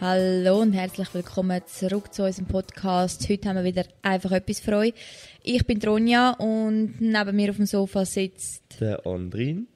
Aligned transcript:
Hallo 0.00 0.60
und 0.60 0.74
herzlich 0.74 1.12
willkommen 1.12 1.60
zurück 1.66 2.14
zu 2.14 2.22
unserem 2.22 2.46
Podcast. 2.46 3.28
Heute 3.28 3.48
haben 3.48 3.56
wir 3.56 3.64
wieder 3.64 3.84
einfach 4.00 4.30
etwas 4.30 4.60
für 4.60 4.76
euch. 4.76 4.94
Ich 5.42 5.66
bin 5.66 5.82
Ronja 5.82 6.34
und 6.38 7.00
neben 7.00 7.34
mir 7.34 7.50
auf 7.50 7.56
dem 7.56 7.66
Sofa 7.66 8.04
sitzt. 8.04 8.62
Der 8.78 9.04
Andrin. 9.04 9.66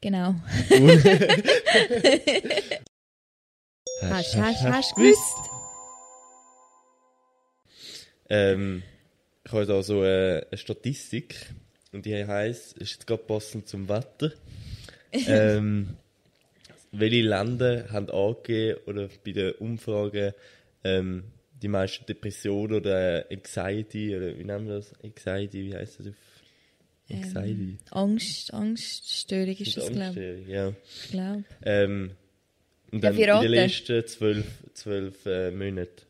Genau. 0.00 0.34
Hast, 4.00 4.36
Hast, 4.36 4.62
hast, 4.64 4.96
gewusst? 4.96 5.50
Ähm, 8.28 8.82
ich 9.44 9.52
habe 9.52 9.64
da 9.64 9.80
so 9.80 10.00
eine, 10.00 10.44
eine 10.50 10.58
Statistik 10.58 11.54
und 11.92 12.04
die 12.04 12.26
heisst, 12.26 12.76
ist 12.78 12.94
jetzt 12.94 13.06
gerade 13.06 13.22
passend 13.22 13.68
zum 13.68 13.88
Wetter. 13.88 14.32
ähm, 15.12 15.96
welche 16.98 17.22
Länder 17.22 17.88
haben 17.90 18.10
angegeben 18.10 18.80
oder 18.86 19.08
bei 19.24 19.32
den 19.32 19.52
Umfragen 19.52 20.32
ähm, 20.84 21.24
die 21.62 21.68
meisten 21.68 22.06
Depressionen 22.06 22.76
oder 22.76 23.26
Anxiety 23.30 24.16
oder 24.16 24.38
wie 24.38 24.44
nennen 24.44 24.66
wir 24.66 24.76
das? 24.76 24.92
Anxiety, 25.02 25.64
wie 25.64 25.74
heißt 25.74 26.00
das 26.00 26.08
auf 26.08 26.14
Anxiety? 27.10 27.78
Angst, 27.90 28.52
Angststörung 28.52 29.56
ist 29.56 29.76
das, 29.76 29.86
glaube 29.86 30.04
Angststörung, 30.04 30.48
ja. 30.48 30.68
ich. 30.68 31.10
Glaub. 31.10 31.44
Ähm, 31.62 32.10
und 32.92 33.02
dann 33.02 33.14
ich 33.14 33.26
in 33.26 33.40
den 33.40 33.50
letzten 33.50 34.06
zwölf, 34.06 34.46
zwölf 34.72 35.26
äh, 35.26 35.50
Monaten. 35.50 36.02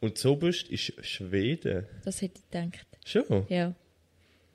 Und 0.00 0.18
zuoberst 0.18 0.68
ist 0.68 0.92
Schweden. 1.04 1.86
Das 2.04 2.22
hätte 2.22 2.40
ich 2.40 2.50
gedacht. 2.50 2.86
Schon? 3.04 3.46
Ja. 3.48 3.74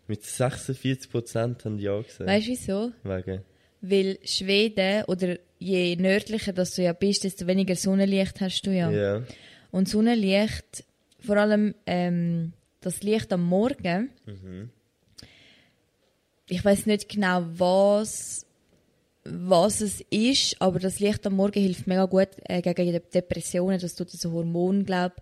Mit 0.08 0.24
46% 0.24 1.64
haben 1.64 1.78
die 1.78 1.84
Ja 1.84 2.02
gesagt. 2.02 2.30
Weißt 2.30 2.48
du 2.48 2.52
wieso? 2.52 2.92
Wegen. 3.04 3.42
Weil 3.82 4.20
Schweden, 4.24 5.04
oder 5.06 5.38
je 5.58 5.96
nördlicher 5.96 6.54
dass 6.54 6.76
du 6.76 6.84
ja 6.84 6.94
bist, 6.94 7.24
desto 7.24 7.48
weniger 7.48 7.76
Sonnenlicht 7.76 8.42
hast 8.42 8.62
du 8.64 8.72
ja. 8.72 8.90
Ja. 8.92 9.24
Und 9.72 9.90
Sonnenlicht, 9.90 10.84
vor 11.20 11.38
allem 11.38 11.76
ähm, 11.86 12.54
das 12.82 13.04
Licht 13.04 13.32
am 13.32 13.44
Morgen, 13.44 14.10
ich 16.48 16.66
weiß 16.66 16.86
nicht 16.86 17.08
genau, 17.08 17.46
was, 17.58 18.46
was 19.24 19.82
es 19.82 20.02
ist, 20.10 20.62
aber 20.62 20.80
das 20.80 21.00
Licht 21.00 21.26
am 21.26 21.36
Morgen 21.36 21.62
hilft 21.62 21.88
mega 21.88 22.06
gut 22.06 22.30
äh, 22.44 22.62
gegen 22.62 22.92
die 22.92 23.00
Depressionen. 23.00 23.80
Das 23.80 23.96
tut 23.96 24.10
so 24.10 24.32
Hormon, 24.32 24.84
glaub, 24.84 25.14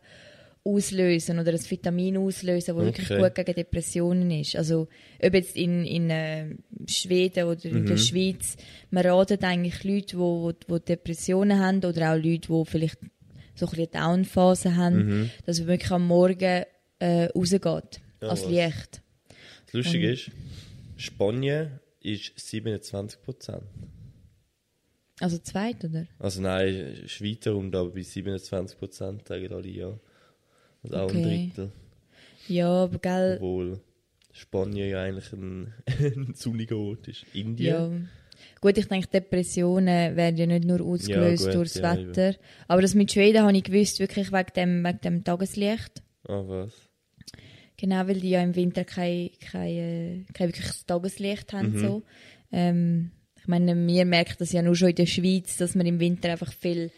auslösen 0.64 1.40
oder 1.40 1.52
das 1.52 1.70
Vitamin 1.72 2.18
auslösen, 2.18 2.76
das 2.76 2.86
wirklich 2.86 3.10
Okay. 3.12 3.22
gut 3.22 3.36
gegen 3.36 3.56
Depressionen 3.56 4.30
ist. 4.32 4.56
Also 4.56 4.88
ob 5.22 5.34
jetzt 5.34 5.56
in, 5.56 5.86
in 5.86 6.10
äh, 6.10 6.56
Schweden 6.88 7.46
oder 7.46 7.66
in 7.66 7.86
der 7.86 7.98
Schweiz, 7.98 8.58
man 8.92 9.06
ratet 9.06 9.44
eigentlich 9.44 9.84
Leute, 9.84 10.08
die 10.08 10.18
wo, 10.18 10.52
wo 10.68 10.78
Depressionen 10.78 11.60
haben 11.60 11.78
oder 11.78 12.12
auch 12.14 12.18
Leute, 12.18 12.48
die 12.52 12.66
vielleicht 12.66 13.00
so 13.56 13.66
ein 13.66 13.70
bisschen 13.72 13.92
Downphase 13.92 14.76
haben, 14.76 15.32
dass 15.46 15.60
man 15.60 15.68
wirklich 15.70 15.92
am 15.92 16.08
Morgen 16.08 16.64
äh, 17.00 17.26
rausgeht, 17.36 17.62
Ja, 18.22 18.28
als? 18.30 18.46
Licht. 18.48 19.02
Das 19.66 19.74
Lustige 19.74 20.12
ist, 20.12 20.32
Spanien 20.98 21.80
ist 22.02 22.38
27%. 22.38 23.62
Also 25.22 25.38
zweit, 25.40 25.84
oder? 25.84 26.08
Also 26.18 26.42
nein, 26.42 27.04
Schweiz 27.08 27.46
rund, 27.48 27.76
aber 27.76 27.90
bei 27.92 28.02
27% 28.02 29.28
sagen 29.28 29.54
alle 29.54 29.68
Ja. 29.68 30.00
Also 30.84 30.96
auch 30.98 31.10
ein 31.10 31.18
Okay. 31.18 31.52
Drittel. 31.54 31.72
Ja, 32.48 32.70
aber 32.70 33.00
gell, 33.00 33.36
Obwohl 33.36 33.80
Spanien 34.32 34.90
ja 34.90 35.04
eigentlich 35.04 35.32
ein, 35.34 35.74
ein 35.88 36.34
sonniger 36.36 36.78
Ort 36.78 37.08
ist. 37.08 37.26
Indien. 37.34 37.68
ja. 37.68 37.92
Gut, 38.62 38.78
ich 38.78 38.88
denke, 38.88 39.08
Depressionen 39.08 40.16
werden 40.16 40.38
ja 40.38 40.46
nicht 40.46 40.66
nur 40.66 40.82
ausgelöst 40.82 41.46
gut, 41.46 41.56
durch 41.56 41.74
das 41.74 41.82
ja, 41.82 41.98
Wetter. 41.98 42.36
Aber 42.68 42.82
das 42.82 42.96
mit 42.96 43.12
Schweden 43.12 43.44
habe 43.44 43.56
ich 43.56 43.64
gewusst, 43.64 44.00
wirklich 44.00 44.32
wegen 44.32 44.54
dem, 44.56 44.84
wegen 44.86 45.02
dem 45.02 45.24
Tageslicht. 45.24 46.02
Ah, 46.28 46.44
was? 46.46 46.72
Genau, 47.78 48.08
weil 48.08 48.20
die 48.20 48.32
ja 48.32 48.42
im 48.42 48.56
Winter 48.56 48.84
kein, 48.84 49.30
kein, 49.40 49.68
äh, 49.70 50.26
kein 50.34 50.50
wirkliches 50.50 50.86
Tageslicht 50.86 51.54
haben. 51.54 51.74
Mhm. 51.74 51.80
So. 51.80 52.04
Ähm, 52.52 53.12
ich 53.38 53.48
meine, 53.48 53.76
wir 53.76 54.06
merken 54.06 54.36
das 54.40 54.52
ja 54.52 54.62
nur 54.62 54.76
schon 54.76 54.90
in 54.90 54.96
der 54.96 55.06
Schweiz, 55.06 55.58
dass 55.58 55.76
man 55.76 55.86
im 55.86 56.00
Winter 56.00 56.30
einfach 56.30 56.52
viel 56.52 56.92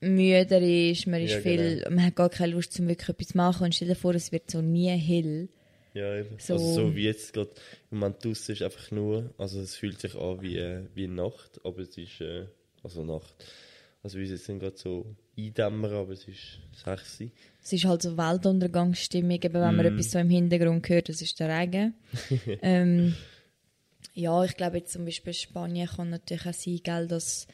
müder 0.00 0.60
ist, 0.60 1.06
man, 1.06 1.22
ist 1.22 1.32
Ja, 1.34 1.40
viel, 1.40 1.76
genau. 1.78 1.90
man 1.96 2.04
hat 2.06 2.16
gar 2.16 2.28
keine 2.30 2.52
Lust, 2.52 2.72
zum 2.72 2.88
wirklich 2.88 3.08
etwas 3.08 3.28
zu 3.28 3.36
machen. 3.36 3.64
Und 3.64 3.74
stell 3.74 3.88
dir 3.88 3.94
vor, 3.94 4.14
es 4.14 4.30
wird 4.32 4.50
so 4.50 4.60
nie 4.62 4.88
hell. 4.90 5.48
Ja, 5.94 6.14
eben. 6.18 6.36
So- 6.38 6.54
Also 6.54 6.74
so 6.74 6.94
wie 6.96 7.04
jetzt 7.04 7.32
gerade 7.32 7.50
im 7.90 7.98
Moment 8.00 8.22
draussen 8.24 8.52
ist 8.52 8.62
einfach 8.62 8.90
nur, 8.90 9.32
also 9.38 9.60
es 9.60 9.74
fühlt 9.76 9.98
sich 10.00 10.14
an 10.14 10.42
wie, 10.42 10.56
äh, 10.58 10.82
wie 10.94 11.06
Nacht, 11.08 11.58
aber 11.64 11.78
es 11.80 11.96
ist, 11.96 12.20
äh, 12.20 12.44
also 12.82 13.02
Nacht. 13.04 13.34
Also 14.02 14.18
wir 14.18 14.36
sind 14.38 14.60
gerade 14.60 14.76
so 14.76 15.16
eindämmern, 15.36 15.94
aber 15.94 16.12
es 16.12 16.28
ist 16.28 16.60
6 16.84 17.20
Uhr. 17.22 17.30
Es 17.64 17.72
ist 17.72 17.84
halt 17.86 18.02
so 18.02 18.16
Weltuntergangsstimmung, 18.16 19.32
eben 19.32 19.54
wenn 19.54 19.74
man 19.74 19.86
Mhm. 19.86 19.92
etwas 19.94 20.10
so 20.12 20.18
im 20.18 20.30
Hintergrund 20.30 20.88
hört, 20.88 21.08
das 21.08 21.22
ist 21.22 21.40
der 21.40 21.48
Regen. 21.58 21.94
ähm, 22.62 23.16
ja, 24.14 24.44
ich 24.44 24.56
glaube 24.56 24.76
jetzt 24.78 24.92
zum 24.92 25.04
Beispiel 25.06 25.32
Spanien 25.32 25.88
kann 25.88 26.10
natürlich 26.10 26.46
auch 26.46 26.52
sein, 26.54 26.80
gell, 26.84 27.08
dass, 27.08 27.46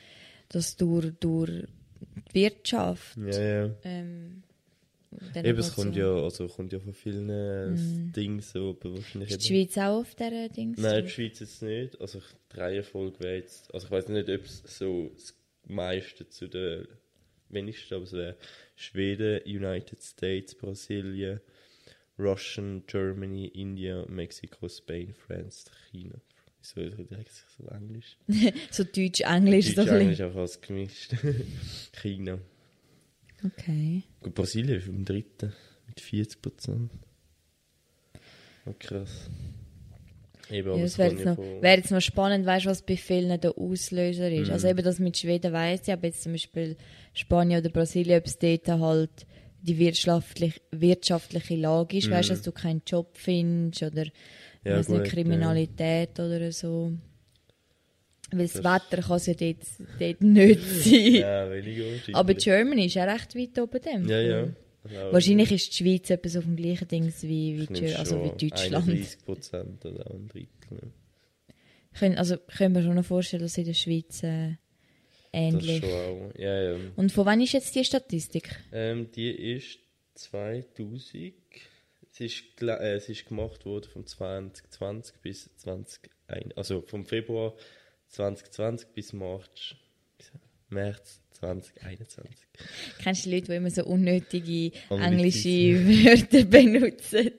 dass 0.48 0.76
durch, 0.76 1.12
durch 1.20 1.64
die 2.34 2.43
Wirtschaft 2.43 3.16
Ja, 3.16 3.41
ja. 3.41 3.70
ähm, 3.84 4.43
Eben, 5.34 5.59
es 5.59 5.66
halt 5.66 5.75
kommt 5.75 5.97
ja, 5.97 6.10
also 6.10 6.48
kommt 6.48 6.72
ja 6.72 6.78
von 6.78 6.94
vielen 6.94 7.28
äh, 7.28 8.12
Dingen 8.12 8.41
so, 8.41 8.76
wahrscheinlich 8.82 9.31
Ist 9.31 9.43
die 9.43 9.48
Schweiz 9.48 9.76
auch 9.76 10.00
auf 10.00 10.15
dieser 10.15 10.48
Dings? 10.48 10.78
Nein, 10.78 11.04
die 11.04 11.10
Schweiz 11.10 11.41
jetzt 11.41 11.62
nicht. 11.62 12.00
Also 12.00 12.22
die 12.53 12.59
Reihenfolge 12.59 13.21
wäre 13.21 13.37
jetzt, 13.37 13.72
also 13.75 13.87
ich 13.87 13.91
weiß 13.91 14.09
nicht, 14.09 14.28
ob 14.31 14.44
es 14.44 14.62
so 14.65 15.10
das 15.12 15.37
meiste 15.66 16.28
zu 16.28 16.48
den 16.48 16.88
wenigsten, 17.50 17.94
aber 17.94 18.04
es 18.04 18.12
wäre 18.12 18.37
Schweden, 18.75 19.42
United 19.44 20.03
States, 20.03 20.54
Brasilien, 20.54 21.41
Russian, 22.19 22.84
Germany, 22.87 23.47
India, 23.48 24.04
Mexiko, 24.09 24.69
Spain, 24.69 25.15
France, 25.15 25.71
China. 25.91 26.21
Wieso 26.62 26.80
rede 26.80 27.18
ich 27.20 27.32
so 27.58 27.66
Englisch? 27.68 28.16
So 28.70 28.84
Deutsch-Englisch. 28.96 29.74
So 29.74 29.74
Deutsch, 29.82 29.90
ein 29.90 30.00
Englisch 30.02 30.20
einfach 30.20 30.40
als 30.40 30.60
gemischt. 30.60 31.14
China. 32.00 32.38
okay. 33.44 34.02
Gut, 34.20 34.34
Brasilien 34.34 34.78
ist 34.78 34.86
im 34.88 35.04
dritten 35.04 35.52
mit 35.88 36.00
40 36.00 36.40
Prozent. 36.40 36.90
Oh, 38.66 38.74
krass. 38.78 39.28
Eben, 40.50 40.68
Ja, 40.76 40.84
es 40.84 40.92
es 40.92 40.98
wäre 40.98 41.12
jetzt, 41.14 41.24
noch- 41.24 41.38
wäre 41.38 41.76
jetzt 41.78 41.90
noch 41.90 42.00
spannend, 42.00 42.46
weißt 42.46 42.66
du, 42.66 42.70
was 42.70 42.82
bei 42.82 42.96
vielen 42.96 43.40
der 43.40 43.56
Auslöser 43.58 44.30
ist. 44.30 44.48
Mhm. 44.48 44.52
Also 44.52 44.68
eben 44.68 44.84
das 44.84 44.98
mit 44.98 45.16
Schweden 45.16 45.52
weiss 45.52 45.82
ich, 45.88 45.92
aber 45.92 46.06
jetzt 46.06 46.22
zum 46.22 46.32
Beispiel 46.32 46.76
Spanien 47.14 47.60
oder 47.60 47.70
Brasilien, 47.70 48.18
ob 48.20 48.26
es 48.26 48.38
dort 48.38 48.68
halt 48.68 49.26
die 49.62 49.78
wirtschaftlich, 49.78 50.60
wirtschaftliche 50.70 51.56
Lage 51.56 51.96
ist, 51.98 52.10
weißt 52.10 52.28
du, 52.30 52.32
dass 52.34 52.42
du 52.42 52.52
keinen 52.52 52.82
Job 52.86 53.16
findest 53.16 53.82
oder 53.82 54.04
Mhm. 54.04 54.10
Ja, 54.64 54.76
weiss 54.78 54.88
nicht, 54.88 55.04
Kriminalität 55.06 56.20
oder 56.20 56.52
so. 56.52 56.92
Weil 58.30 58.42
das, 58.46 58.52
Das- 58.54 58.64
Wetter 58.64 59.02
kann 59.02 59.16
es 59.16 59.26
ja 59.26 59.34
dort, 59.34 59.56
dort 59.98 60.20
nicht 60.22 60.60
sein. 60.84 61.14
Ja, 61.14 61.50
weniger. 61.50 61.84
Aber 62.18 62.34
Germany 62.34 62.86
ist 62.86 62.94
ja 62.94 63.04
recht 63.04 63.34
weit 63.34 63.58
oben 63.58 63.80
dem. 63.82 64.08
Ja, 64.08 64.20
ja. 64.20 64.48
Also, 64.84 65.12
Wahrscheinlich 65.12 65.52
ist 65.52 65.70
die 65.78 65.84
Schweiz 65.84 66.10
etwas 66.10 66.36
auf 66.36 66.44
dem 66.44 66.56
gleichen 66.56 66.88
Ding 66.88 67.12
wie, 67.22 67.66
wie, 67.68 67.94
also 67.94 68.22
wie 68.24 68.48
Deutschland. 68.48 68.88
31 68.88 69.24
Prozent 69.24 69.84
oder 69.84 70.06
auch 70.10 70.14
ein 70.14 70.28
Drittel. 70.28 70.48
ja. 70.70 70.88
Können, 71.98 72.16
also 72.18 72.36
können 72.56 72.74
wir 72.74 72.82
schon 72.82 72.94
noch 72.94 73.04
vorstellen, 73.04 73.42
dass 73.42 73.58
in 73.58 73.64
der 73.66 73.74
Schweiz 73.74 74.22
äh, 74.22 74.54
Das 75.32 75.41
ähnlich. 75.41 75.81
schon 75.81 75.91
auch. 75.91 76.32
Ja, 76.38 76.62
ja. 76.72 76.76
Und 76.97 77.10
von 77.10 77.26
wann 77.26 77.41
ist 77.41 77.53
jetzt 77.53 77.75
die 77.75 77.84
Statistik? 77.84 78.54
Ähm, 78.72 79.10
die 79.12 79.31
ist 79.31 79.78
2000. 80.15 81.34
Es 82.12 82.20
ist, 82.20 82.44
äh, 82.60 82.94
es 82.94 83.09
ist 83.09 83.26
gemacht 83.26 83.65
worden 83.65 83.88
vom 83.91 84.06
2020 84.06 85.16
bis 85.22 85.56
2021. 85.56 86.56
Also 86.56 86.83
vom 86.83 87.06
Februar 87.06 87.54
2020 88.09 88.89
bis 88.89 89.12
März, 89.15 89.74
März 90.68 91.22
2021. 91.33 92.30
Kennst 93.03 93.27
du 93.27 93.30
Leute, 93.30 93.47
die 93.47 93.56
immer 93.56 93.71
so 93.71 93.84
unnötige 93.84 94.72
englische. 94.91 95.48
Wörter 95.48 96.45
benutzen? 96.51 97.30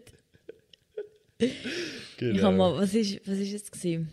Genau. 2.18 2.36
Ich 2.36 2.42
habe 2.42 2.56
mal, 2.56 2.76
was 2.76 2.94
ist, 2.96 3.22
was 3.28 3.38
ist 3.38 3.54
es 3.54 3.72
gewesen? 3.72 4.10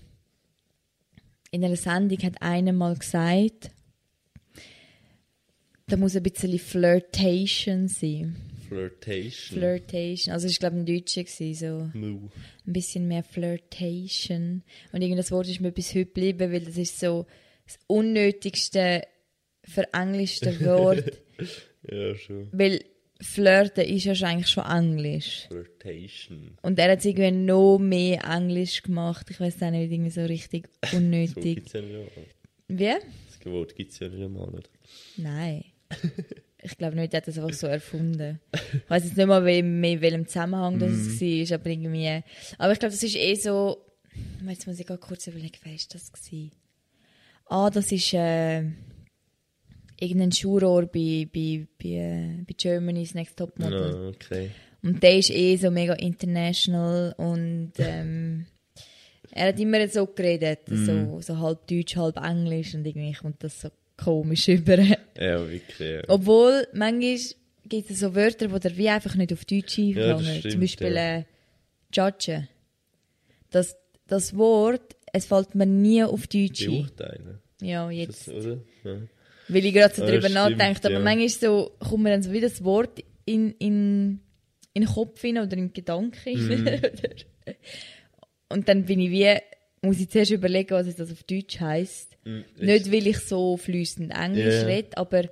In 1.50 1.64
einer 1.64 1.76
Sendung 1.76 2.19
hat 2.22 2.40
einer 2.43 2.72
mal 2.72 2.96
gesagt, 2.96 3.70
da 5.90 5.96
muss 5.96 6.16
ein 6.16 6.22
bisschen 6.22 6.58
Flirtation 6.58 7.88
sein. 7.88 8.37
Flirtation. 8.69 9.58
Flirtation, 9.58 10.32
also 10.32 10.46
ich 10.46 10.58
glaube 10.60 10.76
ein 10.76 10.87
Deutscher 10.87 11.25
gewesen, 11.25 11.90
so. 11.92 11.98
Mu. 11.98 12.28
ein 12.66 12.72
bisschen 12.72 13.08
mehr 13.08 13.25
Flirtation. 13.25 14.62
Und 14.92 15.02
irgendein 15.02 15.28
Wort 15.31 15.48
ist 15.48 15.60
mir 15.60 15.72
bis 15.72 15.90
heute 15.90 16.06
geblieben, 16.06 16.52
weil 16.52 16.60
das 16.60 16.76
ist 16.76 16.98
so 17.00 17.26
das 17.66 17.78
unnötigste 17.88 19.02
verenglischte 19.64 20.60
Wort. 20.64 21.20
Ja, 21.90 22.14
schon. 22.14 22.48
weil 22.52 22.84
Flirten 23.20 23.84
ist 23.84 24.04
ja 24.04 24.14
schon 24.14 24.28
eigentlich 24.28 24.48
schon 24.48 24.64
Englisch. 24.64 25.46
Flirtation. 25.48 26.56
Und 26.62 26.78
er 26.78 26.92
hat 26.92 27.00
es 27.00 27.04
irgendwie 27.04 27.32
noch 27.32 27.78
mehr 27.78 28.22
Englisch 28.25 28.82
gemacht. 28.82 29.26
Ich 29.31 29.40
weiß 29.40 29.62
auch 29.62 29.70
nicht, 29.70 29.90
irgendwie 29.90 30.10
so 30.10 30.22
richtig 30.25 30.69
So 30.90 30.96
unnötig. 30.96 31.56
gibt's 31.56 31.72
ja 31.72 31.82
nicht. 31.82 32.10
Wie? 32.69 32.84
Das 32.87 33.38
Das 33.42 33.52
Wort 33.52 33.75
gibt 33.75 33.92
es 33.92 33.98
ja 33.98 34.08
nicht 34.08 34.22
einmal. 34.22 34.48
Oder? 34.48 34.62
Nein. 35.16 35.64
Ich 36.62 36.76
glaube 36.76 36.94
nicht, 36.96 37.14
er 37.14 37.19
hat 37.22 37.26
das 37.26 37.38
einfach 37.38 37.54
so 37.54 37.66
erfunden. 37.69 38.38
Ich 38.52 38.90
weiß 38.90 39.04
jetzt 39.04 39.16
nicht 39.16 39.26
mal, 39.26 39.48
in 39.48 39.81
welchem 39.82 40.26
Zusammenhang 40.26 40.78
das 40.78 40.90
Mhm. 40.90 41.20
war, 41.48 41.54
aber 41.58 41.70
irgendwie... 41.70 42.22
Aber 42.58 42.72
ich 42.75 42.78
glaube, 42.78 42.92
das 42.92 43.02
ist 43.02 43.16
eh 43.16 43.34
so... 43.34 43.78
Jetzt 44.46 44.66
muss 44.66 44.78
ich 44.78 44.87
gerade 44.87 45.00
kurz 45.00 45.26
überlegen, 45.26 45.56
wer 45.62 45.75
ist 45.75 45.94
das 45.94 46.12
gewesen? 46.12 46.52
Ah, 47.46 47.70
das 47.70 47.90
ist 47.92 48.12
äh, 48.12 48.58
irgendein 49.98 50.31
Juror 50.31 50.82
bei, 50.84 51.26
bei, 51.32 51.66
bei, 51.82 51.88
äh, 51.88 52.42
bei 52.46 52.54
Germany's 52.56 53.14
Next 53.14 53.38
Topmodel. 53.38 53.90
Ja, 53.90 54.08
okay. 54.08 54.50
Und 54.82 55.02
der 55.02 55.16
ist 55.19 55.31
eh 55.31 55.56
so 55.56 55.70
mega 55.70 55.94
international 55.94 57.14
und 57.16 57.72
ähm, 57.78 58.46
er 59.31 59.48
hat 59.48 59.60
immer 59.60 59.87
so 59.88 60.06
geredet, 60.06 60.69
Mhm. 60.69 60.84
so, 60.87 61.20
so 61.22 61.38
halb 61.38 61.66
Deutsch, 61.69 61.96
halb 61.96 62.16
Englisch 62.19 62.75
und 62.75 62.87
irgendwie 62.87 63.12
kommt 63.12 63.42
das 63.44 63.60
so 63.60 63.70
komisch 64.05 64.49
über. 64.49 64.79
Ja, 64.79 65.49
wirklich. 65.49 65.79
Ja. 65.81 66.02
Obwohl, 66.08 66.67
manchmal 66.73 67.19
gibt 67.69 67.91
es 67.91 68.00
so 68.00 68.14
Wörter, 68.14 68.49
die 68.49 68.61
dir 68.61 68.76
wie 68.76 68.88
einfach 68.88 69.14
nicht 69.14 69.32
auf 69.32 69.44
Deutsch 69.44 69.79
Ja, 69.79 70.17
einfallen. 70.17 70.38
stimmt, 70.38 70.52
Zum 70.52 70.61
Beispiel 70.61 70.93
ja. 70.94 71.17
äh, 71.19 71.25
judgen. 71.94 72.49
Das, 73.50 73.76
das 74.06 74.37
Wort, 74.37 74.97
es 75.12 75.26
fällt 75.26 75.55
mir 75.55 75.67
nie 75.67 76.02
auf 76.05 76.26
Deutsch 76.26 76.62
ein. 76.67 76.70
Beurteilen. 76.87 77.38
Ja, 77.62 77.91
Ist 77.91 77.97
jetzt. 77.99 78.29
das, 78.29 78.35
oder? 78.47 78.58
Ja. 78.85 78.97
Weil 79.49 79.64
ich 79.67 79.75
gerade 79.75 79.94
so 79.94 80.02
Ja, 80.02 80.08
drüber 80.11 80.29
stimmt, 80.29 80.35
nachdenke. 80.35 80.81
Aber 80.85 80.91
ja. 80.94 81.00
manchmal 81.00 81.29
so, 81.29 81.73
kommt 81.81 82.02
mir 82.05 82.11
dann 82.11 82.23
so 82.23 82.32
wieder 82.32 82.49
das 82.49 82.62
Wort 82.64 83.02
in, 83.26 83.52
in, 83.58 84.20
in 84.73 84.82
den 84.82 84.87
Kopf 84.87 85.20
hinein 85.20 85.47
oder 85.47 85.56
in 85.56 85.73
Gedanken 85.73 86.37
Mhm. 86.38 86.69
Und 88.49 88.69
dann 88.69 88.85
bin 88.85 88.99
ich 89.00 89.11
wie, 89.11 89.37
muss 89.82 89.98
ich 90.00 90.08
zuerst 90.10 90.30
überlegen, 90.30 90.70
was 90.70 90.94
das 90.96 91.10
auf 91.12 91.22
Deutsch 91.24 91.58
heisst. 91.60 92.16
Mhm. 92.24 92.44
Nicht, 92.60 92.92
weil 92.92 93.06
ich 93.06 93.18
so 93.20 93.56
fließend 93.56 94.12
Englisch 94.12 94.60
Ja. 94.62 94.66
rede, 94.66 94.96
aber 94.96 95.28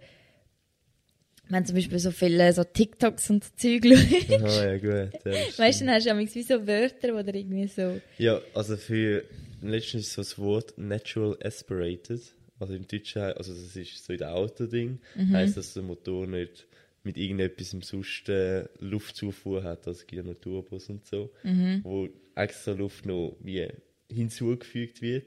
wenn 1.50 1.64
zum 1.64 1.76
Beispiel 1.76 1.98
so 1.98 2.10
viele 2.10 2.52
so 2.52 2.62
TikToks 2.64 3.30
und 3.30 3.44
so 3.44 3.50
Zeug 3.56 3.82
schaue, 3.84 4.44
Aha, 4.44 4.64
ja, 4.66 4.76
gut. 4.78 5.12
Ja, 5.24 5.32
weißt 5.58 5.80
du, 5.80 5.84
dann 5.86 5.94
hast 5.94 6.06
du 6.06 6.34
wie 6.34 6.42
so 6.42 6.66
Wörter, 6.66 7.14
wo 7.14 7.22
dir 7.22 7.34
irgendwie 7.38 7.66
so... 7.68 8.00
ja, 8.18 8.40
also 8.54 8.76
für 8.76 9.24
letztens 9.62 10.08
ist 10.08 10.12
so 10.14 10.20
das 10.22 10.38
Wort 10.38 10.76
natural 10.76 11.38
aspirated. 11.42 12.20
Also 12.60 12.74
im 12.74 12.86
Deutschen, 12.86 13.22
he- 13.22 13.32
also 13.32 13.52
das 13.54 13.74
ist 13.76 14.04
so 14.04 14.12
in 14.12 14.18
der 14.18 14.34
Autoding, 14.34 14.98
Mhm. 15.14 15.32
heisst, 15.32 15.56
dass 15.56 15.72
der 15.74 15.82
Motor 15.84 16.26
nicht 16.26 16.66
mit 17.04 17.16
irgendetwas 17.16 17.72
im 17.72 17.80
sonst 17.82 18.28
äh, 18.28 18.64
Luftzufuhr 18.80 19.62
hat, 19.62 19.86
also 19.86 19.92
es 20.00 20.06
gibt 20.06 20.22
ja 20.26 20.30
noch 20.30 20.38
Turbos 20.38 20.90
und 20.90 21.06
so, 21.06 21.30
Mhm. 21.44 21.80
wo 21.82 22.08
extra 22.34 22.72
Luft 22.72 23.06
noch 23.06 23.36
wie 23.40 23.68
hinzugefügt 24.10 25.02
wird. 25.02 25.26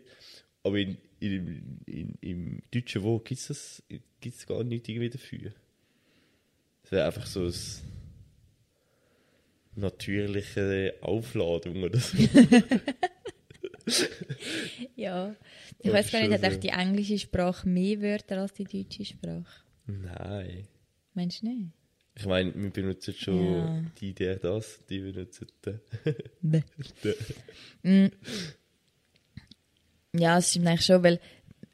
Aber 0.63 0.77
in, 0.77 0.97
in, 1.19 1.81
in, 1.85 2.15
im 2.21 2.61
deutschen 2.71 3.03
Wort 3.03 3.25
gibt 3.25 3.39
es 3.41 3.47
das 3.47 3.83
gibt's 4.19 4.45
gar 4.45 4.63
nicht 4.63 4.87
irgendwie 4.89 5.09
dafür. 5.09 5.51
Es 6.83 6.91
wäre 6.91 7.05
einfach 7.07 7.25
so 7.25 7.41
eine 7.41 7.53
natürliche 9.75 10.95
Aufladung 11.01 11.83
oder 11.83 11.99
so. 11.99 12.17
Ja, 14.95 15.35
ich 15.79 15.85
Ja, 15.87 15.93
weiß 15.93 16.11
gar 16.11 16.21
nicht, 16.27 16.31
hat 16.43 16.53
so. 16.53 16.59
die 16.59 16.69
englische 16.69 17.17
Sprache 17.17 17.67
mehr 17.67 17.99
Wörter 18.01 18.37
als 18.39 18.53
die 18.53 18.63
deutsche 18.65 19.03
Sprache? 19.03 19.63
Nein. 19.87 20.67
Meinst 21.13 21.41
du 21.41 21.47
nicht? 21.47 21.71
Ich 22.15 22.25
meine, 22.25 22.53
wir 22.55 22.69
benutzen 22.69 23.13
schon 23.15 23.53
Ja. 23.57 23.83
die, 23.99 24.13
der, 24.13 24.35
das, 24.37 24.79
die 24.87 24.99
benutzen 24.99 25.47
den. 25.65 26.61
Mm. 30.13 30.19
Ja, 30.19 30.37
es 30.37 30.51
stimmt 30.51 30.67
eigentlich 30.67 30.85
schon, 30.85 31.03
weil 31.03 31.19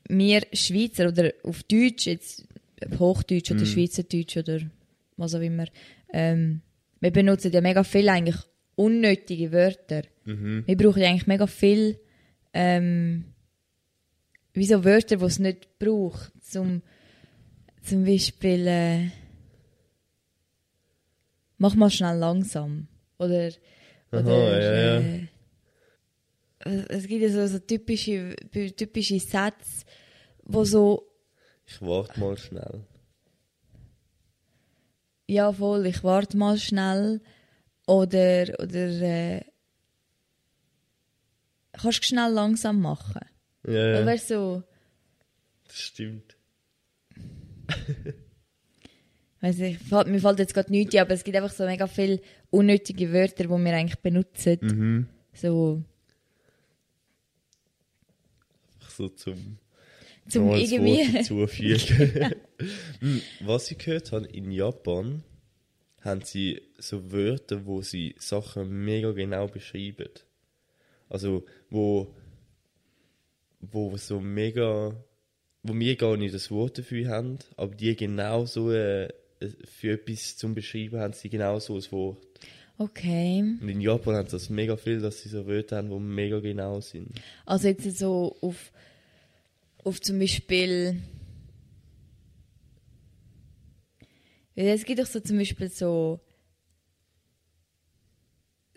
wir 0.10 0.42
Schweizer 0.54 1.07
oder 1.07 1.34
auf 1.44 1.63
Deutsch, 1.63 2.07
jetzt 2.07 2.48
Hochdeutsch 3.00 3.51
oder 3.51 3.66
Schweizerdeutsch 3.66 4.38
oder 4.38 4.60
was 5.18 5.36
auch 5.36 5.42
immer, 5.42 5.66
ähm, 6.13 6.62
wir 7.00 7.12
benutzen 7.12 7.51
ja 7.51 7.62
mega 7.62 7.84
viel 7.84 8.07
eigentlich 8.10 8.38
unnötige 8.75 9.51
Wörter. 9.51 10.04
Mhm. 10.25 10.63
Wir 10.66 10.78
brauchen 10.78 11.01
ja 11.01 11.10
eigentlich 11.10 11.28
mega 11.28 11.48
viel 11.48 12.00
ähm, 12.54 13.25
wie 14.54 14.66
so 14.66 14.83
Wörter, 14.83 15.18
die 15.18 15.25
es 15.25 15.40
nicht 15.40 15.80
braucht. 15.80 16.31
Zum, 16.42 16.81
zum 17.83 18.06
Beispiel 18.06 18.68
äh, 18.68 19.10
mach 21.57 21.75
mal 21.75 21.90
schnell 21.90 22.18
langsam. 22.18 22.88
Oder, 23.19 23.51
Aha, 24.12 24.19
oder 24.19 24.62
ja, 24.62 24.75
ja. 24.75 25.00
Äh, 25.00 25.28
es 26.59 27.07
gibt 27.07 27.21
ja 27.21 27.30
so, 27.30 27.45
so 27.48 27.59
typische, 27.59 28.36
typische 28.75 29.19
Sätze, 29.19 29.86
wo 30.44 30.63
so, 30.63 31.07
Ich 31.65 31.81
warte 31.81 32.19
mal 32.19 32.38
schnell. 32.38 32.83
ja 35.27 35.51
voll, 35.51 35.86
ich 35.88 36.04
warte 36.04 36.38
mal 36.38 36.57
schnell. 36.57 37.21
Oder, 37.86 38.44
oder 38.59 39.01
äh, 39.01 39.42
kannst 41.74 42.00
du 42.00 42.04
schnell 42.04 42.31
langsam 42.31 42.81
machen. 42.81 43.21
Ja, 43.65 43.71
Oder 44.01 44.12
ja, 44.13 44.18
so, 44.18 44.63
das 45.65 45.77
stimmt. 45.80 46.36
Weiss 49.42 49.59
ich, 49.59 49.77
fällt- 49.77 50.07
mir 50.07 50.19
fällt 50.19 50.39
jetzt 50.39 50.54
gerade 50.54 50.71
nichts 50.71 50.95
ein, 50.95 51.01
aber 51.01 51.13
es 51.13 51.24
gibt 51.24 51.38
einfach 51.38 51.51
so 51.51 51.65
mega 51.65 51.86
viele 51.88 52.19
unnötige 52.50 53.13
Wörter, 53.13 53.44
die 53.44 53.50
wir 53.50 53.74
eigentlich 53.74 54.00
benutzen. 54.00 54.57
Mhm. 54.62 55.07
So, 55.33 55.83
Einfach 58.75 58.86
so 58.97 59.09
zum, 59.09 59.59
zum 60.27 60.53
hinzufügen. 60.53 62.33
Hm, 62.99 63.21
Was 63.41 63.69
ich 63.69 63.77
gehört 63.77 64.11
habe, 64.11 64.25
in 64.25 64.51
Japan 64.51 65.23
haben 66.01 66.21
sie 66.23 66.63
so 66.79 67.11
Wörter, 67.11 67.67
wo 67.67 67.83
sie 67.83 68.15
Sachen 68.17 68.83
mega 68.83 69.11
genau 69.11 69.47
beschreiben. 69.47 70.09
Also, 71.07 71.45
wo, 71.69 72.15
wo 73.61 73.95
so 73.97 74.19
mega, 74.19 74.95
wo 75.61 75.75
wir 75.75 75.95
gar 75.95 76.17
nicht 76.17 76.33
das 76.33 76.49
Wort 76.49 76.79
dafür 76.79 77.09
haben, 77.09 77.38
aber 77.55 77.75
die 77.75 77.95
genau 77.95 78.45
so 78.45 78.71
äh, 78.71 79.09
für 79.65 79.91
etwas 79.91 80.38
zum 80.38 80.55
Beschreiben 80.55 80.99
haben 80.99 81.13
sie 81.13 81.29
genau 81.29 81.59
so 81.59 81.75
ein 81.75 81.91
Wort. 81.91 82.17
Okay. 82.79 83.39
Und 83.39 83.69
in 83.69 83.81
Japan 83.81 84.15
haben 84.15 84.27
sie 84.27 84.35
das 84.35 84.49
mega 84.49 84.77
viel, 84.77 84.99
dass 84.99 85.21
sie 85.21 85.29
so 85.29 85.47
Wörter 85.47 85.77
haben, 85.77 85.89
die 85.89 85.99
mega 85.99 86.39
genau 86.39 86.80
sind. 86.80 87.09
Also 87.45 87.68
jetzt 87.68 87.97
so 87.97 88.35
auf, 88.42 88.71
auf 89.84 90.02
zum 90.02 90.19
Beispiel. 90.19 91.02
Es 94.56 94.86
gibt 94.86 95.00
doch 95.00 95.06
so 95.06 95.19
zum 95.19 95.38
Beispiel 95.38 95.69
so 95.69 96.19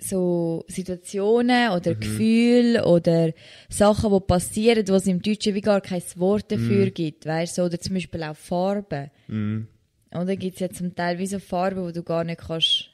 so 0.03 0.65
Situationen 0.67 1.71
oder 1.73 1.95
Gefühle 1.95 2.85
oder 2.87 3.33
Sachen, 3.69 4.13
die 4.13 4.21
passieren, 4.21 4.89
wo 4.89 4.95
es 4.95 5.07
im 5.07 5.21
Deutschen 5.21 5.55
wie 5.55 5.61
gar 5.61 5.81
kein 5.81 6.03
Wort 6.17 6.51
dafür 6.51 6.91
gibt, 6.91 7.27
weißt 7.27 7.59
du? 7.59 7.63
Oder 7.63 7.79
zum 7.79 7.95
Beispiel 7.95 8.23
auch 8.23 8.37
Farben. 8.37 9.11
Mhm. 9.29 9.69
Oder 10.15 10.37
gibt 10.37 10.55
es 10.55 10.61
ja 10.61 10.71
zum 10.71 10.95
Teil 10.95 11.19
wie 11.19 11.27
so 11.27 11.39
Farben, 11.39 11.87
die 11.87 11.93
du 11.93 12.03
gar 12.03 12.25
nicht 12.25 12.41
kannst 12.41 12.90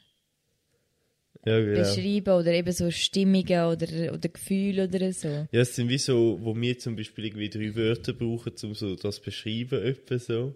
Ja, 1.47 1.59
genau. 1.59 1.81
beschreiben 1.81 2.33
oder 2.33 2.53
eben 2.53 2.71
so 2.71 2.91
Stimmungen 2.91 3.65
oder, 3.65 4.13
oder 4.13 4.29
Gefühle 4.29 4.85
oder 4.87 5.13
so. 5.13 5.47
Ja, 5.51 5.61
es 5.61 5.75
sind 5.75 5.89
wie 5.89 5.97
so, 5.97 6.37
wo 6.41 6.55
wir 6.55 6.77
zum 6.77 6.95
Beispiel 6.95 7.25
irgendwie 7.25 7.49
drei 7.49 7.75
Wörter 7.75 8.13
brauchen, 8.13 8.53
um 8.63 8.75
so 8.75 8.95
das 8.95 9.15
zu 9.15 9.21
beschreiben, 9.21 9.81
etwa 9.83 10.19
so. 10.19 10.55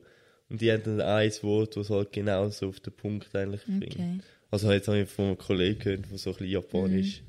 Und 0.49 0.59
die 0.59 0.71
haben 0.71 0.83
dann 0.83 1.01
ein 1.01 1.31
Wort, 1.43 1.77
das 1.77 1.89
halt 1.89 2.11
genau 2.11 2.49
so 2.49 2.67
auf 2.67 2.79
den 2.81 2.93
Punkt 2.93 3.33
eigentlich 3.33 3.65
bringt. 3.65 3.95
Okay. 3.95 4.19
Also 4.49 4.69
jetzt 4.71 4.89
habe 4.89 4.99
ich 4.99 5.09
von 5.09 5.25
einem 5.27 5.37
Kollegen 5.37 5.79
gehört, 5.79 6.11
der 6.11 6.17
so 6.17 6.31
ein 6.31 6.35
bisschen 6.35 6.51
Japanisch 6.51 7.21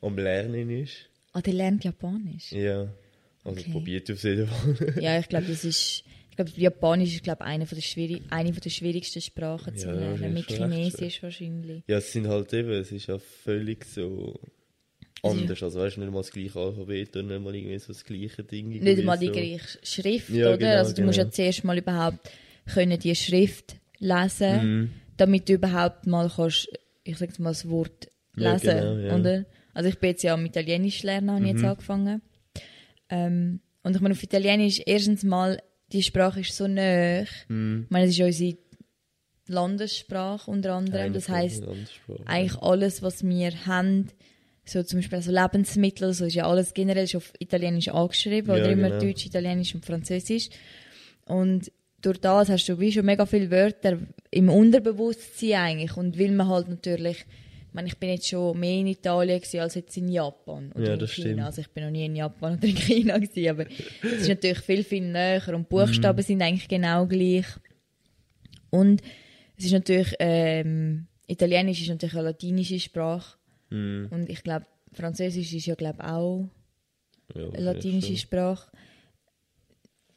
am 0.00 0.18
Lernen 0.18 0.68
ist. 0.70 1.08
Ah, 1.32 1.40
der 1.40 1.54
lernt 1.54 1.84
Japanisch. 1.84 2.50
Ja. 2.50 2.88
Also 3.44 3.60
Okay. 3.60 3.70
probiert 3.70 4.10
auf 4.10 4.22
jeden 4.24 4.48
Fall. 4.48 5.02
Ja, 5.02 5.18
ich 5.20 5.28
glaube, 5.28 5.46
das 5.46 5.64
ist. 5.64 6.04
Ich 6.32 6.36
glaube, 6.36 6.50
Japanisch 6.56 7.12
ist 7.14 7.22
glaube 7.24 7.42
eine 7.42 7.66
von 7.66 7.76
der 7.76 7.82
schwierig, 7.82 8.22
eine 8.30 8.54
von 8.54 8.62
der 8.62 8.70
schwierigsten 8.70 9.20
Sprachen 9.20 9.76
zu 9.76 9.88
Ja, 9.88 9.94
lernen. 9.94 10.32
Mit 10.32 10.46
Chinesisch 10.50 11.22
wahrscheinlich. 11.22 11.84
ja, 11.86 11.98
es 11.98 12.10
sind 12.10 12.26
halt 12.26 12.50
eben, 12.54 12.70
es 12.70 12.90
ist 12.90 13.06
ja 13.06 13.18
völlig 13.18 13.84
so 13.84 14.40
anders. 15.22 15.62
Also 15.62 15.80
weißt 15.80 15.96
du, 15.98 16.00
nicht 16.00 16.10
mal 16.10 16.20
das 16.20 16.32
gleiche 16.32 16.58
Alphabet 16.58 17.14
und 17.16 17.26
nicht 17.26 17.42
mal 17.42 17.54
irgendwie 17.54 17.78
so 17.78 17.88
das 17.92 18.02
gleiche 18.02 18.44
Ding. 18.44 18.70
Nicht 18.70 18.98
einmal 18.98 19.18
die 19.18 19.26
so. 19.26 19.32
gleiche 19.32 19.60
Schrift, 19.82 20.30
Ja, 20.30 20.48
oder? 20.48 20.56
genau, 20.56 20.76
also 20.78 20.94
du 20.94 21.02
musst 21.02 21.18
ja 21.18 21.24
genau. 21.24 21.34
zuerst 21.34 21.64
mal 21.64 21.76
überhaupt 21.76 22.30
können 22.72 22.98
die 22.98 23.14
Schrift 23.14 23.76
lesen, 23.98 24.62
Mhm. 24.62 24.90
damit 25.18 25.50
du 25.50 25.52
überhaupt 25.52 26.06
mal 26.06 26.30
kannst, 26.34 26.66
ich 27.04 27.18
sag 27.18 27.38
mal 27.40 27.50
das 27.50 27.68
Wort 27.68 28.10
Ja, 28.38 28.52
lesen, 28.54 28.68
genau, 28.74 28.96
ja. 28.96 29.14
oder? 29.18 29.44
Also 29.74 29.90
ich 29.90 29.98
bin 29.98 30.10
jetzt 30.10 30.22
ja 30.22 30.32
am 30.32 30.46
Italienisch 30.46 31.02
lernen, 31.02 31.30
habe 31.30 31.44
ich 31.44 31.52
Mhm. 31.52 31.58
jetzt 31.58 31.64
angefangen. 31.66 32.22
Ähm, 33.10 33.60
und 33.82 33.94
ich 33.94 34.00
meine, 34.00 34.14
auf 34.14 34.22
Italienisch 34.22 34.80
erstens 34.86 35.24
mal, 35.24 35.60
die 35.92 36.02
Sprache 36.02 36.40
ist 36.40 36.56
so 36.56 36.66
nah. 36.66 37.24
Mhm. 37.48 37.82
Ich 37.84 37.90
meine, 37.90 38.06
es 38.06 38.18
ist 38.18 38.20
unsere 38.20 38.56
Landessprache 39.46 40.50
unter 40.50 40.74
anderem. 40.74 41.00
Eine 41.00 41.14
das 41.14 41.28
heißt 41.28 41.64
eigentlich 42.26 42.60
alles, 42.62 43.02
was 43.02 43.24
wir 43.24 43.66
haben, 43.66 44.08
so 44.64 44.82
zum 44.82 45.00
Beispiel 45.00 45.16
also 45.16 45.32
Lebensmittel, 45.32 46.12
so 46.14 46.24
ist 46.24 46.34
ja 46.34 46.46
alles 46.46 46.74
generell 46.74 47.08
auf 47.16 47.32
Italienisch 47.38 47.88
angeschrieben 47.88 48.54
Ja, 48.56 48.62
oder 48.62 48.70
immer 48.70 48.90
genau. 48.90 49.02
Deutsch, 49.02 49.26
Italienisch 49.26 49.74
und 49.74 49.84
Französisch. 49.84 50.50
Und 51.26 51.70
durch 52.00 52.18
das 52.18 52.48
hast 52.48 52.68
du 52.68 52.78
wie 52.80 52.92
schon 52.92 53.04
mega 53.04 53.26
viele 53.26 53.50
Wörter 53.50 53.98
im 54.30 54.48
Unterbewusstsein 54.48 55.54
eigentlich. 55.54 55.96
Und 55.96 56.18
weil 56.18 56.32
man 56.32 56.48
halt 56.48 56.68
natürlich, 56.68 57.24
ich 57.72 57.74
meine, 57.74 57.88
ich 57.88 57.96
bin 57.96 58.10
jetzt 58.10 58.28
schon 58.28 58.60
mehr 58.60 58.80
in 58.80 58.86
Italien 58.88 59.40
gewesen 59.40 59.60
als 59.60 59.76
jetzt 59.76 59.96
in 59.96 60.10
Japan 60.10 60.70
oder 60.72 60.88
Ja, 60.88 60.92
in 60.92 60.98
das 60.98 61.10
China. 61.10 61.26
stimmt. 61.28 61.40
Also 61.40 61.60
ich 61.62 61.68
bin 61.70 61.84
noch 61.84 61.90
nie 61.90 62.04
in 62.04 62.16
Japan 62.16 62.58
oder 62.58 62.68
in 62.68 62.76
China 62.76 63.16
gewesen, 63.18 63.48
aber 63.48 63.64
es 64.02 64.20
ist 64.20 64.28
natürlich 64.28 64.58
viel, 64.60 64.84
viel 64.84 65.10
näher 65.10 65.42
und 65.54 65.70
Buchstaben 65.70 66.18
Mhm. 66.18 66.22
sind 66.22 66.42
eigentlich 66.42 66.68
genau 66.68 67.06
gleich. 67.06 67.46
Und 68.68 69.00
es 69.56 69.64
ist 69.64 69.72
natürlich, 69.72 70.14
ähm, 70.18 71.06
Italienisch 71.26 71.80
ist 71.80 71.88
natürlich 71.88 72.14
eine 72.14 72.24
latinische 72.24 72.78
Sprache. 72.78 73.38
Mhm. 73.70 74.08
Und 74.10 74.28
ich 74.28 74.42
glaube, 74.42 74.66
Französisch 74.92 75.54
ist 75.54 75.64
ja, 75.64 75.74
glaube 75.74 76.04
auch 76.04 76.50
Ja, 77.34 77.48
eine 77.48 77.58
latinische 77.60 78.18
Sprache. 78.18 78.70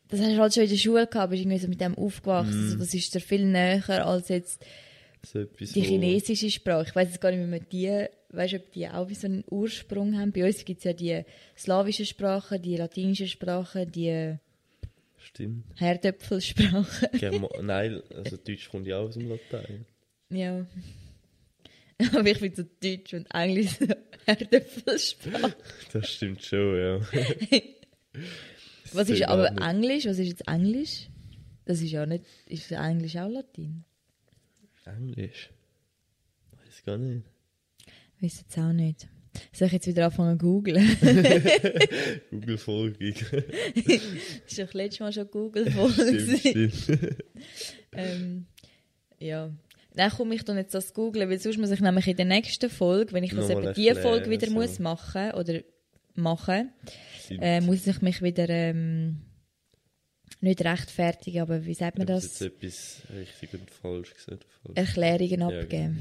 Das 0.09 0.19
hast 0.19 0.31
du 0.33 0.37
halt 0.39 0.53
schon 0.53 0.63
in 0.63 0.69
der 0.69 0.75
Schule 0.77 1.07
gehabt, 1.07 1.31
bist 1.31 1.41
irgendwie 1.41 1.57
so 1.59 1.67
mit 1.69 1.79
dem 1.79 1.95
aufgewachsen. 1.97 2.57
Mhm. 2.57 2.65
Also 2.65 2.77
das 2.79 2.93
ist 2.93 3.15
dir 3.15 3.21
viel 3.21 3.45
näher 3.45 4.05
als 4.05 4.27
jetzt 4.27 4.61
so 5.25 5.39
etwas, 5.39 5.71
die 5.71 5.81
chinesische 5.81 6.49
Sprache. 6.49 6.85
Ich 6.89 6.95
weiß 6.95 7.07
jetzt 7.09 7.21
gar 7.21 7.31
nicht, 7.31 7.41
wie 7.41 7.49
man 7.49 7.65
die, 7.71 8.07
weißt 8.29 8.53
ob 8.55 8.71
die 8.71 8.87
auch 8.87 9.09
wie 9.09 9.15
so 9.15 9.27
einen 9.27 9.43
Ursprung 9.49 10.17
haben. 10.17 10.31
Bei 10.31 10.45
uns 10.45 10.63
gibt 10.63 10.79
es 10.79 10.83
ja 10.85 10.93
die 10.93 11.23
slawischen 11.57 12.05
Sprachen, 12.05 12.61
die 12.61 12.77
latinischen 12.77 13.27
Sprachen, 13.27 13.91
die 13.91 14.35
Stimmt. 15.17 15.65
Herdöpfelsprachen. 15.77 17.09
Nein, 17.65 18.01
also 18.13 18.37
Deutsch 18.37 18.69
kommt 18.69 18.87
ja 18.87 18.99
auch 18.99 19.07
aus 19.07 19.15
dem 19.15 19.29
Latein. 19.29 19.85
ja. 20.29 20.65
Aber 22.13 22.29
ich 22.29 22.37
finde 22.39 22.57
so 22.57 22.63
Deutsch 22.83 23.13
und 23.13 23.25
Englisch 23.33 23.77
so 23.79 23.85
Herdöpfelsprache. 24.25 25.55
Das 25.93 26.09
stimmt 26.11 26.43
schon, 26.43 26.77
ja. 26.77 26.99
Was 28.93 29.09
ist 29.09 29.23
aber. 29.23 29.47
Englisch? 29.61 30.05
Was 30.05 30.19
ist 30.19 30.27
jetzt 30.27 30.47
Englisch? 30.47 31.07
Das 31.65 31.81
ist 31.81 31.91
ja 31.91 32.05
nicht. 32.05 32.25
Ist 32.47 32.71
Englisch 32.71 33.15
auch 33.15 33.29
Latin? 33.29 33.85
Englisch? 34.85 35.49
Weiß 36.51 36.83
gar 36.85 36.97
nicht. 36.97 37.25
Weiß 38.21 38.39
jetzt 38.39 38.57
auch 38.57 38.71
nicht. 38.73 39.07
Soll 39.51 39.67
ich 39.67 39.73
jetzt 39.73 39.87
wieder 39.87 40.05
anfangen 40.05 40.39
zu 40.39 40.45
googlen? 40.45 40.87
Google-Folgung. 42.31 43.13
das 43.13 44.57
war 44.57 44.65
doch 44.65 44.73
letztes 44.73 44.99
Mal 45.01 45.13
schon 45.13 45.29
google 45.31 45.71
folge 45.71 46.39
stimmt, 46.39 46.73
stimmt. 46.75 47.15
ähm, 47.93 48.45
Ja. 49.19 49.51
Dann 49.93 50.11
komme 50.11 50.35
ich 50.35 50.43
dann 50.43 50.57
jetzt 50.57 50.73
das 50.73 50.93
googlen, 50.93 51.29
weil 51.29 51.39
sonst 51.39 51.57
muss 51.57 51.71
ich 51.71 51.79
nämlich 51.79 52.07
in 52.07 52.17
der 52.17 52.25
nächsten 52.25 52.69
Folge, 52.69 53.13
wenn 53.13 53.23
ich 53.23 53.33
das 53.33 53.49
eben 53.49 53.61
die 53.61 53.67
erklären, 53.87 54.01
Folge 54.01 54.29
wieder 54.29 54.47
so. 54.47 54.53
muss 54.53 54.79
machen 54.79 55.31
oder 55.31 55.61
machen, 56.15 56.73
äh, 57.29 57.61
muss 57.61 57.87
ich 57.87 58.01
mich 58.01 58.21
wieder 58.21 58.49
ähm, 58.49 59.21
nicht 60.45 60.63
rechtfertigen, 60.63 61.41
aber 61.41 61.65
wie 61.65 61.73
sagt 61.73 61.97
man 61.97 62.07
Ich 62.07 62.13
habe 62.13 62.21
das? 62.21 62.39
jetzt 62.39 62.41
etwas 62.63 63.01
richtig 63.13 63.53
und 63.53 63.69
falsch 63.71 64.13
gesagt. 64.13 64.45
Falsch. 64.63 64.77
Erklärungen 64.77 65.41
Ja, 65.51 65.59
abgeben. 65.61 65.99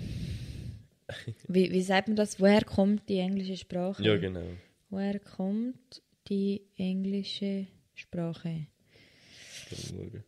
wie, 1.49 1.71
wie 1.73 1.83
sagt 1.91 2.09
man 2.09 2.17
das? 2.17 2.39
Woher 2.41 2.65
kommt 2.65 3.09
die 3.09 3.19
englische 3.19 3.57
Sprache? 3.57 4.03
Ja, 4.03 4.17
genau. 4.17 4.47
Woher 4.91 5.19
kommt 5.19 6.03
die 6.29 6.63
englische 6.77 7.67
Sprache? 7.95 8.67
Kann 9.69 9.97
man 9.99 10.11
schauen. 10.11 10.25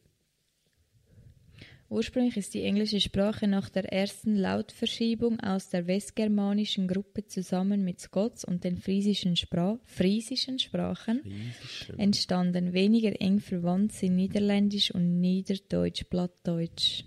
Ursprünglich 1.88 2.36
ist 2.36 2.52
die 2.54 2.62
englische 2.62 3.00
Sprache 3.00 3.46
nach 3.46 3.68
der 3.68 3.92
ersten 3.92 4.34
Lautverschiebung 4.34 5.38
aus 5.38 5.68
der 5.68 5.86
westgermanischen 5.86 6.88
Gruppe 6.88 7.26
zusammen 7.26 7.84
mit 7.84 8.00
Scots 8.00 8.44
und 8.44 8.64
den 8.64 8.76
friesischen, 8.76 9.36
Spra 9.36 9.78
friesischen 9.84 10.58
Sprachen 10.58 11.20
Riesig. 11.20 11.98
entstanden. 11.98 12.72
Weniger 12.72 13.20
eng 13.20 13.38
verwandt 13.38 13.92
sind 13.92 14.16
Niederländisch 14.16 14.90
und 14.90 15.20
Niederdeutsch, 15.20 16.04
Plattdeutsch. 16.10 17.04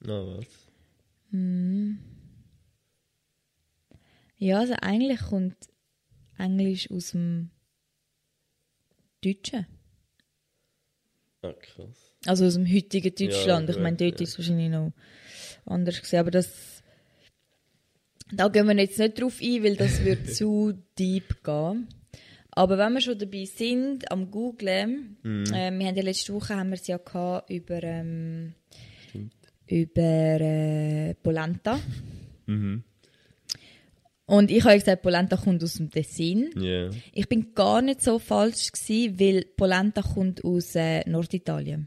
Na 0.00 0.26
was? 0.26 0.46
Ja, 4.38 4.58
also 4.58 4.74
eigentlich 4.82 5.20
kommt 5.20 5.56
Englisch 6.36 6.90
aus 6.90 7.12
dem 7.12 7.50
Deutschen. 9.22 9.66
Ah, 11.40 11.52
krass. 11.52 12.15
Also 12.26 12.46
aus 12.46 12.54
dem 12.54 12.66
heutigen 12.66 13.14
Deutschland. 13.14 13.68
Ja, 13.68 13.74
ich 13.74 13.80
meine, 13.80 13.96
dort 13.96 14.20
ja. 14.20 14.24
ist 14.24 14.30
es 14.32 14.38
wahrscheinlich 14.38 14.70
noch 14.70 14.92
anders 15.64 15.96
gewesen. 15.98 16.16
Aber 16.16 16.30
das, 16.30 16.82
da 18.32 18.48
gehen 18.48 18.66
wir 18.66 18.76
jetzt 18.76 18.98
nicht 18.98 19.20
drauf 19.20 19.40
ein, 19.42 19.62
weil 19.62 19.76
das 19.76 20.04
würde 20.04 20.24
zu 20.32 20.74
deep 20.98 21.42
gehen. 21.44 21.88
Aber 22.50 22.78
wenn 22.78 22.94
wir 22.94 23.00
schon 23.02 23.18
dabei 23.18 23.44
sind, 23.44 24.10
am 24.10 24.30
Googlen, 24.30 25.18
Mhm. 25.22 25.44
äh, 25.52 25.70
wir 25.78 25.86
haben 25.86 25.96
ja 25.96 26.02
letzte 26.02 26.32
Woche 26.32 26.56
haben 26.56 26.70
wir 26.70 26.76
es 26.76 26.86
ja 26.86 26.96
gehabt 26.96 27.50
über, 27.50 27.82
ähm, 27.82 28.54
über 29.66 30.40
äh, 30.40 31.14
Polenta. 31.22 31.78
Mhm. 32.46 32.82
Und 34.28 34.50
ich 34.50 34.62
habe 34.64 34.72
ja 34.72 34.78
gesagt, 34.78 35.02
Polenta 35.02 35.36
kommt 35.36 35.62
aus 35.62 35.74
dem 35.74 35.90
Tessin. 35.90 36.50
Ja. 36.58 36.90
Ich 37.12 37.28
bin 37.28 37.54
gar 37.54 37.80
nicht 37.82 38.02
so 38.02 38.18
falsch 38.18 38.72
gewesen, 38.72 39.20
weil 39.20 39.44
Polenta 39.56 40.02
kommt 40.02 40.44
aus 40.44 40.74
äh, 40.74 41.08
Norditalien. 41.08 41.86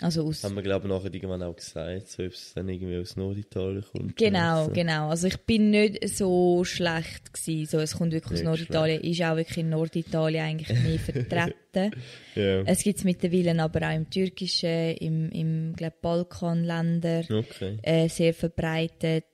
Also 0.00 0.26
aus 0.26 0.42
Haben 0.42 0.56
wir, 0.56 0.62
glaube 0.62 0.86
ich, 0.86 0.92
nachher 0.92 1.12
irgendwann 1.12 1.42
auch 1.42 1.54
gesagt, 1.54 2.08
so, 2.08 2.22
ob 2.22 2.32
es 2.32 2.54
dann 2.54 2.68
irgendwie 2.68 2.96
aus 2.98 3.14
Norditalien 3.16 3.84
kommt. 3.92 4.16
Genau, 4.16 4.60
Also. 4.62 4.72
genau. 4.72 5.10
Also 5.10 5.26
ich 5.28 5.36
bin 5.42 5.70
nicht 5.70 6.08
so 6.08 6.64
schlecht 6.64 7.32
gewesen. 7.34 7.66
So, 7.70 7.78
es 7.78 7.94
kommt 7.96 8.12
wirklich 8.12 8.32
aus 8.32 8.38
Nicht 8.40 8.44
Norditalien. 8.46 9.02
Ist 9.02 9.22
auch 9.22 9.36
wirklich 9.36 9.58
in 9.58 9.68
Norditalien 9.68 10.44
eigentlich 10.44 10.82
mehr 10.82 10.98
vertreten. 10.98 11.54
Ja. 12.34 12.62
es 12.62 12.82
gibt 12.82 12.98
es 12.98 13.04
mittlerweile 13.04 13.62
aber 13.62 13.86
auch 13.88 13.94
im 13.94 14.08
Türkischen, 14.08 14.94
im, 14.96 15.28
im 15.30 15.72
glaub, 15.76 16.00
Balkanländer 16.00 17.24
Okay. 17.30 17.78
äh, 17.82 18.08
sehr 18.08 18.32
verbreitet. 18.32 19.24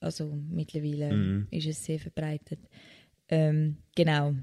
Also 0.00 0.32
mittlerweile 0.50 1.12
Mhm. 1.12 1.46
ist 1.50 1.66
es 1.66 1.84
sehr 1.84 1.98
verbreitet. 1.98 2.60
Ähm, 3.28 3.76
genau. 3.94 4.34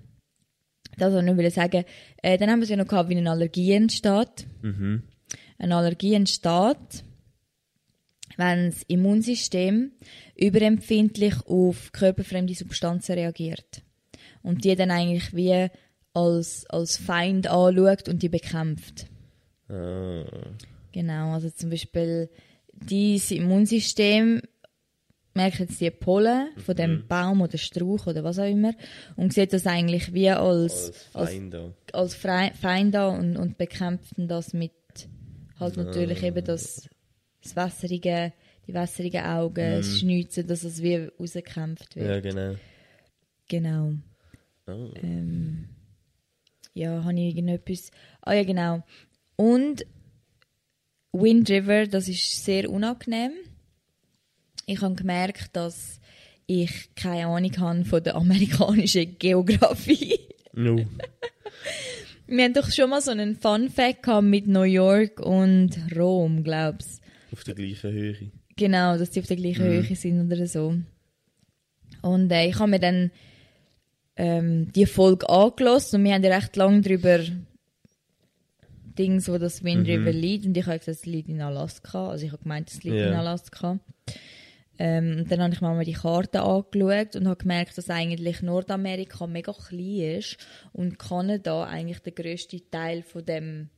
Das 0.97 1.11
wollte 1.13 1.29
ich 1.31 1.35
noch 1.35 1.51
sagen. 1.51 1.83
Äh, 2.21 2.37
dann 2.37 2.49
haben 2.51 2.59
wir 2.59 2.63
es 2.65 2.69
ja 2.69 2.77
noch 2.77 2.87
gehabt, 2.87 3.09
wie 3.09 3.17
eine 3.17 3.29
Allergie 3.31 3.71
entsteht. 3.73 4.47
Mhm. 4.61 5.01
Eine 5.57 5.75
Allergie 5.75 6.13
entsteht, 6.13 7.03
wenn 8.37 8.69
das 8.69 8.83
Immunsystem 8.87 9.91
überempfindlich 10.35 11.35
auf 11.47 11.91
körperfremde 11.91 12.53
Substanzen 12.53 13.13
reagiert. 13.13 13.81
Und 14.43 14.63
die 14.63 14.75
dann 14.75 14.91
eigentlich 14.91 15.35
wie 15.35 15.67
als, 16.13 16.65
als 16.69 16.97
Feind 16.97 17.47
anschaut 17.47 18.07
und 18.07 18.21
die 18.23 18.29
bekämpft. 18.29 19.07
Ah. 19.67 20.23
Genau, 20.91 21.33
also 21.33 21.49
zum 21.49 21.69
Beispiel 21.69 22.29
dieses 22.71 23.31
Immunsystem 23.31 24.41
merkt 25.33 25.59
jetzt 25.59 25.79
die 25.81 25.91
Pollen 25.91 26.49
von 26.57 26.75
dem 26.75 27.05
Baum 27.07 27.41
oder 27.41 27.57
Strauch 27.57 28.07
oder 28.07 28.23
was 28.23 28.39
auch 28.39 28.49
immer 28.49 28.73
und 29.15 29.33
sieht 29.33 29.53
das 29.53 29.67
eigentlich 29.67 30.13
wie 30.13 30.29
als, 30.31 30.87
Als 30.87 31.15
als, 31.15 31.29
Feind 31.31 31.53
da. 31.53 31.73
als 31.93 32.15
Frei- 32.15 32.53
Feind 32.59 32.95
an 32.95 33.19
und, 33.19 33.37
und 33.37 33.57
bekämpft 33.57 34.13
das 34.17 34.53
mit 34.53 34.71
halt 35.59 35.77
natürlich 35.77 36.23
eben 36.23 36.43
das, 36.43 36.89
das 37.41 37.55
wässrige, 37.55 38.33
die 38.67 38.73
wässrigen 38.73 39.23
Augen, 39.23 39.71
das 39.71 39.99
Schnitzen, 39.99 40.47
dass 40.47 40.63
es 40.63 40.81
wie 40.81 41.09
rausgekämpft 41.19 41.95
wird. 41.95 42.07
Ja, 42.07 42.19
genau. 42.19 42.55
Genau. 43.47 43.93
Ah. 44.65 44.89
Ähm, 45.01 45.69
ja, 46.73 47.03
habe 47.03 47.13
ich 47.13 47.35
irgendetwas. 47.35 47.91
Ah 48.21 48.33
ja, 48.33 48.43
genau. 48.43 48.83
Und 49.35 49.85
Wind 51.11 51.49
River, 51.49 51.87
das 51.87 52.07
ist 52.07 52.43
sehr 52.43 52.69
unangenehm. 52.69 53.31
Ich 54.65 54.81
habe 54.81 54.95
gemerkt, 54.95 55.55
dass 55.55 55.99
ich 56.45 56.93
keine 56.95 57.27
Ahnung 57.27 57.57
habe 57.57 57.85
von 57.85 58.03
der 58.03 58.15
amerikanischen 58.17 59.17
Geografie. 59.17 60.19
No. 60.53 60.75
Wir 62.27 62.43
haben 62.43 62.53
doch 62.53 62.69
schon 62.71 62.89
mal 62.89 63.01
so 63.01 63.11
einen 63.11 63.35
Fun 63.35 63.69
Fact 63.69 64.03
gehabt 64.03 64.25
mit 64.27 64.47
New 64.47 64.63
York 64.63 65.19
und 65.19 65.71
Rom, 65.95 66.43
glaub's. 66.43 66.99
Auf 67.31 67.43
der 67.43 67.55
gleichen 67.55 67.91
Höhe. 67.91 68.31
Genau, 68.55 68.97
dass 68.97 69.11
die 69.11 69.19
auf 69.21 69.27
der 69.27 69.37
gleichen 69.37 69.63
Höhe 69.63 69.95
sind 69.95 70.31
oder 70.31 70.45
so. 70.47 70.75
Und 72.01 72.31
äh, 72.31 72.47
ich 72.47 72.59
habe 72.59 72.71
mir 72.71 72.79
dann 72.79 73.11
ähm, 74.15 74.71
die 74.73 74.85
Folge 74.85 75.29
angelassen 75.29 75.99
und 75.99 76.05
wir 76.05 76.13
haben 76.15 76.23
ja 76.23 76.35
recht 76.35 76.55
lange 76.55 76.81
darüber 76.81 77.19
Dings, 78.97 79.29
wo 79.29 79.37
das 79.37 79.63
Wind 79.63 79.87
River 79.87 80.11
liegt. 80.11 80.45
Und 80.45 80.57
ich 80.57 80.65
habe 80.65 80.79
gesagt, 80.79 80.97
es 80.99 81.05
liegt 81.05 81.29
in 81.29 81.41
Alaska. 81.41 82.09
Also 82.09 82.25
ich 82.25 82.31
habe 82.31 82.41
gemeint, 82.41 82.69
es 82.69 82.83
liegt 82.83 82.95
Ja. 82.97 83.07
in 83.09 83.13
Alaska. 83.13 83.79
Ähm, 84.79 85.19
und 85.19 85.31
dann 85.31 85.41
habe 85.41 85.53
ich 85.53 85.61
mal 85.61 85.83
die 85.83 85.93
Karte 85.93 86.41
angeschaut 86.41 87.15
und 87.15 87.27
habe 87.27 87.37
gemerkt, 87.37 87.77
dass 87.77 87.89
eigentlich 87.89 88.41
Nordamerika 88.41 89.27
mega 89.27 89.53
klein 89.53 90.17
ist 90.19 90.37
und 90.71 90.99
Kanada 90.99 91.63
eigentlich 91.63 91.99
der 91.99 92.13
grösste 92.13 92.61
Teil 92.69 93.01
von 93.01 93.25
dem 93.25 93.69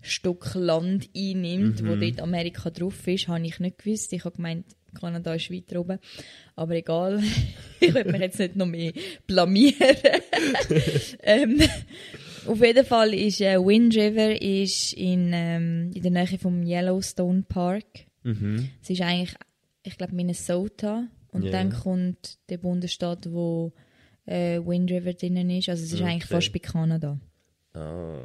Stück 0.00 0.54
Land 0.54 1.08
einnimmt, 1.16 1.82
wo 1.86 1.96
dort 1.96 2.20
Amerika 2.20 2.70
drauf 2.70 3.06
ist, 3.06 3.28
habe 3.28 3.46
ich 3.46 3.58
nicht 3.58 3.78
gewusst. 3.78 4.12
Ich 4.12 4.24
habe 4.24 4.36
gemeint, 4.36 4.66
Kanada 4.94 5.34
ist 5.34 5.50
weiter 5.50 5.80
oben. 5.80 5.98
Aber 6.56 6.74
egal. 6.74 7.22
ich 7.80 7.94
will 7.94 8.04
mich 8.04 8.20
jetzt 8.20 8.38
nicht 8.38 8.56
noch 8.56 8.66
mehr 8.66 8.92
blamieren. 9.26 9.96
ähm, 11.22 11.60
auf 12.46 12.62
jeden 12.62 12.84
Fall 12.84 13.14
ist 13.14 13.40
äh, 13.40 13.56
Wind 13.58 13.96
River 13.96 14.40
ist 14.40 14.92
in, 14.92 15.30
ähm, 15.32 15.90
in 15.94 16.02
der 16.02 16.10
Nähe 16.10 16.38
vom 16.38 16.62
Yellowstone 16.62 17.44
Park. 17.48 18.06
Mhm. 18.22 18.70
Es 18.82 18.90
ist 18.90 19.00
eigentlich, 19.00 19.34
ich 19.84 19.96
glaube, 19.96 20.14
Minnesota. 20.14 21.06
Und 21.30 21.42
Ja. 21.44 21.50
dann 21.52 21.70
kommt 21.72 22.38
der 22.48 22.58
Bundesstaat, 22.58 23.30
wo 23.32 23.72
äh, 24.26 24.58
Wind 24.64 24.90
River 24.90 25.12
drinnen 25.12 25.50
ist. 25.50 25.68
Also 25.68 25.84
es 25.84 25.92
ist 25.92 26.00
eigentlich 26.00 26.24
Okay. 26.24 26.34
fast 26.34 26.52
bei 26.52 26.58
Kanada. 26.58 27.20
Ah. 27.74 28.20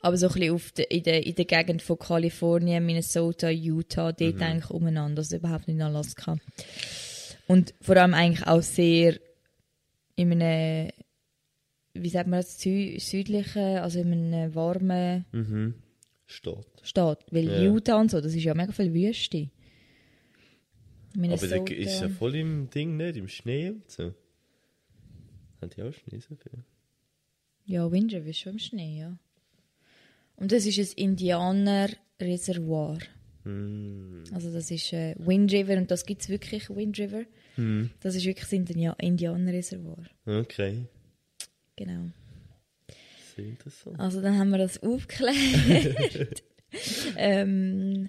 Aber 0.00 0.16
so 0.16 0.28
ein 0.28 0.32
bisschen 0.34 0.54
auf 0.54 0.70
de, 0.72 0.84
in, 0.88 1.02
der, 1.02 1.26
in 1.26 1.34
der 1.34 1.44
Gegend 1.46 1.82
von 1.82 1.98
Kalifornien, 1.98 2.84
Minnesota, 2.86 3.48
Utah, 3.50 4.12
dort 4.12 4.36
Mhm. 4.36 4.42
eigentlich 4.42 4.70
umeinander, 4.70 5.20
also 5.20 5.36
überhaupt 5.36 5.66
nicht 5.66 5.76
in 5.76 5.82
Alaska. 5.82 6.36
Und 7.48 7.74
vor 7.80 7.96
allem 7.96 8.14
eigentlich 8.14 8.46
auch 8.46 8.62
sehr 8.62 9.18
in 10.14 10.30
einem, 10.40 10.90
wie 11.94 12.08
sagt 12.10 12.28
man 12.28 12.40
das, 12.40 12.60
Sü 12.60 12.98
südlichen, 13.00 13.78
also 13.78 13.98
in 14.00 14.12
einem 14.12 14.54
warmen 14.54 15.24
Mhm. 15.32 15.74
Steht. 16.26 16.66
Staat. 16.82 17.24
Weil 17.30 17.46
Ja. 17.48 17.62
Utah 17.62 18.00
und 18.00 18.10
so, 18.10 18.20
das 18.20 18.34
ist 18.34 18.44
ja 18.44 18.54
mega 18.54 18.72
viel 18.72 18.92
Wüste. 18.94 19.48
Aber 21.12 21.20
Minnesota. 21.20 21.58
der 21.58 21.76
ist 21.76 22.00
ja 22.00 22.08
voll 22.08 22.34
im 22.36 22.70
Ding, 22.70 22.96
nicht? 22.96 23.16
Im 23.16 23.28
Schnee 23.28 23.70
und 23.70 23.90
so. 23.90 24.14
Haben 25.60 25.70
die 25.76 25.82
auch 25.82 25.92
Schnee 25.92 26.18
so 26.18 26.34
viel? 26.34 26.64
Ja, 27.64 27.90
Wind 27.92 28.12
River 28.12 28.26
ist 28.26 28.38
schon 28.40 28.52
im 28.54 28.58
Schnee, 28.58 28.98
ja. 29.00 29.18
Und 30.36 30.50
das 30.52 30.66
ist 30.66 30.78
ein 30.78 30.88
Indianerreservoir. 31.04 32.98
Hm. 33.44 34.24
Also 34.32 34.52
das 34.52 34.70
ist 34.70 34.92
äh, 34.92 35.14
Wind 35.18 35.52
River 35.52 35.76
und 35.76 35.90
das 35.90 36.04
gibt 36.06 36.22
es 36.22 36.28
wirklich, 36.28 36.68
Wind 36.70 36.98
River. 36.98 37.24
Hm. 37.56 37.90
Das 38.00 38.14
ist 38.14 38.24
wirklich 38.24 38.44
das 38.44 38.52
India- 38.52 38.96
Indianerreservoir. 38.98 40.04
Okay. 40.26 40.86
Genau. 41.76 42.10
Sehr 43.36 43.46
interessant. 43.46 43.98
Also 43.98 44.20
dann 44.20 44.38
haben 44.38 44.50
wir 44.50 44.58
das 44.58 44.82
aufgeklärt. 44.82 46.42
ähm, 47.16 48.08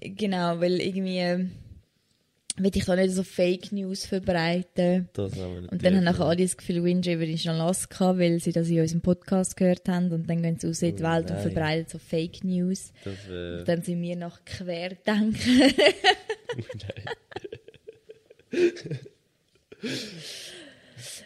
genau, 0.00 0.60
weil 0.60 0.80
irgendwie 0.80 1.18
äh, 1.18 1.46
will 2.56 2.70
ich 2.74 2.84
da 2.84 2.96
nicht 2.96 3.14
so 3.14 3.22
Fake 3.22 3.72
News 3.72 4.06
verbreiten. 4.06 5.08
Und 5.16 5.84
dann 5.84 5.96
haben 5.96 6.04
nachher 6.04 6.24
alle 6.24 6.42
das 6.42 6.56
Gefühl, 6.56 6.82
Wind 6.84 7.06
River 7.06 7.24
ist 7.24 7.44
in 7.44 7.50
Alaska, 7.52 8.18
weil 8.18 8.40
sie 8.40 8.52
das 8.52 8.68
in 8.68 8.80
unserem 8.80 9.02
Podcast 9.02 9.56
gehört 9.56 9.88
haben. 9.88 10.10
Und 10.12 10.28
dann 10.28 10.42
gehen 10.42 10.58
sie 10.58 10.66
raus 10.66 10.82
in 10.82 10.96
die 10.96 11.02
Oh 11.02 11.06
Welt 11.06 11.30
und 11.30 11.36
nein. 11.36 11.42
verbreiten 11.42 11.86
so 11.90 11.98
Fake 11.98 12.44
News. 12.44 12.92
Das 13.04 13.28
wäre. 13.28 13.58
Und 13.60 13.68
dann 13.68 13.82
sind 13.82 14.00
wir 14.02 14.16
nach 14.16 14.44
Querdenken. 14.44 15.34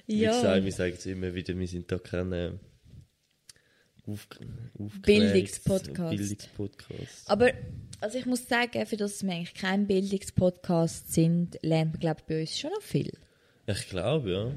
Wie 0.07 0.23
ja. 0.23 0.33
gesagt, 0.33 0.65
wir 0.65 0.73
sagen 0.73 0.95
es 0.97 1.07
immer 1.07 1.33
wieder, 1.35 1.57
wir 1.57 1.69
sind 1.69 1.91
da 1.93 1.99
kein 1.99 2.33
äh, 2.33 2.53
Auf 4.07 4.27
Bildungspodcast. 5.03 6.11
Bildungspodcast. 6.11 7.31
Aber 7.31 7.53
also 8.00 8.19
ich 8.19 8.26
muss 8.26 8.49
sagen, 8.49 8.85
für 8.87 8.97
das 8.97 9.23
wir 9.23 9.33
eigentlich 9.33 9.54
kein 9.54 9.87
Bildungspodcast 9.87 11.12
sind, 11.12 11.59
lernt 11.62 11.92
man 11.92 12.00
glaube 12.00 12.21
ich 12.21 12.26
bei 12.26 12.40
uns 12.40 12.59
schon 12.59 12.71
noch 12.71 12.83
viel. 12.83 13.12
Ich 13.66 13.88
glaube, 13.88 14.30
ja. 14.30 14.52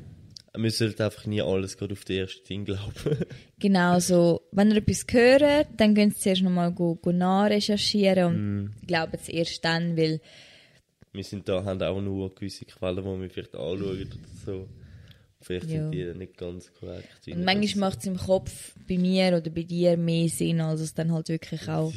Wir 0.55 0.69
sollten 0.69 1.01
einfach 1.01 1.25
nie 1.25 1.41
alles 1.41 1.77
gerade 1.77 1.93
auf 1.93 2.05
das 2.05 2.15
erste 2.15 2.43
Ding 2.43 2.65
glauben. 2.65 3.17
Genau 3.59 3.99
so, 3.99 4.41
wenn 4.51 4.69
ihr 4.71 4.77
etwas 4.77 5.05
hört, 5.09 5.67
dann 5.77 5.95
könnt 5.95 6.13
ihr 6.13 6.19
zuerst 6.19 6.41
nochmal 6.43 6.73
nachrecherchieren 7.05 8.25
und 8.25 8.63
Mm. 8.63 8.71
glauben 8.85 9.13
es 9.13 9.29
erst 9.29 9.63
dann, 9.65 9.97
weil 9.97 10.19
wir 11.13 11.23
sind 11.23 11.47
da, 11.47 11.63
haben 11.63 11.81
auch 11.81 12.01
nur 12.01 12.33
gewisse 12.35 12.65
Quellen, 12.65 12.97
die 13.03 13.21
wir 13.21 13.29
vielleicht 13.29 13.55
anschauen 13.55 14.01
oder 14.01 14.07
so. 14.45 14.67
Vielleicht 15.43 15.69
Ja. 15.69 15.81
sind 15.83 15.91
die 15.91 16.17
nicht 16.17 16.37
ganz 16.37 16.73
korrekt. 16.73 17.07
und 17.27 17.43
manchmal 17.43 17.89
macht 17.89 17.99
es 17.99 18.05
im 18.05 18.17
Kopf 18.17 18.73
bei 18.87 18.97
mir 18.97 19.37
oder 19.37 19.49
bei 19.49 19.63
dir 19.63 19.97
mehr 19.97 20.29
Sinn, 20.29 20.61
als 20.61 20.81
es 20.81 20.93
dann 20.93 21.11
halt 21.11 21.29
wirklich 21.29 21.67
auch 21.67 21.93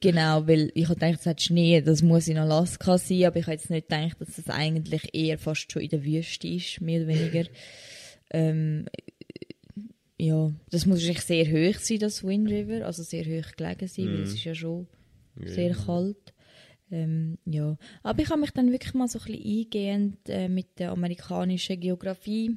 Genau, 0.00 0.46
weil 0.46 0.70
ich 0.74 0.84
habe 0.88 0.94
gedacht, 0.98 1.20
es 1.20 1.26
hat 1.26 1.42
Schnee, 1.42 1.80
das 1.80 2.02
muss 2.02 2.28
in 2.28 2.38
Alaska 2.38 2.98
sein, 2.98 3.24
aber 3.24 3.36
ich 3.38 3.46
habe 3.46 3.52
jetzt 3.56 3.70
nicht 3.70 3.88
gedacht, 3.88 4.16
dass 4.20 4.36
das 4.36 4.48
eigentlich 4.48 5.14
eher 5.14 5.38
fast 5.38 5.70
schon 5.70 5.82
in 5.82 5.90
der 5.90 6.04
Wüste 6.04 6.48
ist, 6.48 6.80
mehr 6.80 7.02
oder 7.02 7.08
weniger. 7.08 7.44
ähm, 8.30 8.86
ja, 10.18 10.52
das 10.70 10.86
muss 10.86 10.98
wahrscheinlich 10.98 11.22
sehr 11.22 11.46
hoch 11.46 11.78
sein, 11.78 11.98
das 11.98 12.24
Wind 12.24 12.48
River, 12.48 12.86
also 12.86 13.02
sehr 13.02 13.24
hoch 13.24 13.52
gelegen 13.56 13.88
sein, 13.88 14.12
weil 14.12 14.22
es 14.22 14.34
ist 14.34 14.44
ja 14.44 14.54
schon 14.54 14.86
sehr 15.44 15.74
kalt. 15.74 16.32
Ähm, 16.92 17.38
ja, 17.46 17.78
aber 18.02 18.22
ich 18.22 18.28
habe 18.28 18.40
mich 18.40 18.50
dann 18.50 18.70
wirklich 18.70 18.92
mal 18.92 19.08
so 19.08 19.18
ein 19.18 19.24
bisschen 19.24 19.60
eingehend 19.64 20.18
äh, 20.28 20.48
mit 20.48 20.78
der 20.78 20.92
amerikanischen 20.92 21.80
Geografie 21.80 22.56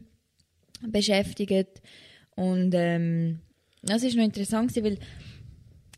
beschäftigt. 0.86 1.82
Und 2.36 2.74
ähm, 2.76 3.40
das 3.82 4.04
ist 4.04 4.18
noch 4.18 4.26
interessant 4.26 4.74
gewesen, 4.74 4.86
weil 4.86 5.00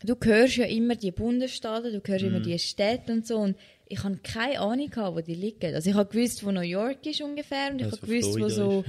du 0.04 0.16
hörst 0.24 0.58
ja 0.58 0.66
immer 0.66 0.96
die 0.96 1.12
Bundesstaaten, 1.12 1.92
du 1.92 2.02
hörst 2.06 2.24
immer 2.24 2.40
die 2.40 2.60
Städte 2.60 3.12
und 3.12 3.26
so. 3.26 3.38
Und 3.40 3.58
ich 3.88 4.04
habe 4.04 4.18
keine 4.18 4.60
Ahnung 4.60 4.90
gehabt, 4.90 5.18
wo 5.18 5.22
die 5.22 5.34
liegen. 5.34 5.74
Also 5.74 5.90
ich 5.90 5.96
habe 5.96 6.10
gewusst, 6.10 6.46
wo 6.46 6.52
New 6.52 6.62
York 6.62 7.04
ist 7.08 7.22
ungefähr 7.22 7.72
und 7.72 7.80
ich 7.80 7.86
Also 7.86 7.98
habe 7.98 8.08
gewusst, 8.08 8.40
wo 8.40 8.50
so... 8.50 8.86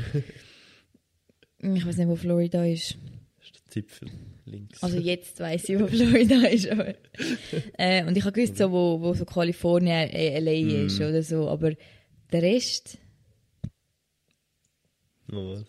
ich 1.74 1.86
weiß 1.86 1.96
nicht, 1.96 2.08
wo 2.08 2.16
Florida 2.16 2.66
ist. 2.66 2.98
Das 3.38 3.46
ist 3.46 3.54
der 3.54 3.70
Zipfel 3.70 4.10
links. 4.48 4.82
Also 4.82 4.98
jetzt 4.98 5.38
weiß 5.40 5.68
ich, 5.68 5.78
wo 5.78 5.86
Florida 5.86 6.46
ist, 6.48 6.68
aber... 6.68 6.94
äh, 7.78 8.04
und 8.04 8.16
ich 8.16 8.24
habe 8.24 8.32
gewusst, 8.32 8.56
so, 8.56 8.70
wo, 8.72 9.00
wo 9.00 9.14
so 9.14 9.24
Kalifornien, 9.24 10.10
äh, 10.10 10.38
LA 10.40 10.84
ist 10.86 11.00
oder 11.00 11.22
so, 11.22 11.48
aber 11.48 11.74
der 12.32 12.42
Rest... 12.42 12.98
Noch 15.28 15.52
was? 15.52 15.64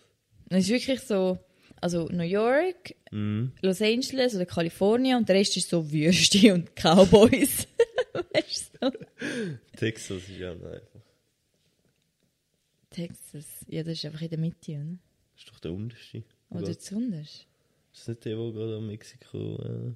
Es 0.49 0.65
ist 0.65 0.69
wirklich 0.69 1.01
so... 1.01 1.37
Also 1.81 2.09
New 2.11 2.23
York, 2.23 2.93
Mhm. 3.11 3.53
Los 3.61 3.81
Angeles 3.81 4.35
oder 4.35 4.45
Kalifornien 4.45 5.17
und 5.17 5.27
der 5.27 5.37
Rest 5.37 5.57
ist 5.57 5.69
so 5.69 5.91
Wüste 5.91 6.53
und 6.53 6.75
Cowboys. 6.75 7.67
weißt 8.33 8.71
du? 8.81 8.91
Texas 9.75 10.29
ist 10.29 10.37
ja 10.37 10.51
einfach. 10.51 10.81
Texas. 12.89 13.45
Ja, 13.67 13.83
das 13.83 13.93
ist 13.93 14.05
einfach 14.05 14.21
in 14.21 14.29
der 14.29 14.39
Mitte, 14.39 14.71
oder? 14.73 14.97
Das 15.33 15.43
ist 15.43 15.49
doch 15.49 15.59
der 15.59 15.71
unterste. 15.71 16.23
Oder 16.49 16.67
Gott. 16.67 16.69
Ist 17.99 18.07
das 18.07 18.15
nicht 18.15 18.25
der, 18.25 18.37
der 18.37 18.51
gerade 18.53 18.77
an 18.77 18.87
Mexiko. 18.87 19.55
Äh, 19.61 19.91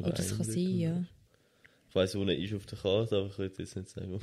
Oh, 0.00 0.10
das 0.10 0.36
kann 0.36 0.44
sein, 0.44 0.54
oder 0.54 0.70
ja. 0.74 1.04
Ich 1.88 1.94
weiss, 1.94 2.14
wo 2.14 2.22
er 2.22 2.38
ist 2.38 2.54
auf 2.54 2.66
der 2.66 2.78
Karte, 2.78 3.16
aber 3.16 3.26
ich 3.26 3.38
will 3.38 3.52
jetzt 3.58 3.74
nicht 3.76 3.88
sagen. 3.88 4.20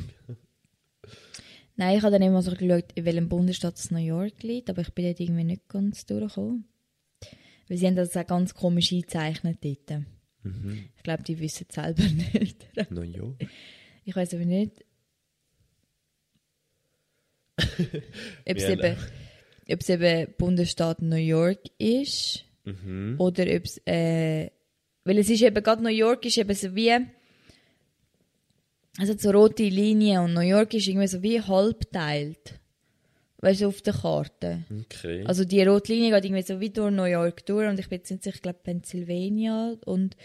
Nein, 1.76 1.98
ich 1.98 2.04
habe 2.04 2.14
dann 2.14 2.22
immer 2.22 2.42
so 2.42 2.52
geschaut, 2.52 2.94
in 2.96 3.04
welchem 3.04 3.28
Bundesstaat 3.28 3.76
es 3.78 3.92
New 3.92 3.98
York 3.98 4.42
liegt, 4.42 4.70
aber 4.70 4.84
ich 4.84 4.94
bin 4.94 5.04
dort 5.06 5.20
irgendwie 5.20 5.44
nicht 5.44 5.68
ganz 5.68 6.06
durchgekommen. 6.06 6.64
Weil 7.68 7.78
sie 7.78 7.88
haben 7.88 7.98
das 7.98 8.16
auch 8.16 8.26
ganz 8.26 8.54
komisch 8.54 8.94
eingezeichnet 8.94 9.58
dort. 9.62 10.04
Mhm. 10.44 10.86
Ich 10.96 11.04
glaube, 11.04 11.24
die 11.24 11.40
wissen 11.40 11.66
es 11.68 11.76
selber 11.76 12.04
nicht. 12.40 12.66
New 12.90 13.02
York? 13.02 13.36
Ich 14.06 14.16
weiß 14.16 14.34
aber 14.34 14.46
nicht, 14.46 14.86
ob 17.58 18.58
es 18.58 18.64
eben, 18.64 18.98
ob 19.70 19.82
es 19.82 19.90
eben 19.90 20.34
Bundesstaat 20.38 21.02
New 21.02 21.16
York 21.18 21.60
ist 21.78 22.45
Mhm. 22.65 23.15
oder 23.19 23.43
ob 23.43 23.63
es, 23.65 23.78
äh, 23.86 24.49
weil 25.04 25.17
es 25.19 25.30
ist 25.30 25.41
eben, 25.43 25.63
gerade 25.63 25.84
New 25.84 25.89
York 25.89 26.25
ist 26.25 26.38
eben 26.38 26.54
so 26.56 26.75
wie, 26.75 26.89
es 29.01 29.10
hat 29.10 29.19
so 29.19 29.32
rote 29.32 29.63
Linien 29.63 30.19
und 30.23 30.34
New 30.34 30.39
York 30.41 30.73
ist 30.73 30.88
irgendwie 30.88 31.08
so 31.08 31.21
wie 31.21 31.41
halbteilt. 31.41 32.60
Weißt 33.39 33.62
du, 33.62 33.67
auf 33.67 33.82
der 33.82 33.93
Karte. 33.93 34.63
Okay. 34.86 35.23
Also 35.25 35.43
die 35.45 35.62
rote 35.62 35.93
Linie 35.93 36.12
geht 36.12 36.25
irgendwie 36.25 36.41
so 36.41 36.60
wie 36.60 36.69
durch 36.71 36.91
New 36.93 37.04
York 37.04 37.45
durch 37.45 37.67
und 37.69 37.80
ich 37.80 37.89
bin 37.89 37.99
jetzt 37.99 38.10
nicht 38.10 38.23
sicher, 38.23 38.36
ich 38.36 38.41
glaube 38.41 38.60
Pennsylvania 38.63 39.75
und 39.86 40.15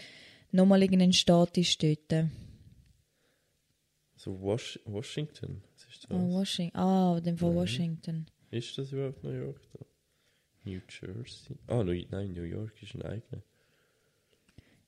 nochmal 0.51 0.81
irgendein 0.81 1.13
Staat 1.13 1.57
ist 1.57 1.83
dort. 1.83 2.25
so 4.15 4.41
Wash 4.41 4.79
Washington. 4.85 5.61
Was 5.73 5.85
ist 5.93 6.03
das? 6.05 6.11
Oh, 6.11 6.31
Washington. 6.31 6.77
Ah, 6.77 7.19
dem 7.19 7.37
Fall 7.37 7.51
Mhm. 7.51 7.55
Washington. 7.55 8.25
Ist 8.49 8.77
das 8.77 8.91
überhaupt 8.91 9.23
New 9.23 9.31
York 9.31 9.59
da? 9.73 9.85
New 10.63 10.81
Jersey? 10.87 11.57
Ah, 11.67 11.83
New, 11.83 11.93
nein, 12.09 12.33
New 12.33 12.43
York 12.43 12.81
ist 12.81 12.95
ein 12.95 13.01
eigener. 13.01 13.43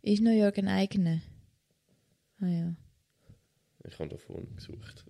Ist 0.02 0.22
New 0.22 0.38
York 0.38 0.58
ein 0.58 0.68
eigener? 0.68 1.22
Ah 2.40 2.48
ja. 2.48 2.76
Ich 3.86 4.00
habe 4.00 4.10
da 4.10 4.18
vorne 4.18 4.48
gesucht. 4.56 5.06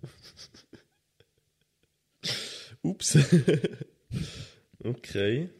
Ups. 2.82 3.16
okay. 4.84 5.50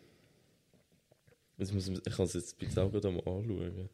Jetzt 1.58 1.72
muss 1.72 1.88
man, 1.88 2.00
ich 2.04 2.14
kann 2.14 2.26
es 2.26 2.34
jetzt 2.34 2.58
bitte 2.58 2.82
auch 2.82 2.90
gerade 2.90 3.10
mal 3.10 3.20
anschauen. 3.20 3.88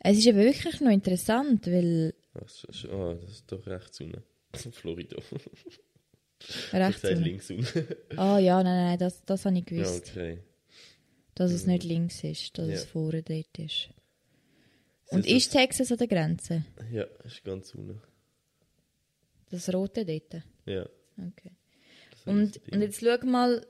Es 0.00 0.18
ist 0.18 0.26
eben 0.26 0.38
wirklich 0.38 0.80
noch 0.80 0.90
interessant, 0.90 1.66
weil 1.66 2.14
Das 2.34 2.64
ist, 2.64 2.86
ah, 2.86 3.14
das 3.14 3.30
ist 3.30 3.52
doch 3.52 3.66
rechts 3.66 4.00
unten. 4.00 4.22
Florida. 4.72 5.16
Rechts 6.72 7.04
unten- 7.04 7.22
links 7.22 7.50
unten. 7.50 7.86
Ah 8.16 8.38
ja, 8.38 8.62
nein, 8.62 8.76
nein, 8.86 8.98
das, 8.98 9.24
das 9.24 9.44
habe 9.44 9.58
ich 9.58 9.64
gewusst. 9.66 10.10
okay. 10.10 10.38
Dass 11.34 11.50
es 11.52 11.66
nicht 11.66 11.84
links 11.84 12.22
ist, 12.24 12.56
dass 12.58 12.68
Ja. 12.68 12.74
es 12.74 12.84
vorne 12.84 13.22
dort 13.22 13.58
ist. 13.58 13.88
Ist 13.88 15.12
Und 15.12 15.24
das 15.24 15.32
ist 15.32 15.50
Texas 15.52 15.90
an 15.92 15.98
der 15.98 16.06
Grenze? 16.08 16.64
das- 16.76 16.86
Ja, 16.90 17.04
ist 17.24 17.42
ganz 17.44 17.74
unten. 17.74 18.00
Das 19.50 19.72
rote 19.72 20.04
dort? 20.04 20.42
Ja, 20.66 20.86
Okay. 21.18 21.52
Und, 22.24 22.60
und 22.70 22.80
jetzt 22.80 23.00
schau 23.00 23.26
mal 23.26 23.66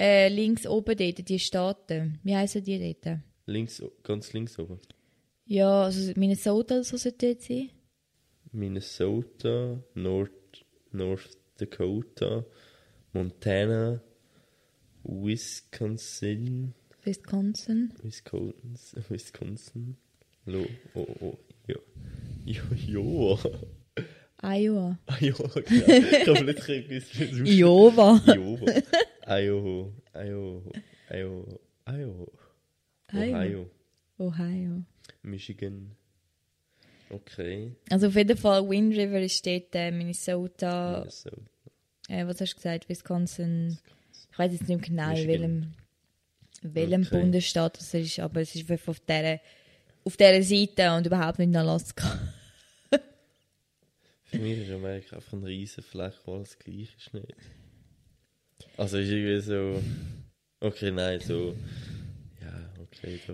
äh, 0.00 0.28
links 0.28 0.66
oben 0.66 0.96
dort, 0.96 1.28
die 1.28 1.38
Staaten. 1.38 2.18
Wie 2.24 2.34
heißen 2.34 2.62
die 2.64 2.96
dort? 3.02 3.18
Links, 3.46 3.82
ganz 4.02 4.32
links 4.32 4.58
oben. 4.58 4.78
Ja, 5.46 5.84
also 5.84 6.12
Minnesota, 6.16 6.82
so 6.82 6.96
sollte 6.96 7.26
dort 7.34 7.42
sein. 7.42 7.70
Minnesota, 8.52 9.82
North, 9.94 10.64
North 10.92 11.36
Dakota, 11.58 12.44
Montana, 13.12 14.00
Wisconsin, 15.04 16.74
Wisconsin. 17.04 17.92
Wisconsin, 18.02 19.04
Wisconsin, 19.08 19.96
Lo, 20.46 20.64
oh, 20.94 21.06
oh, 21.20 21.38
ja, 21.66 21.76
ja, 22.44 22.62
ja, 22.86 23.38
Iowa. 24.40 24.98
Ich 25.20 25.32
habe 25.38 26.44
plötzlich 26.44 26.90
etwas 26.90 27.48
Iowa. 27.48 28.20
Iowa, 28.26 28.72
Iowa, 29.26 29.92
Iowa, 30.14 30.62
Iowa, 31.10 31.58
Iowa, 31.86 32.26
Ohio, 33.12 33.70
Ohio. 34.18 34.84
Michigan, 35.22 35.96
okay, 37.10 37.72
Also 37.90 38.08
auf 38.08 38.16
jeden 38.16 38.36
Fall, 38.36 38.68
Wind 38.68 38.96
River 38.96 39.20
ist 39.20 39.44
dort, 39.46 39.74
äh, 39.74 39.90
Minnesota, 39.90 40.98
Minnesota, 41.00 41.36
äh, 42.08 42.26
was 42.26 42.40
hast 42.40 42.52
du 42.52 42.56
gesagt, 42.56 42.88
Wisconsin. 42.88 43.78
Ich 44.32 44.38
weiß 44.38 44.52
jetzt 44.52 44.68
nicht 44.68 44.84
genau, 44.84 45.10
in 45.14 45.28
welchem, 45.28 45.74
welchem 46.62 47.02
Okay. 47.02 47.20
Bundesstaat 47.20 47.78
das 47.78 47.92
ist, 47.94 48.18
aber 48.20 48.40
es 48.40 48.54
ist 48.54 48.70
auf 48.70 49.00
dieser, 49.00 49.40
auf 50.04 50.16
dieser 50.16 50.42
Seite 50.42 50.92
und 50.96 51.06
überhaupt 51.06 51.38
nicht 51.38 51.48
in 51.48 51.56
Alaska. 51.56 52.18
Für 54.24 54.38
mich 54.38 54.58
ist 54.58 54.70
Amerika 54.70 55.16
einfach 55.16 55.32
eine 55.32 55.46
riesen 55.46 55.82
Fläche, 55.82 56.18
wo 56.24 56.36
alles 56.36 56.58
gleich 56.58 56.94
ist. 56.96 57.14
Nicht? 57.14 57.34
Also 58.76 58.98
ist 58.98 59.08
irgendwie 59.08 59.40
so. 59.40 59.82
Okay, 60.60 60.90
nein, 60.90 61.20
so. 61.20 61.54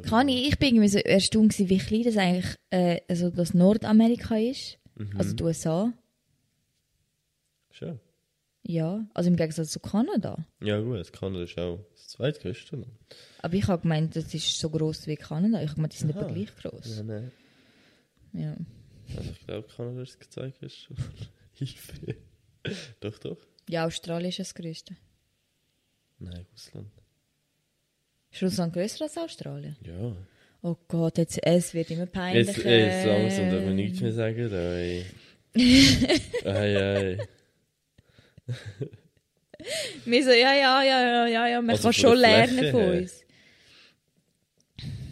Kann 0.02 0.28
ich, 0.28 0.48
ich 0.48 0.58
bin 0.58 0.70
irgendwie 0.70 0.88
so 0.88 0.98
erstaunt 0.98 1.52
gewesen, 1.52 1.68
wie 1.70 1.78
klein 1.78 2.02
das 2.02 2.16
eigentlich, 2.16 2.56
äh, 2.70 3.00
also 3.08 3.30
das 3.30 3.54
Nordamerika 3.54 4.36
ist, 4.36 4.78
Mhm. 4.96 5.16
also 5.18 5.34
die 5.34 5.42
USA. 5.42 5.92
Schon. 7.70 7.98
Ja, 8.66 9.04
also 9.12 9.28
im 9.28 9.36
Gegensatz 9.36 9.70
zu 9.72 9.80
Kanada. 9.80 10.46
Ja, 10.62 10.80
gut, 10.80 11.12
Kanada 11.12 11.44
ist 11.44 11.58
auch 11.58 11.80
das 11.92 12.08
zweitgrößte. 12.08 12.76
Land. 12.76 12.92
Aber 13.42 13.54
ich 13.54 13.66
habe 13.68 13.82
gemeint, 13.82 14.14
das 14.16 14.32
ist 14.32 14.58
so 14.58 14.70
groß 14.70 15.06
wie 15.06 15.16
Kanada. 15.16 15.58
Ich 15.60 15.66
habe 15.68 15.74
gemeint, 15.76 15.92
die 15.92 15.98
sind 15.98 16.16
Aha. 16.16 16.26
gleich 16.26 16.54
groß. 16.56 16.96
Ja, 16.98 17.02
nein. 17.02 17.32
Ja. 18.32 18.56
Also 19.16 19.30
ich 19.32 19.46
glaube, 19.46 19.68
Kanada 19.68 20.02
ist 20.02 20.16
das 20.18 20.30
zweitgrößte. 20.30 20.94
Doch, 23.00 23.18
doch. 23.18 23.36
ja, 23.68 23.84
Australien 23.84 24.30
ist 24.30 24.38
das 24.38 24.54
größte. 24.54 24.96
Nein, 26.18 26.46
Russland. 26.52 26.88
Ist 28.34 28.42
Russland 28.42 28.72
größer 28.72 29.04
als 29.04 29.16
Australien? 29.16 29.76
Ja. 29.86 30.16
Oh 30.60 30.76
Gott, 30.88 31.18
jetzt, 31.18 31.38
es 31.46 31.72
wird 31.72 31.88
immer 31.92 32.06
peinlicher. 32.06 32.50
Jetzt, 32.50 32.64
jetzt 32.64 33.06
langsam 33.06 33.50
darf 33.50 33.64
man 33.64 33.76
nichts 33.76 34.00
mehr 34.00 34.12
sagen. 34.12 34.52
Ey. 34.52 35.04
ei, 36.44 36.76
ei. 36.76 37.18
Wir 40.04 40.24
so, 40.24 40.30
ja, 40.30 40.52
ja, 40.52 40.82
ja, 40.82 41.06
ja, 41.06 41.26
ja, 41.28 41.46
ja, 41.46 41.62
man 41.62 41.70
Also 41.70 41.84
kann 41.84 41.92
schon 41.92 42.16
lernen 42.16 42.72
von 42.72 42.84
uns. 42.98 43.24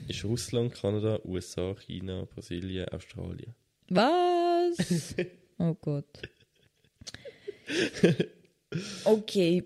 Ist 0.08 0.24
Russland, 0.24 0.74
Kanada, 0.74 1.20
USA, 1.24 1.76
China, 1.76 2.24
Brasilien, 2.24 2.88
Australien. 2.88 3.54
Was? 3.88 5.14
oh 5.58 5.74
Gott. 5.74 6.22
Okay, 9.04 9.64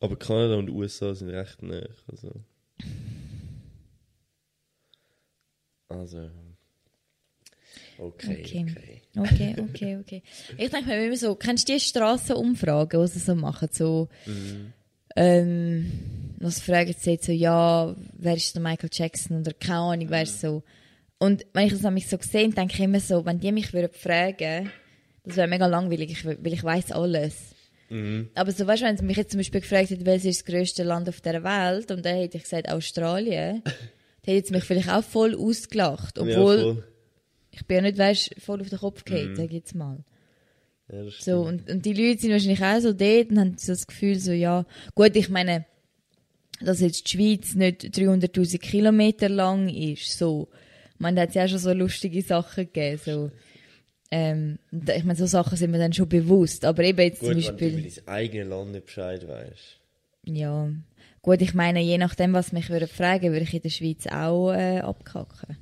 Aber 0.00 0.16
Kanada 0.16 0.56
und 0.56 0.68
USA 0.68 1.14
sind 1.14 1.30
recht 1.30 1.62
nah. 1.62 1.88
Also. 2.06 2.44
Also. 5.88 6.30
Okay, 7.96 8.42
Okay. 8.42 8.66
okay. 8.68 9.02
okay, 9.16 9.54
okay, 9.58 9.96
okay. 10.00 10.22
Ich 10.58 10.70
denke 10.70 10.88
mir 10.88 11.06
immer 11.06 11.16
so, 11.16 11.34
kennst 11.36 11.68
du 11.68 11.74
die 11.74 11.80
Strassenumfragen, 11.80 13.00
die 13.00 13.08
sie 13.08 13.18
so 13.20 13.34
machen? 13.34 13.68
So, 13.70 14.08
ähm, 15.16 15.90
was 16.40 16.60
fragen 16.60 16.94
sie 16.98 17.12
jetzt 17.12 17.26
so, 17.26 17.32
ja, 17.32 17.94
wer 18.18 18.34
ist 18.36 18.54
der 18.54 18.62
Michael 18.62 18.90
Jackson 18.92 19.40
oder 19.40 19.52
keine 19.52 19.78
Ahnung, 19.78 20.10
wer 20.10 20.22
ist 20.22 20.40
so. 20.40 20.62
Und 21.18 21.46
wenn 21.52 21.66
ich 21.66 21.72
das 21.72 21.82
nämlich 21.82 22.08
so 22.08 22.18
sehe, 22.20 22.48
denke 22.50 22.74
ich 22.74 22.80
immer 22.80 23.00
so, 23.00 23.24
wenn 23.24 23.38
die 23.38 23.52
mich 23.52 23.72
würden 23.72 23.92
fragen, 23.92 24.70
das 25.24 25.36
wäre 25.36 25.48
mega 25.48 25.66
langweilig, 25.66 26.24
weil 26.26 26.52
ich 26.52 26.64
weiß 26.64 26.92
alles. 26.92 27.54
Mhm. 27.88 28.28
Aber 28.34 28.50
so, 28.50 28.66
weißt 28.66 28.82
du, 28.82 28.86
wenn 28.86 28.96
sie 28.96 29.04
mich 29.04 29.16
jetzt 29.16 29.30
zum 29.30 29.38
Beispiel 29.38 29.60
gefragt 29.60 29.90
hätte, 29.90 30.04
welches 30.04 30.24
ist 30.26 30.40
das 30.48 30.52
grösste 30.52 30.82
Land 30.82 31.08
auf 31.08 31.20
der 31.20 31.44
Welt, 31.44 31.90
und 31.92 32.04
dann 32.04 32.16
hätte 32.16 32.36
ich 32.38 32.42
gesagt 32.42 32.68
Australien, 32.68 33.62
dann 34.24 34.34
hätte 34.34 34.52
mich 34.52 34.64
vielleicht 34.64 34.90
auch 34.90 35.04
voll 35.04 35.34
ausgelacht. 35.34 36.18
Obwohl, 36.18 36.56
ja, 36.56 36.62
voll. 36.62 36.84
ich 37.50 37.66
bin 37.66 37.76
ja 37.76 37.82
nicht, 37.82 37.98
weißt, 37.98 38.34
voll 38.40 38.60
auf 38.60 38.68
den 38.68 38.78
Kopf 38.78 39.04
gefallen, 39.04 39.36
sag 39.36 39.46
ich 39.46 39.52
jetzt 39.52 39.74
mal. 39.74 39.98
Ja, 40.92 41.04
So, 41.18 41.40
und, 41.42 41.68
und 41.70 41.84
die 41.84 41.94
Leute 41.94 42.20
sind 42.20 42.32
wahrscheinlich 42.32 42.62
auch 42.62 42.80
so 42.80 42.92
dort 42.92 43.30
und 43.30 43.38
haben 43.38 43.56
so 43.58 43.72
das 43.72 43.86
Gefühl, 43.86 44.18
so, 44.18 44.32
ja, 44.32 44.66
gut, 44.94 45.16
ich 45.16 45.28
meine, 45.28 45.64
dass 46.60 46.80
jetzt 46.80 47.06
die 47.12 47.16
Schweiz 47.16 47.54
nicht 47.54 47.82
300.000 47.84 48.58
Kilometer 48.58 49.28
lang 49.28 49.68
ist, 49.68 50.18
so. 50.18 50.48
Ich 50.94 51.00
meine, 51.00 51.16
da 51.16 51.22
hat 51.22 51.30
es 51.30 51.34
ja 51.34 51.44
auch 51.44 51.48
schon 51.48 51.58
so 51.58 51.72
lustige 51.72 52.22
Sachen 52.22 52.64
gegeben, 52.66 53.00
so. 53.04 53.30
Ähm, 54.10 54.58
ich 54.70 55.02
meine, 55.04 55.16
so 55.18 55.26
Sachen 55.26 55.56
sind 55.56 55.70
mir 55.72 55.78
dann 55.78 55.92
schon 55.92 56.08
bewusst, 56.08 56.64
aber 56.64 56.84
eben 56.84 57.00
jetzt 57.00 57.20
Gut, 57.20 57.30
zum 57.30 57.36
wenn 57.36 57.42
du 57.42 57.48
Beispiel, 57.48 57.78
über 57.78 57.88
dein 57.88 58.08
eigenes 58.14 58.48
Land 58.48 58.72
nicht 58.72 58.84
Bescheid 58.86 59.26
weißt. 59.26 59.80
ja, 60.26 60.68
gut, 61.24 61.40
ich 61.40 61.54
meine, 61.54 61.80
je 61.80 61.96
nachdem, 61.96 62.34
was 62.34 62.52
mich 62.52 62.68
würde 62.68 62.86
fragen, 62.86 63.32
würde 63.32 63.44
ich 63.44 63.54
in 63.54 63.62
der 63.62 63.70
Schweiz 63.70 64.06
auch 64.06 64.52
äh, 64.52 64.80
abkacken. 64.80 65.56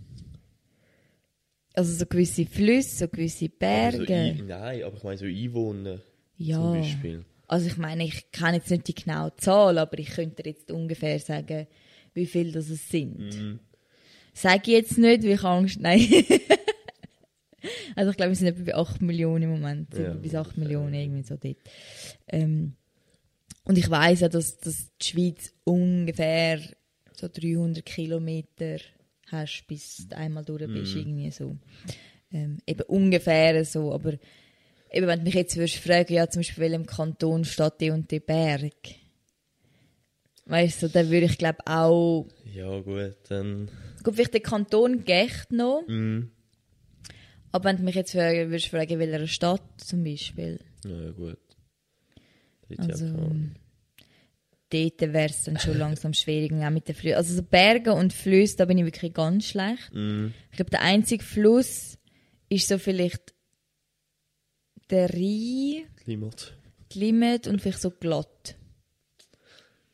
Also 1.74 1.94
so 1.94 2.04
gewisse 2.04 2.44
Flüsse, 2.44 2.96
so 2.96 3.08
gewisse 3.08 3.46
so 3.46 3.52
Berge. 3.58 4.14
ein, 4.14 4.46
nein, 4.46 4.82
aber 4.82 4.96
ich 4.96 5.04
meine 5.04 5.18
so 5.18 5.24
Einwohner 5.24 6.00
ja. 6.36 6.56
zum 6.56 6.72
Beispiel. 6.72 7.24
Also 7.46 7.68
ich 7.68 7.76
meine, 7.78 8.04
ich 8.04 8.30
kenne 8.32 8.56
jetzt 8.56 8.70
nicht 8.70 8.88
die 8.88 8.94
genaue 8.94 9.34
Zahl, 9.36 9.78
aber 9.78 9.98
ich 9.98 10.10
könnte 10.10 10.42
jetzt 10.44 10.70
ungefähr 10.70 11.18
sagen, 11.20 11.68
wie 12.12 12.26
viel 12.26 12.50
das 12.50 12.68
es 12.68 12.88
sind. 12.88 13.18
Mhm. 13.18 13.60
Sage 14.34 14.62
ich 14.62 14.72
jetzt 14.72 14.98
nicht, 14.98 15.22
weil 15.22 15.32
ich 15.32 15.44
Angst... 15.44 15.78
Nein. 15.80 16.08
also 17.94 18.10
ich 18.10 18.16
glaube, 18.16 18.30
wir 18.30 18.36
sind 18.36 18.48
etwa 18.48 18.64
bei 18.64 18.74
8 18.74 19.00
Millionen 19.00 19.44
im 19.44 19.50
Moment. 19.50 19.94
Ja, 19.96 20.12
bis 20.14 20.34
8 20.34 20.56
ungefähr. 20.56 20.64
Millionen, 20.64 20.94
irgendwie 20.94 21.22
so 21.22 21.36
dort. 21.36 21.58
Ähm, 22.28 22.74
und 23.64 23.78
ich 23.78 23.88
weiss 23.90 24.20
ja, 24.20 24.28
dass, 24.28 24.58
dass 24.58 24.90
die 25.00 25.04
Schweiz 25.06 25.52
ungefähr 25.64 26.60
so 27.12 27.28
300 27.28 27.84
Kilometer 27.84 28.78
hast, 29.30 29.64
bis 29.66 30.08
du 30.08 30.16
einmal 30.16 30.44
durch 30.44 30.66
bist, 30.72 30.96
irgendwie 30.96 31.30
so. 31.30 31.56
Ähm, 32.32 32.58
eben 32.66 32.82
ungefähr 32.82 33.64
so, 33.64 33.92
aber 33.92 34.14
eben, 34.90 35.06
wenn 35.06 35.18
du 35.20 35.24
mich 35.24 35.34
jetzt 35.34 35.56
würdest 35.56 35.76
fragen, 35.78 36.12
ja, 36.14 36.28
zum 36.28 36.40
Beispiel, 36.40 36.64
welchem 36.64 36.86
Kanton 36.86 37.44
steht 37.44 37.74
die 37.80 37.90
und 37.90 38.10
die 38.10 38.20
Berg? 38.20 38.72
Weißt 40.46 40.82
du, 40.82 40.88
dann 40.88 41.08
würde 41.10 41.26
ich 41.26 41.38
glaube 41.38 41.58
auch, 41.66 42.26
Ja, 42.52 42.80
gut, 42.80 43.14
dann. 43.28 43.70
gut, 44.02 44.14
vielleicht 44.14 44.34
den 44.34 44.42
Kanton 44.42 45.04
Gecht 45.04 45.52
noch, 45.52 45.84
Mhm. 45.86 46.32
aber 47.52 47.64
wenn 47.66 47.76
du 47.76 47.82
mich 47.84 47.94
jetzt 47.94 48.12
fragen, 48.12 48.50
würdest 48.50 48.68
fragen, 48.68 48.98
welcher 48.98 49.26
Stadt 49.28 49.62
zum 49.76 50.02
Beispiel, 50.02 50.58
ja, 50.84 51.10
gut. 51.12 51.38
Also, 52.80 53.06
klar. 53.06 53.30
dort 54.70 55.00
wäre 55.00 55.28
es 55.28 55.44
dann 55.44 55.58
schon 55.58 55.78
langsam 55.78 56.14
schwierig, 56.14 56.52
auch 56.52 56.70
mit 56.70 56.88
den 56.88 56.94
Flüssen. 56.94 57.16
Also 57.16 57.34
so 57.34 57.42
Berge 57.42 57.92
und 57.92 58.12
Flüsse, 58.12 58.56
da 58.56 58.64
bin 58.64 58.78
ich 58.78 58.84
wirklich 58.84 59.12
ganz 59.12 59.46
schlecht. 59.46 59.92
Mhm. 59.92 60.34
Ich 60.50 60.56
glaube, 60.56 60.70
der 60.70 60.82
einzige 60.82 61.24
Fluss 61.24 61.98
ist 62.48 62.68
so 62.68 62.78
vielleicht 62.78 63.34
der 64.90 65.08
Rhein, 65.10 65.84
die 66.06 66.98
Limit 66.98 67.46
und 67.46 67.60
vielleicht 67.60 67.80
so 67.80 67.90
glatt. 67.90 68.56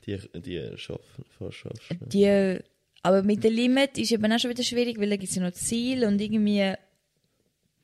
Die, 0.07 0.19
die 0.35 0.77
schaffen, 0.77 1.25
fast 1.39 1.57
schaffst. 1.59 1.95
Die, 2.01 2.59
aber 3.03 3.23
mit 3.23 3.45
der 3.45 3.51
Limit 3.51 3.99
ist 3.99 4.11
eben 4.11 4.33
auch 4.33 4.39
schon 4.39 4.51
wieder 4.51 4.65
schwierig, 4.65 4.99
weil 4.99 5.11
da 5.11 5.17
gibt 5.17 5.31
es 5.31 5.37
ja 5.37 5.43
noch 5.43 5.53
Ziel 5.53 6.05
und 6.05 6.21
irgendwie 6.21 6.75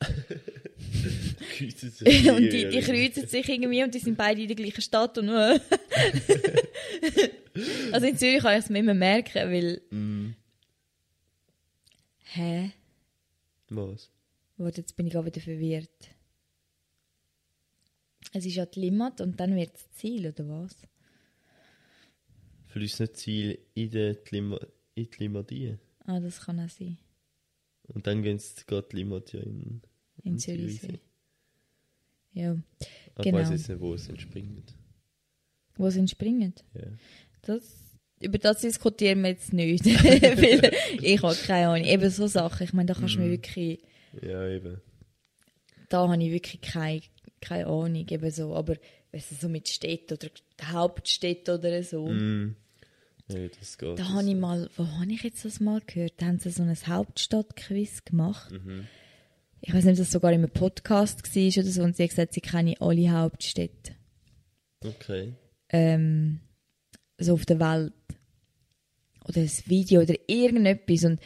Kreuzen 1.38 1.90
sich 1.90 2.30
und 2.36 2.42
die, 2.42 2.68
die 2.68 2.80
kreuzen 2.80 3.26
sich 3.26 3.48
irgendwie 3.48 3.82
und 3.82 3.94
die 3.94 3.98
sind 3.98 4.16
beide 4.16 4.42
in 4.42 4.48
der 4.48 4.56
gleichen 4.56 4.82
Stadt 4.82 5.16
und 5.18 5.28
äh. 5.28 5.58
also 7.92 8.06
in 8.06 8.16
Zürich 8.18 8.42
kann 8.42 8.58
ich 8.58 8.64
es 8.64 8.70
mir 8.70 8.80
immer 8.80 8.94
merken, 8.94 9.50
weil 9.50 9.80
Mhm. 9.90 10.34
hä? 12.24 12.72
Was? 13.70 14.10
Warte, 14.56 14.80
jetzt 14.82 14.96
bin 14.96 15.06
ich 15.06 15.16
auch 15.16 15.24
wieder 15.24 15.40
verwirrt. 15.40 15.90
Es 18.32 18.44
ist 18.46 18.54
ja 18.56 18.66
die 18.66 18.80
Limit 18.80 19.20
und 19.20 19.38
dann 19.38 19.54
wird 19.56 19.74
das 19.74 19.90
Ziel, 19.92 20.26
oder 20.26 20.48
was? 20.48 20.76
Fließt 22.68 23.00
nicht 23.00 23.16
Ziel 23.16 23.58
in 23.74 23.90
die, 23.90 24.16
Lima, 24.30 24.58
in 24.94 25.08
die 25.10 25.16
Limadie. 25.18 25.76
Ah, 26.06 26.20
das 26.20 26.40
kann 26.40 26.60
auch 26.60 26.68
sein. 26.68 26.98
Und 27.86 28.06
dann 28.06 28.22
gehen 28.22 28.38
sie 28.38 28.64
geht 28.66 28.92
die 28.92 28.96
Limit 28.96 29.32
ja 29.32 29.40
in, 29.40 29.82
In 30.22 30.32
in 30.32 30.38
Zürichsee. 30.38 31.00
Ja. 32.44 32.50
Aber 33.14 33.24
Genau. 33.24 33.38
Ich 33.38 33.44
weiß 33.44 33.50
jetzt 33.50 33.68
nicht, 33.68 33.80
wo 33.80 33.94
es 33.94 34.08
entspringt. 34.08 34.74
Wo 35.76 35.90
sie 35.90 35.98
entspringen. 36.00 36.54
Ja. 36.74 36.82
Das, 37.42 37.62
über 38.20 38.38
das 38.38 38.60
diskutieren 38.60 39.22
wir 39.22 39.30
jetzt 39.30 39.52
nicht. 39.52 39.84
Weil 39.86 40.72
ich 41.00 41.22
habe 41.22 41.34
keine 41.34 41.68
Ahnung. 41.68 41.86
Eben 41.86 42.10
so 42.10 42.26
Sachen. 42.26 42.64
Ich 42.64 42.72
meine, 42.72 42.86
da 42.86 42.94
kannst 42.94 43.14
du 43.16 43.20
mir 43.20 43.30
wirklich, 43.30 43.80
Ja, 44.22 44.48
eben. 44.48 44.80
da 45.88 46.08
habe 46.08 46.22
ich 46.22 46.30
wirklich 46.30 46.60
keine, 46.60 47.02
keine 47.40 47.66
Ahnung. 47.66 48.06
Eben 48.08 48.30
so. 48.30 48.54
Aber 48.54 48.76
weißt 49.12 49.30
du, 49.32 49.34
so 49.36 49.48
mit 49.48 49.68
Städten 49.68 50.14
oder 50.14 50.28
Hauptstädten 50.72 51.54
oder 51.58 51.82
so. 51.82 52.08
Mm. 52.08 52.56
Ja, 53.28 53.48
das 53.58 53.78
geht. 53.78 53.98
Da 53.98 54.08
habe 54.10 54.28
ich 54.28 54.36
mal, 54.36 54.68
wo 54.76 54.86
habe 54.86 55.10
ich 55.12 55.22
jetzt 55.22 55.44
das 55.44 55.58
mal 55.60 55.80
gehört? 55.86 56.14
Da 56.18 56.26
haben 56.26 56.38
sie 56.38 56.50
so 56.50 56.62
ein 56.62 56.76
Hauptstadtquiz 56.86 58.04
gemacht. 58.04 58.52
Mhm. 58.52 58.86
Ich 59.66 59.72
weiß 59.72 59.84
nicht, 59.84 59.92
ob 59.92 59.98
das 59.98 60.10
sogar 60.10 60.30
in 60.30 60.40
einem 60.40 60.50
Podcast 60.50 61.22
war 61.22 61.62
oder 61.62 61.70
so. 61.70 61.82
Und 61.82 61.96
sie 61.96 62.02
hat 62.02 62.10
gesagt, 62.10 62.34
sie 62.34 62.42
kennen 62.42 62.74
alle 62.80 63.10
Hauptstädte. 63.10 63.92
Okay. 64.84 65.32
ähm, 65.70 66.40
so 67.18 67.32
auf 67.32 67.46
der 67.46 67.58
Welt. 67.60 67.94
Oder 69.26 69.40
ein 69.40 69.50
Video 69.64 70.02
oder 70.02 70.14
irgendetwas. 70.26 71.04
Und 71.04 71.18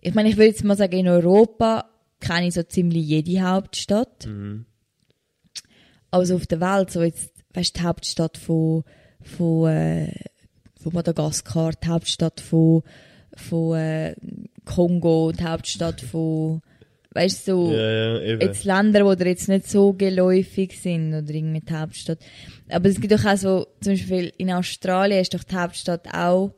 ich 0.00 0.14
meine, 0.14 0.28
ich 0.28 0.36
würde 0.36 0.48
jetzt 0.48 0.64
mal 0.64 0.76
sagen, 0.76 0.98
in 0.98 1.06
Europa 1.06 1.88
kenne 2.18 2.48
ich 2.48 2.54
so 2.54 2.64
ziemlich 2.64 3.06
jede 3.06 3.40
Hauptstadt. 3.40 4.26
Mhm. 4.26 4.66
Aber 6.10 6.26
so 6.26 6.34
auf 6.34 6.48
der 6.48 6.60
Welt, 6.60 6.90
so 6.90 7.04
jetzt, 7.04 7.32
weißt 7.54 7.76
du, 7.76 7.80
die 7.80 7.86
Hauptstadt 7.86 8.36
von, 8.36 8.82
von, 9.22 9.70
äh, 9.70 10.12
von 10.80 10.92
Madagaskar, 10.92 11.70
die 11.72 11.86
Hauptstadt 11.86 12.40
von, 12.40 12.82
von 13.36 13.78
äh, 13.78 14.16
Kongo, 14.64 15.30
die 15.30 15.44
Hauptstadt 15.44 16.00
von, 16.00 16.62
weißt 17.16 17.48
du, 17.48 17.52
so, 17.52 17.72
Ja, 17.72 18.20
ja, 18.20 18.36
jetzt 18.38 18.64
Länder, 18.64 19.10
die 19.10 19.24
dir 19.24 19.30
jetzt 19.30 19.48
nicht 19.48 19.68
so 19.68 19.92
geläufig 19.92 20.78
sind 20.80 21.14
oder 21.14 21.30
irgendwie 21.30 21.60
die 21.60 21.74
Hauptstadt. 21.74 22.18
Aber 22.68 22.88
es 22.88 23.00
gibt 23.00 23.12
doch 23.12 23.24
auch 23.24 23.36
so, 23.36 23.66
zum 23.80 23.94
Beispiel 23.94 24.32
in 24.36 24.52
Australien 24.52 25.20
ist 25.20 25.34
doch 25.34 25.42
die 25.42 25.56
Hauptstadt 25.56 26.06
auch, 26.14 26.54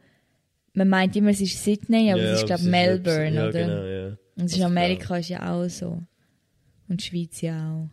man 0.75 0.89
meint 0.89 1.17
immer, 1.17 1.31
es 1.31 1.41
ist 1.41 1.65
Sydney, 1.65 2.13
aber 2.13 2.23
ja, 2.23 2.33
es 2.33 2.41
ist 2.41 2.47
glaube 2.47 2.63
aber 2.63 2.71
Melbourne, 2.71 3.35
ja, 3.35 3.49
oder? 3.49 3.67
Genau, 3.67 3.85
ja. 3.85 4.19
Und 4.37 4.45
es 4.45 4.57
ist 4.57 4.63
Amerika 4.63 5.17
ist 5.17 5.29
ja 5.29 5.53
auch 5.53 5.69
so. 5.69 6.03
Und 6.89 7.01
die 7.01 7.05
Schweiz 7.05 7.41
ja 7.41 7.73
auch. 7.73 7.89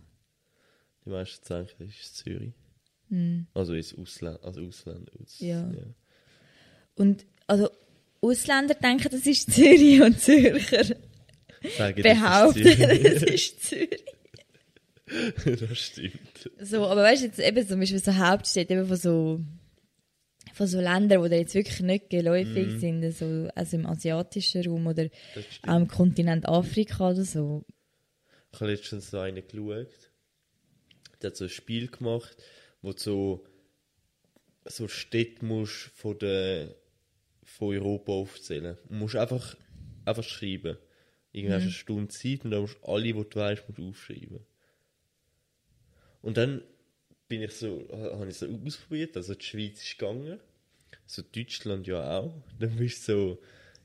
Die 1.05 1.09
meisten 1.09 1.47
denken, 1.47 1.73
das 1.79 1.87
ist 1.87 2.17
Zürich. 2.17 2.53
Hm. 3.09 3.47
Also 3.53 3.73
ins 3.73 3.95
Ausland. 3.97 4.43
Also 4.43 4.61
Ausland. 4.61 5.11
Aus, 5.19 5.39
Ja. 5.39 5.71
Und 6.95 7.25
also 7.47 7.69
Ausländer 8.21 8.75
denken, 8.75 9.09
das 9.11 9.25
ist 9.25 9.51
Zürich 9.51 10.01
und 10.01 10.19
Zürcher 10.19 10.95
Sagen, 11.77 12.01
behaupten, 12.01 12.63
das 13.03 13.23
ist 13.23 13.63
Zürich. 13.63 14.03
das 15.45 15.77
stimmt. 15.77 16.49
So, 16.59 16.85
aber 16.85 17.03
weißt 17.03 17.21
du, 17.21 17.27
jetzt 17.27 17.39
eben 17.39 17.67
zum 17.67 17.79
Beispiel 17.79 18.03
so 18.03 18.15
Hauptstädte 18.15 18.73
eben 18.73 18.87
von 18.87 18.97
so, 18.97 19.39
von 20.53 20.67
so 20.67 20.79
Ländern, 20.79 21.29
die 21.29 21.35
jetzt 21.35 21.53
wirklich 21.53 21.81
nicht 21.81 22.09
geläufig 22.09 22.79
sind, 22.79 23.11
so, 23.11 23.47
also 23.53 23.77
im 23.77 23.85
asiatischen 23.85 24.65
Raum 24.65 24.87
oder 24.87 25.07
im 25.67 25.87
Kontinent 25.87 26.47
Afrika 26.47 27.11
oder 27.11 27.23
so. 27.23 27.63
Ich 28.51 28.59
habe 28.59 28.71
letztens 28.71 29.11
so 29.11 29.19
einen 29.19 29.47
geschaut. 29.47 30.11
Der 31.21 31.29
hat 31.29 31.37
so 31.37 31.45
ein 31.45 31.49
Spiel 31.49 31.87
gemacht, 31.87 32.37
wo 32.81 32.91
du 32.93 32.97
so, 32.97 33.45
so 34.65 34.87
Städte 34.87 35.45
musst 35.45 35.91
von, 35.93 36.17
der, 36.17 36.75
von 37.43 37.75
Europa 37.75 38.11
aufzählen. 38.11 38.77
Du 38.87 38.95
musst 38.95 39.15
einfach, 39.15 39.55
einfach 40.05 40.23
schreiben. 40.23 40.77
Irgendwann 41.35 41.57
hast 41.57 41.63
du 41.63 41.67
eine 41.67 42.07
Stunde 42.07 42.07
Zeit 42.07 42.45
und 42.45 42.51
dann 42.51 42.61
musst 42.61 42.77
du 42.81 42.87
alle, 42.87 43.03
die 43.03 43.11
du 43.11 43.25
weißt, 43.35 43.63
musst 43.67 43.79
aufschreiben. 43.79 44.39
Und 46.21 46.37
dann 46.37 46.61
bin 47.27 47.41
ich 47.41 47.51
so, 47.51 47.85
habe 47.91 48.29
ich 48.29 48.37
so 48.37 48.47
ausprobiert, 48.65 49.17
also 49.17 49.35
die 49.35 49.43
Schweiz 49.43 49.83
ist 49.83 49.97
gegangen, 49.97 50.39
so 51.05 51.21
Deutschland 51.21 51.87
ja 51.87 52.19
auch. 52.19 52.33
Dann 52.57 52.77
bist 52.77 53.07
du 53.09 53.11
so 53.11 53.41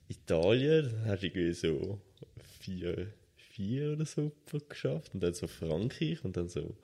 Italien, 0.09 0.93
dann 0.93 1.07
hast 1.07 1.23
du 1.23 1.27
irgendwie 1.27 1.53
so 1.53 2.01
vier, 2.61 3.13
vier 3.37 3.93
oder 3.95 4.07
so 4.07 4.31
geschafft 4.69 5.13
und 5.15 5.21
dann 5.21 5.35
so 5.35 5.49
Frankreich 5.49 6.25
und 6.25 6.37
dann 6.37 6.49
so, 6.49 6.77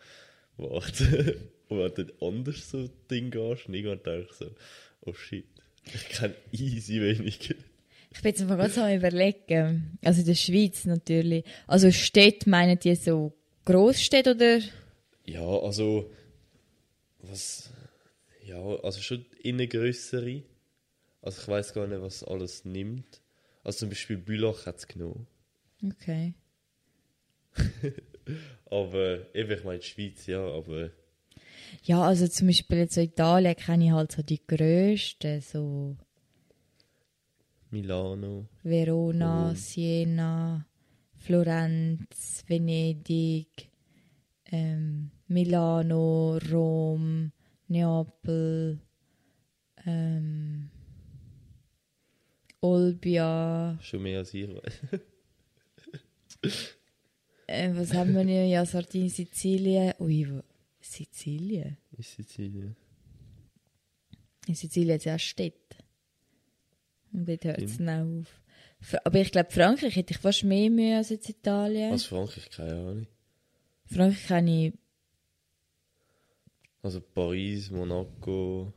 warte, 0.57 1.39
und 1.69 1.79
wenn 1.79 1.95
du 1.95 2.05
dann 2.07 2.13
anders 2.21 2.71
so 2.71 2.89
Ding 3.09 3.31
gehst 3.31 3.69
und 3.69 3.75
irgendwann 3.75 4.03
denke 4.03 4.29
ich 4.31 4.37
so, 4.37 4.51
oh 5.03 5.15
shit, 5.15 5.47
ich 5.85 6.09
kann 6.09 6.35
easy 6.51 7.01
weniger. 7.01 7.55
Ich 8.17 8.23
bin 8.23 8.31
jetzt 8.31 8.41
einfach 8.41 8.57
gerade 8.57 8.73
so 8.73 8.89
überlegen. 8.89 9.99
Also 10.03 10.21
in 10.21 10.27
der 10.27 10.35
Schweiz 10.35 10.87
natürlich. 10.87 11.45
Also 11.67 11.93
Städte 11.93 12.49
meinen 12.49 12.79
die 12.79 12.95
so 12.95 13.35
Großstädte 13.67 14.31
oder? 14.35 14.61
Ja, 15.27 15.47
also, 15.47 16.11
was, 17.21 17.71
ja, 18.43 18.59
also 18.59 19.01
schon 19.03 19.27
innen 19.43 19.69
grössere. 19.69 20.43
Also 21.21 21.43
ich 21.43 21.49
weiß 21.49 21.75
gar 21.75 21.87
nicht, 21.87 22.01
was 22.01 22.25
alles 22.25 22.65
nimmt. 22.65 23.21
Also 23.63 23.81
zum 23.81 23.91
Beispiel 23.91 24.17
Bülach 24.17 24.65
hat 24.65 24.79
es 24.79 24.89
genommen. 24.89 25.27
Okay. 25.85 26.33
Aber 28.71 29.35
eben, 29.35 29.51
ich 29.51 29.65
meine, 29.65 29.81
die 29.81 29.87
Schweiz, 29.87 30.27
ja, 30.27 30.41
aber 30.41 30.91
Ja, 31.83 32.03
also 32.03 32.27
zum 32.29 32.49
Beispiel 32.49 32.79
jetzt 32.79 32.95
so 32.95 33.01
Italien 33.01 33.57
kenne 33.57 33.87
ich 33.87 33.93
halt 33.93 34.13
so 34.13 34.23
die 34.23 34.41
grössten, 34.45 35.41
so 35.41 35.97
Milano. 37.71 38.49
Verona, 38.63 39.51
Mhm. 39.51 39.57
Siena, 39.57 40.67
Florenz, 41.19 42.45
Venedig, 42.47 43.69
ähm, 44.47 45.11
Milano, 45.29 46.39
Rom, 46.53 47.33
Neapel, 47.69 48.81
ähm, 49.85 50.71
Olbia, 52.61 53.79
Schon 53.83 54.03
mehr 54.03 54.19
als 54.19 54.33
ich 54.35 54.49
weiß. 54.49 54.83
äh, 57.47 57.71
was 57.75 57.93
haben 57.93 58.15
wir 58.15 58.25
noch? 58.25 58.51
Ja, 58.51 58.65
Sardinien, 58.65 59.11
Sizilien. 59.11 59.93
Ui, 60.01 60.27
wo? 60.31 60.43
Sizilien? 60.81 61.77
Ist 61.99 62.15
Sizilien. 62.15 62.77
In 64.47 64.55
Sizilien 64.55 64.95
hat 64.95 65.01
es 65.01 65.05
ja 65.05 65.19
Städte. 65.19 65.76
Und 67.17 67.29
dort 67.29 67.45
hört 67.45 67.63
es 67.63 67.79
dann 67.79 68.21
auf. 68.21 69.01
Aber 69.05 69.19
ich 69.21 69.33
glaube, 69.33 69.51
Frankreich 69.51 69.97
hätte 69.97 70.13
ich 70.13 70.19
fast 70.19 70.45
mehr 70.45 70.71
Mühe 70.71 70.97
als 70.99 71.09
jetzt 71.09 71.29
Italien. 71.29 71.91
Als 71.93 72.05
Frankreich, 72.05 72.49
keine 72.51 72.73
Ahnung. 72.75 73.07
Frankreich 73.87 74.27
kenne 74.29 74.67
ich 74.69 74.73
Also 76.83 77.01
Paris, 77.01 77.71
Monaco, 77.71 78.73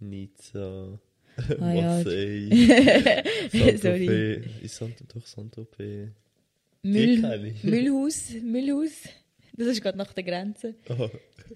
Nizza, 0.00 0.98
Ah. 1.36 1.54
Marseille, 1.58 2.50
Sorry. 3.50 3.78
Saint-Tropez. 3.78 4.44
Ist 4.62 4.76
Sant 4.76 4.96
doch 5.14 5.26
Saint-Tropez? 5.26 6.10
Müll. 6.82 7.54
Müllhaus. 7.62 8.32
Müllhaus. 8.42 8.92
Das 9.54 9.68
ist 9.68 9.82
gerade 9.82 9.96
nach 9.98 10.12
der 10.12 10.24
Grenze. 10.24 10.74
Oh, 10.90 11.08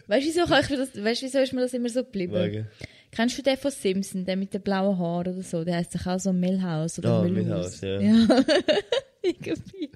Weißt 0.07 0.27
du, 0.27 0.31
wieso, 0.31 0.45
kann 0.47 0.63
ich 0.65 0.71
mir 0.71 0.77
das, 0.79 1.03
weißt, 1.03 1.23
wieso 1.23 1.39
ist 1.41 1.53
mir 1.53 1.61
das 1.63 1.75
immer 1.75 1.89
so 1.91 2.05
geblieben? 2.05 2.35
wegen. 2.35 2.69
Kennst 3.17 3.39
du 3.39 3.43
den 3.43 3.57
von 3.57 3.71
Simpson, 3.71 4.27
der 4.27 4.37
mit 4.37 4.53
den 4.53 4.61
blauen 4.61 4.99
Haaren 4.99 5.33
oder 5.33 5.43
so? 5.43 5.65
Der 5.65 5.77
heißt 5.77 5.93
sich 5.93 6.07
auch 6.07 6.21
so 6.21 6.35
Millhouse 6.35 6.99
oder 6.99 7.21
Ah, 7.21 7.23
Müllhaus. 7.23 7.81
Millhouse, 7.81 7.81
ja. 7.81 8.01
ja. 8.01 8.45
Irgendwie. 9.23 9.91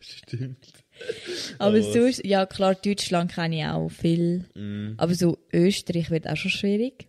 Stimmt. 0.00 0.66
Aber 1.58 1.76
Aber 1.78 1.82
sonst, 1.82 2.24
ja 2.24 2.46
klar, 2.46 2.74
Deutschland 2.74 3.32
kenne 3.32 3.58
ich 3.58 3.64
auch 3.64 3.88
viel. 3.88 4.44
Mm. 4.56 4.94
Aber 4.96 5.14
so 5.14 5.38
Österreich 5.52 6.10
wird 6.10 6.28
auch 6.28 6.36
schon 6.36 6.50
schwierig. 6.50 7.06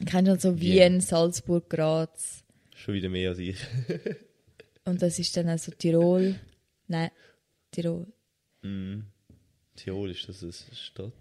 Ich 0.00 0.06
kenne 0.06 0.30
halt 0.30 0.40
so 0.40 0.58
Wien, 0.58 1.00
Salzburg, 1.02 1.68
Graz. 1.68 2.42
Schon 2.74 2.94
wieder 2.94 3.10
mehr 3.10 3.30
als 3.30 3.40
ich. 3.40 3.56
Und 4.86 5.02
das 5.02 5.18
ist 5.18 5.36
dann 5.36 5.50
auch 5.50 5.58
so 5.58 5.72
Tirol. 5.72 6.36
Nein, 6.86 7.10
Tirol. 7.70 8.06
Mm. 8.62 9.00
Tirol, 9.76 10.10
ist 10.10 10.26
das 10.26 10.42
eine 10.42 10.52
Stadt? 10.52 11.12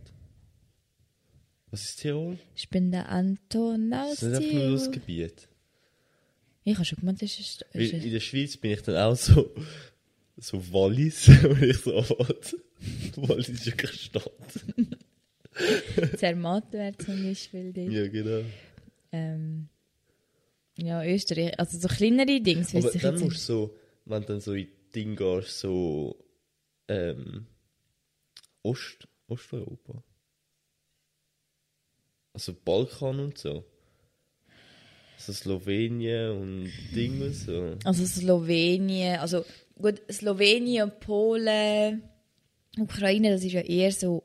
Was 1.77 1.89
ist 1.89 1.99
Tirol? 1.99 2.39
Ich 2.55 2.69
bin 2.69 2.89
der 2.89 3.07
Anton 3.09 3.93
aus 3.93 4.21
Das 4.21 4.23
ist 4.23 4.39
nicht 4.39 4.49
einfach 4.49 4.63
nur 4.63 4.71
das 4.71 4.81
Tirol. 4.81 4.93
Gebiet. 4.93 5.47
Ich 6.63 6.73
habe 6.73 6.85
schon 6.85 6.97
gemeint, 6.97 7.21
das 7.21 7.39
ist 7.39 7.65
Weil 7.71 8.03
in 8.03 8.11
der 8.11 8.19
Schweiz 8.19 8.57
bin 8.57 8.71
ich 8.71 8.81
dann 8.81 8.97
auch 8.97 9.15
so, 9.15 9.53
so 10.37 10.73
Wallis, 10.73 11.27
wenn 11.43 11.69
ich 11.69 11.77
so 11.77 11.99
anfahre. 11.99 12.35
Wallis 13.17 13.49
ist 13.49 13.67
ja 13.67 13.75
keine 13.75 13.93
Stadt. 13.93 14.31
Zermatt 16.17 16.73
wäre 16.73 16.97
zum 16.97 17.23
Beispiel 17.23 17.71
dort. 17.71 17.91
Ja, 17.91 18.07
genau. 18.07 18.43
Ähm, 19.11 19.69
ja, 20.79 21.05
Österreich. 21.05 21.59
Also 21.59 21.77
so 21.77 21.87
kleinere 21.89 22.41
Dings. 22.41 22.73
Aber 22.73 22.91
ich 22.91 23.03
dann 23.03 23.19
musst 23.19 23.47
du 23.49 23.53
so, 23.53 23.77
wenn 24.05 24.23
du 24.23 24.29
dann 24.29 24.41
so 24.41 24.55
in 24.55 24.67
Ding 24.95 25.15
gehst, 25.15 25.59
so 25.59 26.25
ähm, 26.87 27.45
Ost, 28.63 29.07
Osteuropa. 29.27 30.03
Also 32.37 32.53
Balkan 32.53 33.19
und 33.19 33.35
so. 33.35 33.63
So 35.17 35.33
Slowenien 35.33 36.29
und 36.37 36.71
Ding 36.95 37.19
und 37.19 37.33
so. 37.33 37.75
Also 37.83 38.05
Slowenien, 38.05 39.17
also 39.17 39.43
gut, 39.81 40.03
Slowenien, 40.11 40.91
Polen, 40.99 42.03
Ukraine, 42.77 43.31
das 43.31 43.43
ist 43.43 43.53
ja 43.53 43.61
eher 43.61 43.91
so 43.91 44.23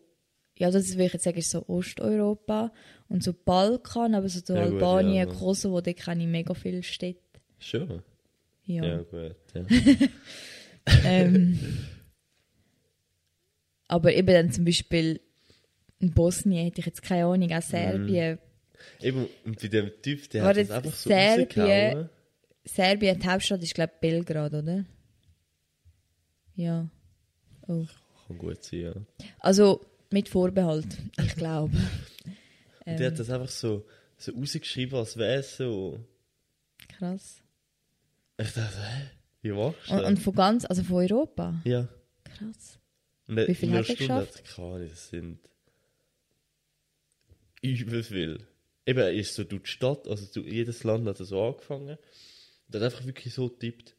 ja, 0.59 0.71
das 0.71 0.91
würde 0.91 1.07
ich 1.07 1.13
jetzt 1.15 1.25
sagen, 1.25 1.39
ist 1.39 1.51
so 1.51 1.67
Osteuropa 1.67 2.71
und 3.09 3.25
so 3.25 3.33
Balkan, 3.33 4.15
aber 4.15 4.29
so, 4.29 4.41
so 4.45 4.55
Ja, 4.55 4.67
gut, 4.67 4.75
Albanien, 4.75 5.27
ja. 5.27 5.35
Kosovo, 5.35 5.81
da 5.81 5.95
kenne 5.95 6.25
ich 6.25 6.29
mega 6.29 6.53
viele 6.53 6.83
Städte. 6.83 7.41
Schon? 7.59 8.03
Ja. 8.67 8.85
Ja, 8.85 8.99
gut. 8.99 9.37
Ja. 9.55 9.65
ähm, 11.07 11.59
aber 13.89 14.15
eben 14.15 14.27
dann 14.27 14.53
zum 14.53 14.67
Beispiel 14.67 15.23
in 16.03 16.13
Bosnien 16.13 16.65
hätte 16.65 16.81
ich 16.81 16.87
jetzt 16.87 17.03
keine 17.03 17.27
Ahnung, 17.27 17.51
auch 17.53 17.63
Serbien. 17.63 18.39
Eben, 19.01 19.29
und 19.45 19.61
bei 19.61 19.69
dem 19.69 19.91
Typ, 20.03 20.29
der 20.31 20.43
War 20.43 20.51
hat 20.51 20.57
das 20.57 20.69
das 20.69 20.77
einfach 20.77 20.95
so 20.95 21.09
Serbien? 21.09 22.09
Serbien, 22.65 23.21
die 23.21 23.27
Hauptstadt 23.29 23.63
ist 23.63 23.75
glaube 23.75 23.93
ich 23.95 24.01
Belgrad, 24.01 24.53
oder? 24.53 24.85
Ja. 26.57 26.89
Oh. 27.69 27.87
Kann 28.27 28.39
gut 28.39 28.65
sein, 28.65 28.81
ja. 28.81 28.95
Also 29.39 29.81
mit 30.11 30.29
Vorbehalt, 30.29 30.99
ich 31.25 31.37
glaube. 31.37 31.77
Und 32.85 32.99
der 32.99 33.13
hat 33.13 33.19
das 33.19 33.31
einfach 33.31 33.49
so, 33.49 33.87
so 34.17 34.33
rausgeschrieben, 34.33 34.99
als 34.99 35.17
wäre 35.17 35.39
es 35.39 35.57
so. 35.57 36.01
Krass. 36.89 37.41
Ich 38.39 38.53
dachte, 38.53 38.77
hä? 38.83 39.11
Wie 39.43 39.53
machst 39.53 39.89
du 39.89 39.95
Und, 39.95 40.05
und 40.05 40.17
von 40.19 40.35
ganz, 40.35 40.65
also 40.65 40.83
von 40.83 40.97
Europa. 40.97 41.61
ja. 41.65 41.89
Krass. 42.25 42.79
Und 43.29 43.37
Wie 43.37 43.55
viel 43.55 43.73
hat 43.73 43.89
er 43.89 43.95
geschafft? 43.95 44.45
Keine 44.45 44.69
Ahnung, 44.69 44.89
das 44.89 45.09
sind 45.09 45.39
übel 47.63 48.03
viel. 48.03 48.47
Eben, 48.85 48.99
er 48.99 49.13
ist 49.13 49.35
so 49.35 49.45
durch 49.45 49.63
die 49.63 49.71
Stadt, 49.71 50.09
also 50.09 50.27
durch 50.33 50.53
jedes 50.53 50.85
Land 50.85 51.07
hat 51.07 51.21
er 51.21 51.27
so 51.27 51.43
angefangen. 51.43 51.99
Und 52.67 52.75
hat 52.75 52.83
einfach 52.83 53.07
wirklich 53.07 53.33
so 53.33 53.49
tippt. 53.49 53.95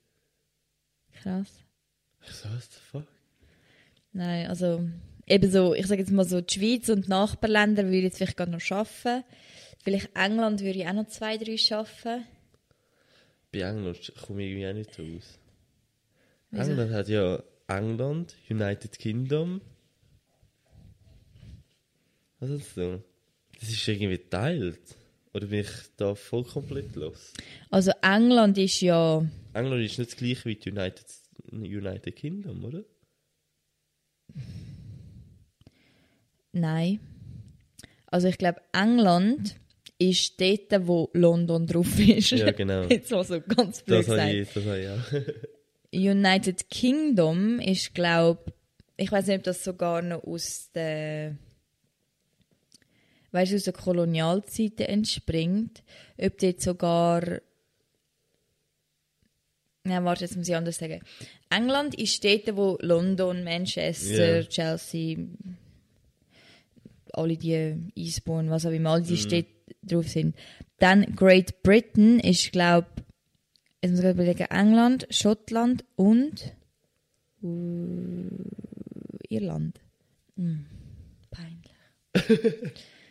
Krass. 1.14 1.64
Ich 2.22 2.32
so, 2.32 2.50
what 2.50 2.64
the 2.64 2.80
fuck? 2.80 3.08
Nein, 4.12 4.48
also 4.48 4.88
eben 5.26 5.52
so, 5.52 5.74
ich 5.74 5.88
sage 5.88 6.02
jetzt 6.02 6.12
mal 6.12 6.26
so, 6.26 6.42
die 6.42 6.54
Schweiz 6.54 6.90
und 6.90 7.06
die 7.06 7.10
Nachbarländer 7.10 7.86
würde 7.86 7.98
ich 7.98 8.04
jetzt 8.04 8.18
vielleicht 8.18 8.38
gerade 8.38 8.52
noch 8.52 8.62
schaffen. 8.62 9.24
Vielleicht 9.84 10.16
England 10.16 10.62
würde 10.62 10.80
ich 10.80 10.88
auch 10.88 10.94
noch 10.94 11.08
zwei, 11.08 11.38
drei 11.38 11.58
schaffen. 11.58 12.26
Bei 13.52 13.60
England 13.60 14.14
komme 14.26 14.44
ich 14.44 14.52
irgendwie 14.52 14.68
auch 14.68 14.74
nicht 14.74 15.00
raus. 15.00 15.40
Wieso? 16.52 16.72
England 16.72 16.92
hat 16.94 17.08
ja 17.08 17.44
England, 17.68 18.36
United 18.50 19.00
Kingdom. 19.00 19.62
Was 22.40 22.50
ist 22.50 22.68
das 22.68 22.76
so? 22.76 23.04
Das 23.64 23.72
ist 23.72 23.88
irgendwie 23.88 24.18
geteilt. 24.18 24.82
Oder 25.34 25.48
bin 25.48 25.62
ich 25.62 25.70
da 25.96 26.16
voll 26.16 26.44
komplett 26.44 26.98
los? 26.98 27.32
Also 27.70 27.92
England 28.02 28.58
ist 28.58 28.82
ja, 28.82 29.26
England 29.54 29.86
ist 29.86 29.98
nicht 30.00 30.12
das 30.12 30.18
gleiche 30.18 30.46
wie 30.50 30.56
die 30.56 30.70
United, 30.70 31.06
United 31.50 32.14
Kingdom, 32.14 32.66
oder? 32.66 32.84
nein. 36.52 37.00
Also 38.08 38.28
ich 38.28 38.38
glaube 38.38 38.60
England 38.74 39.56
ist 39.98 40.42
dort, 40.42 40.86
wo 40.86 41.10
London 41.14 41.66
drauf 41.66 41.98
ist. 42.00 42.32
Ja, 42.32 42.52
genau. 42.52 42.84
jetzt 42.90 43.12
mal 43.12 43.24
so 43.24 43.40
ganz 43.40 43.82
blöd 43.82 44.00
Das 44.00 44.06
gesagt. 44.08 44.34
ich, 44.34 44.50
das 44.54 44.66
habe 44.66 44.80
ich 44.82 44.90
auch. 44.90 45.34
United 45.94 46.70
Kingdom 46.70 47.60
ist, 47.60 47.96
glaube 47.96 48.52
ich, 48.98 49.10
weiß 49.12 49.28
nicht, 49.28 49.38
ob 49.38 49.44
das 49.44 49.64
sogar 49.64 50.02
noch 50.02 50.24
aus 50.24 50.70
der, 50.76 51.38
weißt 53.34 53.52
du, 53.52 53.56
aus 53.58 53.64
der 53.64 53.74
Kolonialzeiten 53.74 54.86
entspringt, 54.86 55.84
ob 56.18 56.38
dort 56.38 56.62
sogar, 56.62 57.42
nein, 59.84 60.06
warte, 60.06 60.24
jetzt 60.24 60.38
muss 60.38 60.48
ich 60.48 60.56
anders 60.56 60.78
sagen. 60.78 61.02
England 61.50 61.96
ist 61.96 62.14
Städte, 62.14 62.56
wo 62.56 62.78
London, 62.82 63.44
Manchester, 63.44 64.42
Ja. 64.42 64.44
Chelsea, 64.44 65.18
alle 67.12 67.38
die 67.38 67.76
Eastbourne, 67.96 68.50
was 68.50 68.66
auch 68.66 68.72
immer, 68.72 68.92
all 68.92 69.02
die 69.02 69.18
Städte 69.18 69.52
drauf 69.82 70.08
sind. 70.08 70.36
Dann 70.78 71.16
Great 71.16 71.64
Britain 71.64 72.20
ist, 72.20 72.52
glaube 72.52 72.88
Jetzt 73.82 73.92
muss 73.92 74.00
ich 74.00 74.12
überlegen, 74.12 74.46
England, 74.50 75.08
Schottland 75.10 75.84
und 75.98 76.54
uh, 77.42 78.30
Irland. 79.28 79.82
Hm, 80.38 80.68
peinlich. 81.30 82.72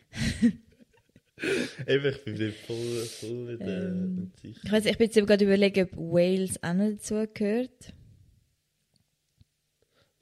Ich 1.87 2.25
bin 2.25 2.39
wieder 2.39 2.53
voll, 2.53 3.05
voll 3.07 3.59
wieder 3.59 3.89
Ähm, 3.89 4.15
nicht 4.17 4.39
sicher. 4.39 4.61
Ich 4.65 4.73
weiß, 4.73 4.87
ich 4.87 4.99
bin 4.99 5.11
jetzt 5.11 5.27
gerade 5.27 5.45
überlegen, 5.45 5.89
ob 5.91 5.97
Wales 5.97 6.63
auch 6.63 6.73
noch 6.73 6.91
dazu 6.91 7.27
gehört. 7.35 7.93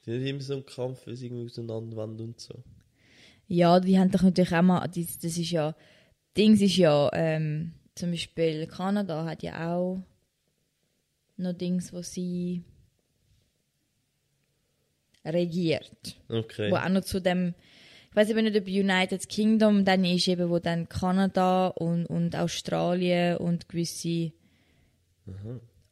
Die 0.05 0.11
haben 0.13 0.25
immer 0.25 0.41
so 0.41 0.53
einen 0.53 0.65
Kampf, 0.65 1.05
wie 1.05 1.15
sie 1.15 1.27
irgendwie 1.27 1.45
auseinanderwenden 1.45 2.29
und 2.29 2.39
so. 2.39 2.63
Ja, 3.47 3.79
die 3.79 3.99
haben 3.99 4.09
doch 4.09 4.23
natürlich 4.23 4.53
auch 4.53 4.63
mal, 4.63 4.87
das, 4.87 5.19
das 5.19 5.37
ist 5.37 5.51
ja, 5.51 5.75
Dings 6.35 6.61
ist 6.61 6.77
ja, 6.77 7.09
ähm, 7.13 7.73
zum 7.93 8.11
Beispiel 8.11 8.65
Kanada 8.65 9.25
hat 9.25 9.43
ja 9.43 9.75
auch 9.75 10.01
noch 11.37 11.53
Dings, 11.53 11.93
wo 11.93 12.01
sie 12.01 12.63
regiert. 15.23 16.17
Okay. 16.29 16.71
Wo 16.71 16.77
auch 16.77 16.89
noch 16.89 17.03
zu 17.03 17.21
dem, 17.21 17.53
ich 18.11 18.15
weiß 18.17 18.29
eben 18.29 18.43
nicht, 18.43 18.57
ob 18.57 18.67
United 18.67 19.27
Kingdom 19.29 19.85
dann 19.85 20.03
ist, 20.03 20.27
eben, 20.27 20.49
wo 20.49 20.59
dann 20.59 20.89
Kanada 20.89 21.67
und, 21.67 22.05
und 22.05 22.35
Australien 22.35 23.37
und 23.37 23.69
gewisse 23.69 24.33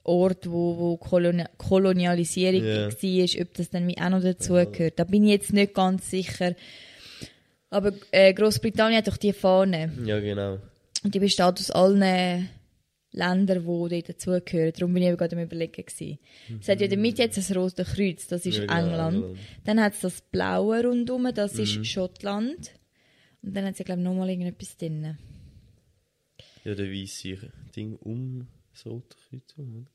Orte, 0.04 0.52
wo, 0.52 0.78
wo 0.78 0.98
Koloni 0.98 1.46
Kolonialisierung 1.58 2.64
Ja. 2.64 2.88
war, 2.92 3.42
ob 3.42 3.54
das 3.54 3.70
dann 3.70 3.90
auch 3.98 4.10
noch 4.10 4.22
dazugehört. 4.22 5.00
Da 5.00 5.06
bin 5.06 5.24
ich 5.24 5.30
jetzt 5.32 5.54
nicht 5.54 5.74
ganz 5.74 6.10
sicher. 6.10 6.56
Aber 7.70 7.94
äh, 8.12 8.34
Großbritannien 8.34 8.98
hat 8.98 9.08
doch 9.08 9.18
die 9.18 9.32
Fahne. 9.34 9.92
Ja, 10.04 10.20
genau. 10.20 10.58
Und 11.04 11.16
die 11.16 11.20
besteht 11.20 11.46
aus 11.46 11.72
allen 11.72 12.50
Ländern, 13.12 13.66
die 13.90 14.04
dazugehören. 14.04 14.72
Darum 14.74 14.94
bin 14.94 15.02
ich 15.04 15.10
eben 15.10 15.18
gerade 15.18 15.36
am 15.36 15.42
überlegen. 15.42 15.72
Gewesen. 15.84 16.20
Es 16.62 16.68
hat 16.70 16.80
ja 16.82 16.88
der 16.88 16.98
Mitte 16.98 17.24
jetzt 17.24 17.38
das 17.38 17.56
Rote 17.56 17.84
Kreuz, 17.84 18.28
das 18.28 18.46
ist 18.46 18.58
Ja, 18.58 18.66
genau, 18.66 18.78
England. 18.78 19.16
England. 19.18 19.40
Dann 19.66 19.82
hat 19.82 19.94
es 19.94 20.02
das 20.02 20.22
Blaue 20.22 20.84
rundum, 20.86 21.28
das 21.34 21.56
Mhm. 21.56 21.64
ist 21.64 21.86
Schottland. 21.88 22.72
Und 23.42 23.56
dann 23.56 23.66
hat 23.66 23.80
es, 23.80 23.86
glaube 23.86 24.02
ich, 24.02 24.06
nochmal 24.06 24.30
irgendetwas 24.30 24.78
drin. 24.78 25.18
Ja, 26.66 26.76
der 26.76 26.92
weiße 26.92 27.52
Ding 27.76 27.96
um 27.96 28.48
das 28.74 28.86
rote 28.86 29.18
Kreuz 29.30 29.56
herum, 29.56 29.76
oder? 29.78 29.92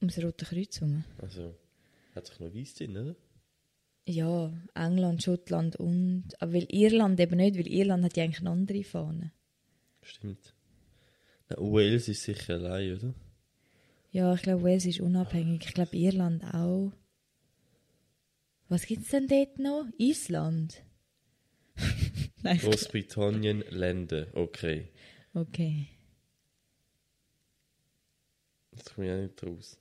Um 0.00 0.08
das 0.08 0.22
Rote 0.22 0.44
Kreuz 0.46 0.80
herum. 0.80 1.04
Also, 1.20 1.54
hat 2.14 2.26
sich 2.26 2.38
noch 2.40 2.54
weiß 2.54 2.74
drin, 2.74 2.96
oder? 2.96 3.16
Ja, 4.06 4.52
England, 4.74 5.22
Schottland 5.22 5.76
und... 5.76 6.28
Aber 6.38 6.54
weil 6.54 6.66
Irland 6.70 7.20
eben 7.20 7.36
nicht, 7.36 7.58
weil 7.58 7.66
Irland 7.66 8.04
hat 8.04 8.16
ja 8.16 8.24
eigentlich 8.24 8.40
eine 8.40 8.50
andere 8.50 8.82
Fahne. 8.84 9.32
Stimmt. 10.02 10.54
Wales 11.56 12.08
ist 12.08 12.22
sicher 12.22 12.54
allein, 12.54 12.96
oder? 12.96 13.14
Ja, 14.10 14.34
ich 14.34 14.42
glaube, 14.42 14.64
Wales 14.64 14.86
ist 14.86 15.00
unabhängig. 15.00 15.64
Ich 15.66 15.74
glaube, 15.74 15.96
Irland 15.96 16.44
auch. 16.54 16.92
Was 18.68 18.86
gibt 18.86 19.02
es 19.02 19.10
denn 19.10 19.28
dort 19.28 19.58
noch? 19.58 19.86
Island? 19.98 20.82
Nein, 22.42 22.58
Großbritannien, 22.58 23.64
Länder, 23.70 24.26
okay. 24.34 24.90
okay. 25.32 25.88
Jetzt 28.72 28.94
komme 28.94 29.06
ich 29.06 29.12
auch 29.12 29.22
nicht 29.22 29.42
raus. 29.44 29.78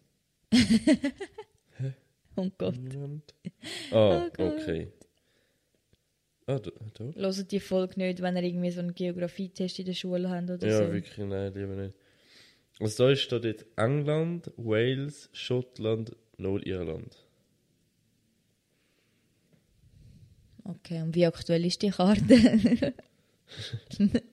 Oh 2.40 2.52
Gott. 2.60 2.76
Ah, 3.90 4.30
Oh 4.38 4.44
okay. 4.44 4.92
Ah, 6.48 6.60
da, 6.60 6.72
da. 6.94 7.04
Hört 7.14 7.52
die 7.52 7.60
Folge 7.60 8.00
nicht, 8.00 8.22
wenn 8.22 8.38
ihr 8.38 8.44
irgendwie 8.44 8.72
so 8.72 8.80
einen 8.80 8.96
Geografietest 8.96 9.80
in 9.80 9.86
der 9.86 9.94
Schule 9.94 10.30
habt 10.30 10.50
oder 10.50 10.66
Ja, 10.68 10.78
so. 10.86 10.94
wirklich, 10.94 11.18
nein, 11.18 11.54
lieber 11.54 11.76
nicht. 11.76 11.94
Also 12.80 13.08
da 13.10 13.16
steht 13.16 13.44
jetzt 13.44 13.66
England, 13.76 14.52
Wales, 14.56 15.30
Schottland, 15.34 16.16
Nordirland. 16.38 17.18
Okay, 20.64 21.02
und 21.02 21.16
wie 21.16 21.26
aktuell 21.26 21.66
ist 21.66 21.82
die 21.82 21.90
Karte? 21.90 22.94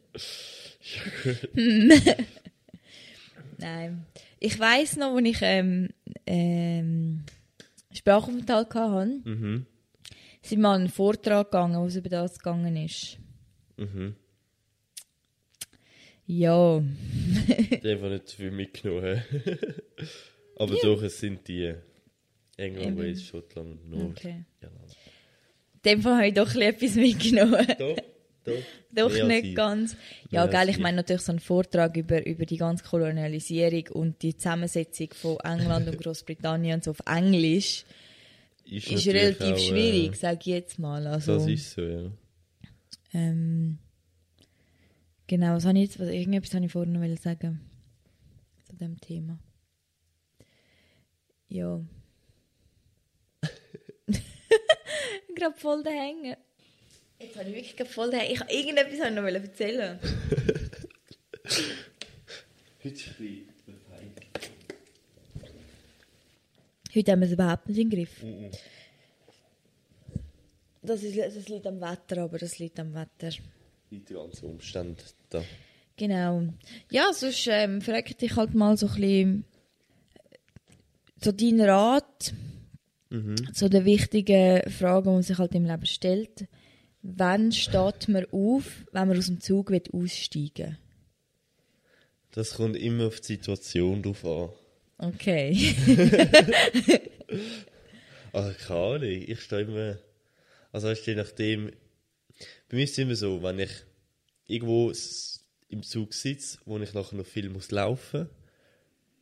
Nein. 3.59 4.07
Ich 4.41 4.59
weiß 4.59 4.97
noch, 4.97 5.15
als 5.17 5.27
ich 5.27 5.39
ähm, 5.43 5.89
ähm, 6.27 7.25
Sprachaufenthalt 7.93 8.75
hatte, 8.75 9.21
Mhm. 9.25 9.67
Sind 10.49 10.65
an 10.65 10.81
einen 10.83 10.89
Vortrag 10.89 11.51
gegangen, 11.51 11.81
wo 11.81 11.87
es 11.87 11.97
über 11.97 12.09
das 12.09 12.39
gegangen 12.39 12.77
ist. 12.77 13.19
Mhm. 13.77 14.15
Ja, 16.27 16.81
Die 17.83 17.91
haben 17.91 18.09
nicht 18.11 18.31
viel 18.31 18.51
mitgenommen. 18.51 19.23
Aber 20.57 20.75
doch, 20.83 21.03
es 21.03 21.21
sind 21.21 21.47
die 21.49 21.75
England. 22.57 22.99
Wales, 22.99 23.23
Schottland, 23.25 23.87
Nordirland. 23.91 24.19
okay. 24.19 24.45
In 25.75 25.81
dem 25.85 26.03
Fall 26.03 26.15
habe 26.17 26.29
ich 26.29 26.35
doch 26.35 26.55
etwas 26.55 26.95
mitgenommen. 26.95 27.67
Doch, 27.79 27.97
doch. 28.45 28.53
Doch 28.91 29.13
Mehr 29.13 29.25
nicht 29.27 29.45
ich. 29.47 29.55
ganz. 29.55 29.97
Ja, 30.31 30.47
Mehr 30.47 30.63
ich 30.65 30.71
ich. 30.71 30.79
meine 30.79 30.99
natürlich 30.99 31.23
so 31.23 31.33
einen 31.33 31.41
Vortrag 31.41 31.97
über, 31.97 32.25
über 32.25 32.47
die 32.47 32.57
ganze 32.57 32.85
Kolonialisierung 32.85 33.89
und 33.89 34.23
die 34.23 34.37
Zusammensetzung 34.37 35.09
von 35.13 35.39
England 35.41 35.89
und 35.89 35.99
Großbritannien 36.03 36.77
und 36.77 36.85
so 36.85 36.93
auf 36.93 37.01
Englisch. 37.07 37.85
Ist, 38.65 38.91
ist 38.91 39.07
relativ 39.07 39.55
auch, 39.55 39.59
schwierig, 39.59 40.17
sage 40.17 40.39
ich 40.41 40.47
jetzt 40.47 40.79
mal. 40.79 41.05
Äh, 41.07 41.11
Also, 41.11 41.35
das 41.39 41.47
ist 41.47 41.71
so, 41.73 41.83
ja. 41.83 42.11
ähm, 43.13 43.79
genau, 45.27 45.55
was 45.55 45.65
habe 45.65 45.79
ich 45.79 45.85
jetzt, 45.85 45.99
was, 46.01 46.09
irgendetwas 46.09 46.55
habe 46.55 46.67
ich 46.67 46.73
vorhin 46.73 46.93
noch 46.93 47.19
sagen 47.21 47.61
zu 48.65 48.77
dem 48.77 49.01
Thema. 49.01 49.39
Ja. 51.49 51.81
gerade 55.35 55.57
voll 55.57 55.83
da 55.83 55.91
hängen. 55.91 56.37
Jetzt 57.21 57.37
habe 57.37 57.49
ich 57.51 57.55
wirklich 57.55 57.77
gerade 57.77 57.91
voll 57.91 58.11
da 58.11 58.19
hängen. 58.19 58.33
Ich 58.33 58.41
habe 58.41 58.53
irgendetwas 58.53 59.01
habe 59.01 59.11
ich 59.11 59.17
noch 59.17 59.25
erzählen. 59.25 59.99
Heute 62.83 62.95
ist 62.95 63.09
ein 63.09 63.15
bisschen 63.17 63.47
befreit. 63.67 64.51
Heute 66.95 67.13
haben 67.13 67.21
wir 67.21 67.27
es 67.27 67.33
überhaupt 67.33 67.69
nicht 67.69 67.79
im 67.79 67.91
Griff. 67.91 68.23
Mhm. 68.23 68.51
Das, 70.83 71.03
ist, 71.03 71.17
das 71.19 71.49
liegt 71.49 71.67
am 71.67 71.81
Wetter, 71.81 72.23
aber 72.23 72.39
das 72.39 72.59
liegt 72.59 72.79
am 72.79 72.95
Wetter. 72.95 73.35
Die 73.91 74.05
ganzen 74.05 74.51
Umstände 74.51 75.03
da. 75.31 75.43
Genau. 75.97 76.49
Ja, 76.91 77.13
sonst 77.13 77.47
ähm, 77.49 77.81
frage 77.81 78.11
ich 78.11 78.17
dich 78.17 78.37
halt 78.37 78.55
mal 78.55 78.77
so 78.77 78.87
ein 78.87 78.95
bisschen 78.95 79.45
so 81.23 81.33
deinen 81.33 81.63
Rat 81.63 82.35
zu 83.53 83.71
den 83.71 83.85
wichtigen 83.85 84.69
Fragen, 84.71 85.05
die 85.05 85.11
man 85.11 85.23
sich 85.23 85.39
halt 85.39 85.55
im 85.55 85.65
Leben 85.65 85.87
stellt. 85.87 86.49
Wann 87.03 87.53
steht 87.53 88.09
man 88.09 88.27
auf, 88.33 88.87
wenn 88.93 89.09
man 89.09 89.19
aus 89.19 89.27
dem 89.27 89.41
Zug 89.41 89.71
will 89.71 89.83
aussteigen 89.93 90.79
Das 92.33 92.55
kommt 92.55 92.77
immer 92.77 93.07
auf 93.07 93.21
die 93.21 93.35
Situation 93.35 94.03
drauf 94.03 94.25
an. 94.25 94.49
Okay. 95.07 95.75
Also 98.33 98.53
keine 98.67 98.81
Ahnung, 98.81 99.03
ich 99.03 99.41
stehe 99.41 99.63
immer... 99.63 99.99
Also 100.73 100.89
weißt 100.89 101.07
du, 101.07 101.11
je 101.11 101.17
nachdem... 101.17 101.71
Bei 102.69 102.77
mir 102.77 102.85
ist 102.85 102.93
es 102.93 102.99
immer 102.99 103.15
so, 103.15 103.43
wenn 103.43 103.59
ich 103.59 103.71
irgendwo 104.47 104.93
im 105.69 105.83
Zug 105.83 106.15
sitze, 106.15 106.59
wo 106.65 106.79
ich 106.79 106.93
nachher 106.95 107.17
noch 107.17 107.27
viel 107.27 107.49
muss 107.49 107.71
laufen 107.71 108.29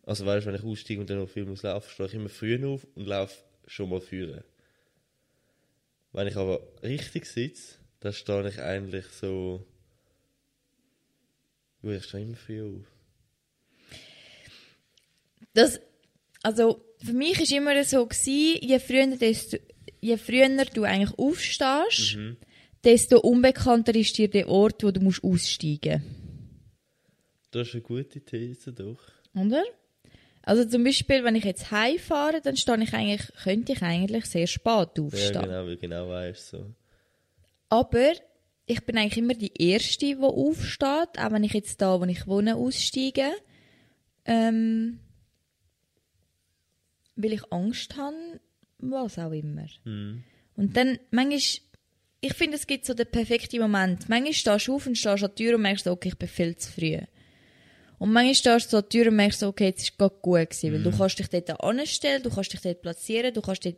also 0.04 0.26
weißt 0.26 0.46
du, 0.46 0.50
wenn 0.50 0.58
ich 0.58 0.64
aussteige 0.64 1.00
und 1.00 1.10
dann 1.10 1.18
noch 1.18 1.28
viel 1.28 1.44
muss 1.44 1.62
laufen, 1.62 1.88
stehe 1.88 2.08
ich 2.08 2.14
immer 2.14 2.28
früher 2.28 2.68
auf 2.68 2.86
und 2.94 3.06
laufe 3.06 3.36
schon 3.66 3.88
mal 3.88 4.00
führen. 4.00 4.42
Wenn 6.12 6.26
ich 6.26 6.36
aber 6.36 6.60
richtig 6.82 7.26
sitze, 7.26 7.76
dann 8.00 8.12
stehe 8.12 8.48
ich 8.48 8.60
eigentlich 8.60 9.06
so... 9.06 9.64
Ich 11.82 12.04
stehe 12.04 12.24
immer 12.24 12.36
früh 12.36 12.62
auf. 12.62 12.86
Das, 15.54 15.80
also, 16.42 16.84
für 17.04 17.12
mich 17.12 17.38
war 17.38 17.56
immer 17.56 17.84
so, 17.84 18.06
gewesen, 18.06 18.58
je 18.60 18.78
früher, 18.78 19.16
desto, 19.16 19.56
je 20.00 20.16
früher 20.16 20.64
du 20.66 20.84
eigentlich 20.84 21.18
aufstehst, 21.18 22.16
desto 22.84 23.20
unbekannter 23.20 23.94
ist 23.94 24.16
dir 24.18 24.28
der 24.28 24.48
Ort, 24.48 24.82
wo 24.82 24.90
du 24.90 25.00
musst 25.00 25.22
aussteigen 25.22 26.02
Das 27.50 27.68
ist 27.68 27.74
eine 27.74 27.82
gute 27.82 28.20
These, 28.20 28.72
doch. 28.72 28.98
musst. 29.34 29.46
Oder? 29.46 29.62
Also 30.44 30.64
zum 30.64 30.82
Beispiel, 30.82 31.22
wenn 31.22 31.36
ich 31.36 31.44
jetzt 31.44 31.70
heimfahre, 31.70 32.40
dann 32.40 32.56
stehe 32.56 32.82
ich 32.82 32.92
eigentlich, 32.92 33.28
könnte 33.44 33.72
ich 33.72 33.82
eigentlich 33.82 34.24
sehr 34.26 34.48
spät 34.48 34.88
Ja, 34.96 35.04
aufstehen. 35.04 35.42
genau, 35.42 35.66
weil 35.66 35.76
genau 35.76 36.08
weißt 36.08 36.48
so. 36.48 36.66
Aber 37.68 38.12
ich 38.66 38.80
bin 38.84 38.98
eigentlich 38.98 39.18
immer 39.18 39.34
die 39.34 39.52
Erste, 39.56 40.06
die 40.06 40.16
aufsteht, 40.16 41.18
auch 41.18 41.30
wenn 41.30 41.44
ich 41.44 41.52
jetzt 41.52 41.80
da, 41.80 42.00
wo 42.00 42.04
ich 42.04 42.26
wohne, 42.26 42.56
aussteige. 42.56 43.30
Ähm, 44.24 44.98
weil 47.16 47.32
ich 47.32 47.52
Angst 47.52 47.96
habe, 47.96 48.16
was 48.78 49.18
auch 49.18 49.32
immer. 49.32 49.66
Und 50.56 50.76
dann, 50.76 50.98
manchmal, 51.10 51.40
ich 52.20 52.34
finde, 52.34 52.56
es 52.56 52.66
gibt 52.66 52.86
so 52.86 52.94
den 52.94 53.06
perfekten 53.06 53.60
Moment. 53.60 54.08
Manchmal 54.08 54.32
stehst 54.32 54.68
du 54.68 54.74
auf 54.74 54.86
und 54.86 54.96
stehst 54.96 55.24
an 55.24 55.30
der 55.30 55.34
Tür 55.34 55.54
und 55.56 55.62
merkst, 55.62 55.86
okay, 55.86 56.08
ich 56.08 56.18
bin 56.18 56.28
viel 56.28 56.56
zu 56.56 56.70
früh. 56.70 56.98
Und 57.98 58.12
manchmal 58.12 58.34
stehst 58.34 58.66
du 58.66 58.70
so 58.70 58.76
an 58.78 58.82
der 58.82 58.88
Tür 58.88 59.08
und 59.08 59.16
merkst, 59.16 59.42
okay, 59.42 59.66
jetzt 59.66 59.82
ist 59.82 59.90
es 59.90 59.96
gerade 59.96 60.14
gut 60.22 60.50
gewesen, 60.50 60.72
weil 60.72 60.82
du 60.82 60.96
kannst 60.96 61.18
dich 61.18 61.28
dort 61.28 61.60
anstellen, 61.60 62.22
du 62.22 62.30
kannst 62.30 62.52
dich 62.52 62.60
dort 62.60 62.82
platzieren, 62.82 63.34
du 63.34 63.40
kannst 63.40 63.64
dort 63.64 63.76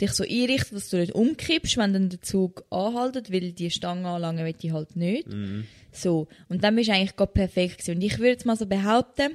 dich 0.00 0.12
so 0.12 0.24
einrichten, 0.24 0.76
dass 0.76 0.88
du 0.88 0.96
nicht 0.96 1.12
umkippst, 1.12 1.76
wenn 1.76 1.92
dann 1.92 2.08
der 2.08 2.22
Zug 2.22 2.64
anhaltet, 2.70 3.30
weil 3.32 3.52
die 3.52 3.70
Stange 3.70 4.08
anlangen 4.08 4.46
will 4.46 4.54
ich 4.58 4.72
halt 4.72 4.96
nicht. 4.96 5.26
So. 5.92 6.28
Und 6.48 6.64
dann 6.64 6.76
bist 6.76 6.88
du 6.88 6.94
eigentlich 6.94 7.16
gerade 7.16 7.32
perfekt 7.32 7.78
gewesen. 7.78 7.96
Und 7.96 8.02
ich 8.02 8.18
würde 8.18 8.30
jetzt 8.30 8.46
mal 8.46 8.56
so 8.56 8.66
behaupten, 8.66 9.32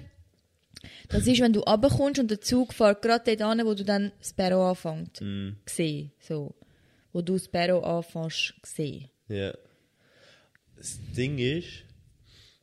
das 1.09 1.27
ist, 1.27 1.41
wenn 1.41 1.53
du 1.53 1.61
runterkommst 1.61 2.19
und 2.19 2.31
der 2.31 2.41
Zug 2.41 2.73
fährt 2.73 3.01
gerade 3.01 3.35
dort 3.35 3.41
an, 3.41 3.65
wo 3.65 3.73
du 3.73 3.83
dann 3.83 4.11
das 4.19 4.33
Perro 4.33 4.69
anfängt. 4.69 5.19
Gesehen. 5.65 6.11
So. 6.19 6.55
Wo 7.13 7.21
du 7.21 7.33
das 7.33 7.47
Perro 7.47 7.79
anfängst, 7.79 8.53
gesehen. 8.61 9.09
Ja. 9.27 9.53
Das 10.75 10.99
Ding 11.15 11.37
ist, 11.37 11.83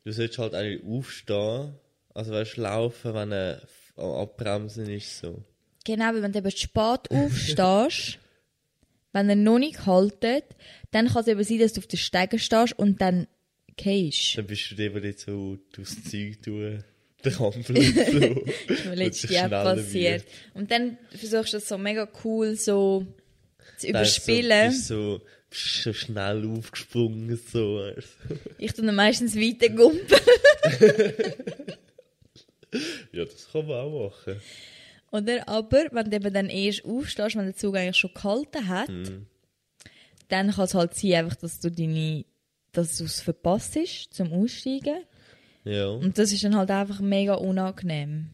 du 0.05 0.13
solltest 0.13 0.39
halt 0.39 0.55
eigentlich 0.55 0.85
aufstehen, 0.85 1.75
also 2.15 2.33
weißt 2.33 2.57
du, 2.57 2.61
laufen, 2.61 3.15
wenn 3.15 3.33
er 3.33 3.63
Abbremsen 3.97 4.89
ist, 4.89 5.19
so. 5.19 5.45
Genau, 5.85 6.07
weil 6.07 6.23
wenn 6.23 6.33
du 6.33 6.39
eben 6.39 6.51
spät 6.51 7.11
aufstehst, 7.11 8.19
wenn 9.13 9.29
er 9.29 9.37
noch 9.37 9.59
nicht 9.59 9.87
haltet, 9.87 10.45
dann 10.91 11.09
kann 11.09 11.23
es 11.23 11.29
eben 11.29 11.43
sein, 11.43 11.59
dass 11.59 11.73
du 11.73 11.81
auf 11.81 11.87
den 11.87 11.99
Stegen 11.99 12.39
stehst 12.39 12.79
und 12.79 13.01
dann 13.01 13.27
gehst. 13.77 14.37
Dann 14.37 14.47
bist 14.47 14.71
du 14.71 14.75
der, 14.75 14.91
der 14.91 15.11
jetzt 15.11 15.25
so 15.25 15.59
durchs 15.73 16.05
Zeug 16.05 16.43
durch 16.43 16.83
den 17.25 17.33
so. 17.63 17.73
Das 18.69 18.79
ist 18.79 18.85
mir 18.85 18.91
Und 18.93 18.97
letztes 18.97 19.31
Jahr 19.31 19.49
passiert. 19.49 20.25
Und 20.55 20.71
dann 20.71 20.99
versuchst 21.11 21.53
du 21.53 21.57
das 21.59 21.69
so 21.69 21.79
mega 21.79 22.09
cool 22.25 22.57
so 22.57 23.07
zu 23.79 23.87
ist 23.87 23.91
überspielen. 23.91 24.73
So, 24.73 25.21
bist 25.51 25.83
so, 25.83 25.91
so 25.91 25.93
schnell 25.93 26.47
aufgesprungen, 26.47 27.41
so. 27.51 27.85
Ich 28.59 28.73
tue 28.73 28.85
dann 28.85 28.95
meistens 28.95 29.37
weiter 29.37 29.69
gumpen. 29.69 30.07
Ja, 33.13 33.27
das 33.27 33.53
kann 33.53 33.67
man 33.67 33.77
auch 33.77 34.09
machen. 34.09 34.41
Oder? 35.11 35.47
Aber 35.47 35.85
wenn 35.91 36.11
du 36.11 36.17
eben 36.17 36.33
dann 36.33 36.49
erst 36.49 36.87
aufstehst, 36.87 37.37
wenn 37.37 37.45
der 37.45 37.55
Zug 37.55 37.77
eigentlich 37.77 37.99
schon 37.99 38.15
gehalten 38.15 38.67
hat, 38.67 38.89
dann 40.29 40.51
kann 40.51 40.65
es 40.65 40.75
halt 40.75 40.95
sein, 40.95 41.13
einfach, 41.13 41.37
dass 41.37 41.61
du 41.61 41.71
deine, 41.71 42.25
dass 42.73 42.97
du 42.97 43.05
es 43.05 43.21
verpasst 43.21 43.77
hast 43.77 44.09
zum 44.15 44.33
Aussteigen. 44.33 45.05
Ja. 45.65 45.89
Und 45.89 46.19
das 46.19 46.33
ist 46.33 46.43
dann 46.45 46.57
halt 46.57 46.71
einfach 46.71 47.01
mega 47.01 47.35
unangenehm. 47.35 48.31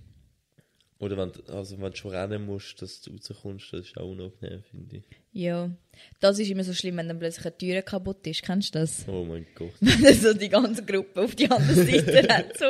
Oder 1.01 1.17
wenn, 1.17 1.31
du- 1.31 1.53
also 1.53 1.81
wenn 1.81 1.93
du 1.93 1.97
schon 1.97 2.11
rennen 2.11 2.45
musst, 2.45 2.83
dass 2.83 3.01
du 3.03 3.13
rauskommst, 3.13 3.73
das 3.73 3.81
ist 3.87 3.97
auch 3.99 4.11
unangenehm, 4.11 4.63
finde 4.69 4.97
ich. 4.97 5.03
Ja. 5.33 5.71
Das 6.21 6.39
ist 6.41 6.51
immer 6.51 6.65
so 6.65 6.73
schlimm, 6.75 6.97
wenn 6.97 7.07
dann 7.07 7.21
plötzlich 7.21 7.47
eine 7.47 7.57
Tür 7.57 7.83
kaputt 7.83 8.27
ist. 8.27 8.43
Kennst 8.43 8.75
du 8.75 8.81
das? 8.81 9.07
Oh 9.07 9.25
mein 9.25 9.47
Gott. 9.55 9.71
Wenn 9.81 10.03
dann 10.03 10.15
so 10.15 10.35
die 10.35 10.49
ganze 10.49 10.85
Gruppe 10.85 11.21
auf 11.21 11.37
die 11.37 11.49
andere 11.49 11.75
Seite 11.85 12.29
hat. 12.35 12.59
So. 12.59 12.67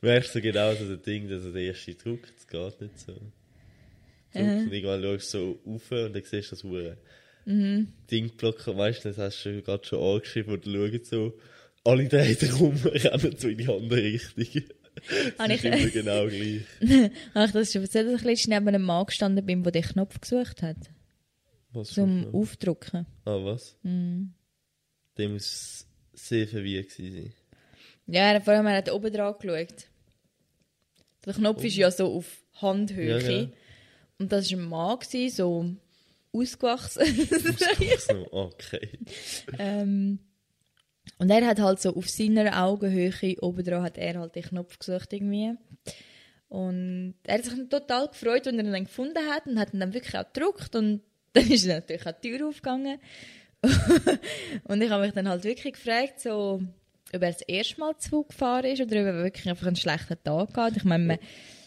Merkst 0.00 0.34
du 0.34 0.40
genau 0.40 0.74
so 0.74 0.88
das 0.96 1.02
Ding, 1.02 1.28
dass 1.28 1.42
der 1.44 1.62
erste 1.62 1.94
Druck, 1.94 2.22
das 2.34 2.48
geht 2.48 2.80
nicht 2.80 2.98
so. 2.98 3.12
so 4.32 4.38
Und 4.40 4.72
irgendwann 4.72 5.02
schaust 5.02 5.34
du 5.34 5.38
so 5.38 5.70
rauf 5.70 5.90
und 5.92 6.12
dann 6.16 6.22
siehst 6.24 6.50
du 6.50 6.54
das 6.56 6.64
Hure. 6.64 6.96
Mhm. 7.44 7.88
Dingblock, 8.10 8.66
meistens 8.74 9.18
hast 9.18 9.44
du 9.44 9.62
gerade 9.62 9.84
schon 9.86 10.02
angeschrieben 10.02 10.54
und 10.54 10.64
schauen 10.64 11.00
so, 11.04 11.34
alle 11.86 12.08
drehen 12.08 12.50
rum, 12.54 12.76
rennen 12.84 13.36
so 13.38 13.48
in 13.48 13.58
die 13.58 13.68
andere 13.68 14.02
Richtung. 14.02 14.62
Das 15.38 15.48
ist 15.50 15.64
ich- 15.64 15.72
immer 15.72 15.90
genau 15.90 16.26
gleich. 16.26 16.62
Habe 17.34 17.46
ich 17.46 17.52
das 17.52 17.72
schon 17.72 17.82
erzählt, 17.82 18.08
dass 18.08 18.20
ich 18.20 18.24
letztens 18.26 18.48
neben 18.48 18.68
einem 18.68 18.82
Mann 18.82 19.06
gestanden 19.06 19.44
bin, 19.44 19.62
der 19.62 19.72
den 19.72 19.82
Knopf 19.82 20.20
gesucht 20.20 20.62
hat? 20.62 20.76
Was 21.72 21.88
Zum 21.88 22.34
Aufdrucken. 22.34 23.06
Ah, 23.24 23.38
was? 23.44 23.76
Mhm. 23.82 24.32
Der 25.18 25.28
muss 25.28 25.86
sehr 26.14 26.48
verwirrt 26.48 26.90
sein. 26.90 27.32
Ja, 28.06 28.40
vor 28.40 28.54
allem, 28.54 28.66
er 28.66 28.76
hat 28.78 28.90
oben 28.90 29.12
dran 29.12 29.34
geschaut. 29.38 29.88
Der 31.26 31.34
Knopf 31.34 31.62
ist 31.64 31.76
ja 31.76 31.90
so 31.90 32.14
auf 32.14 32.26
Handhöhe. 32.54 33.20
Ja, 33.20 33.30
ja. 33.30 33.48
Und 34.18 34.32
das 34.32 34.50
war 34.52 34.58
ein 34.58 34.68
Mann, 34.68 34.98
so 35.30 35.74
ausgewachsen. 36.32 37.02
So, 37.98 38.26
okay. 38.32 38.98
ähm, 39.58 40.18
und 41.18 41.30
er 41.30 41.46
hat 41.46 41.60
halt 41.60 41.80
so 41.80 41.94
auf 41.94 42.08
seiner 42.08 42.64
Augenhöhe 42.64 43.36
oben 43.40 43.64
dran 43.64 43.82
hat 43.82 43.98
er 43.98 44.18
halt 44.18 44.34
den 44.34 44.42
Knopf 44.42 44.78
gesucht 44.78 45.12
irgendwie. 45.12 45.54
Und 46.48 47.14
er 47.24 47.38
hat 47.38 47.44
sich 47.44 47.54
total 47.68 48.08
gefreut, 48.08 48.46
als 48.46 48.56
er 48.56 48.64
ihn 48.64 48.72
dann 48.72 48.84
gefunden 48.84 49.26
hat 49.28 49.46
und 49.46 49.58
hat 49.58 49.74
ihn 49.74 49.80
dann 49.80 49.94
wirklich 49.94 50.16
auch 50.16 50.32
gedruckt 50.32 50.76
und 50.76 51.02
dann 51.32 51.50
ist 51.50 51.66
natürlich 51.66 52.06
auch 52.06 52.12
die 52.12 52.30
Tür 52.36 52.48
aufgegangen. 52.48 52.98
und 54.64 54.82
ich 54.82 54.90
habe 54.90 55.04
mich 55.04 55.14
dann 55.14 55.28
halt 55.28 55.44
wirklich 55.44 55.74
gefragt, 55.74 56.20
so, 56.20 56.62
ob 57.12 57.22
er 57.22 57.32
das 57.32 57.42
erste 57.42 57.80
Mal 57.80 57.96
Zug 57.98 58.28
gefahren 58.28 58.64
ist 58.64 58.80
oder 58.80 59.00
ob 59.00 59.06
er 59.06 59.24
wirklich 59.24 59.48
einfach 59.48 59.66
einen 59.66 59.76
schlechten 59.76 60.22
Tag 60.22 60.56
hat. 60.56 60.76
Ich 60.76 60.84
meine, 60.84 61.04
man, 61.04 61.18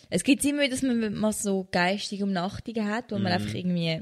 es 0.09 0.23
gibt 0.23 0.45
immer 0.45 0.67
dass 0.67 0.81
man 0.81 1.13
mal 1.13 1.33
so 1.33 1.67
geistige 1.71 2.23
Umnachtungen 2.23 2.89
hat, 2.89 3.11
wo 3.11 3.17
man 3.17 3.31
einfach 3.31 3.53
irgendwie, 3.53 4.01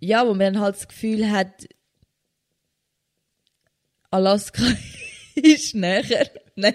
ja, 0.00 0.26
wo 0.26 0.30
man 0.30 0.54
dann 0.54 0.60
halt 0.60 0.76
das 0.76 0.88
Gefühl 0.88 1.30
hat, 1.30 1.66
Alaska 4.12 4.62
ist 5.34 5.74
näher. 5.74 6.30
Nein. 6.54 6.74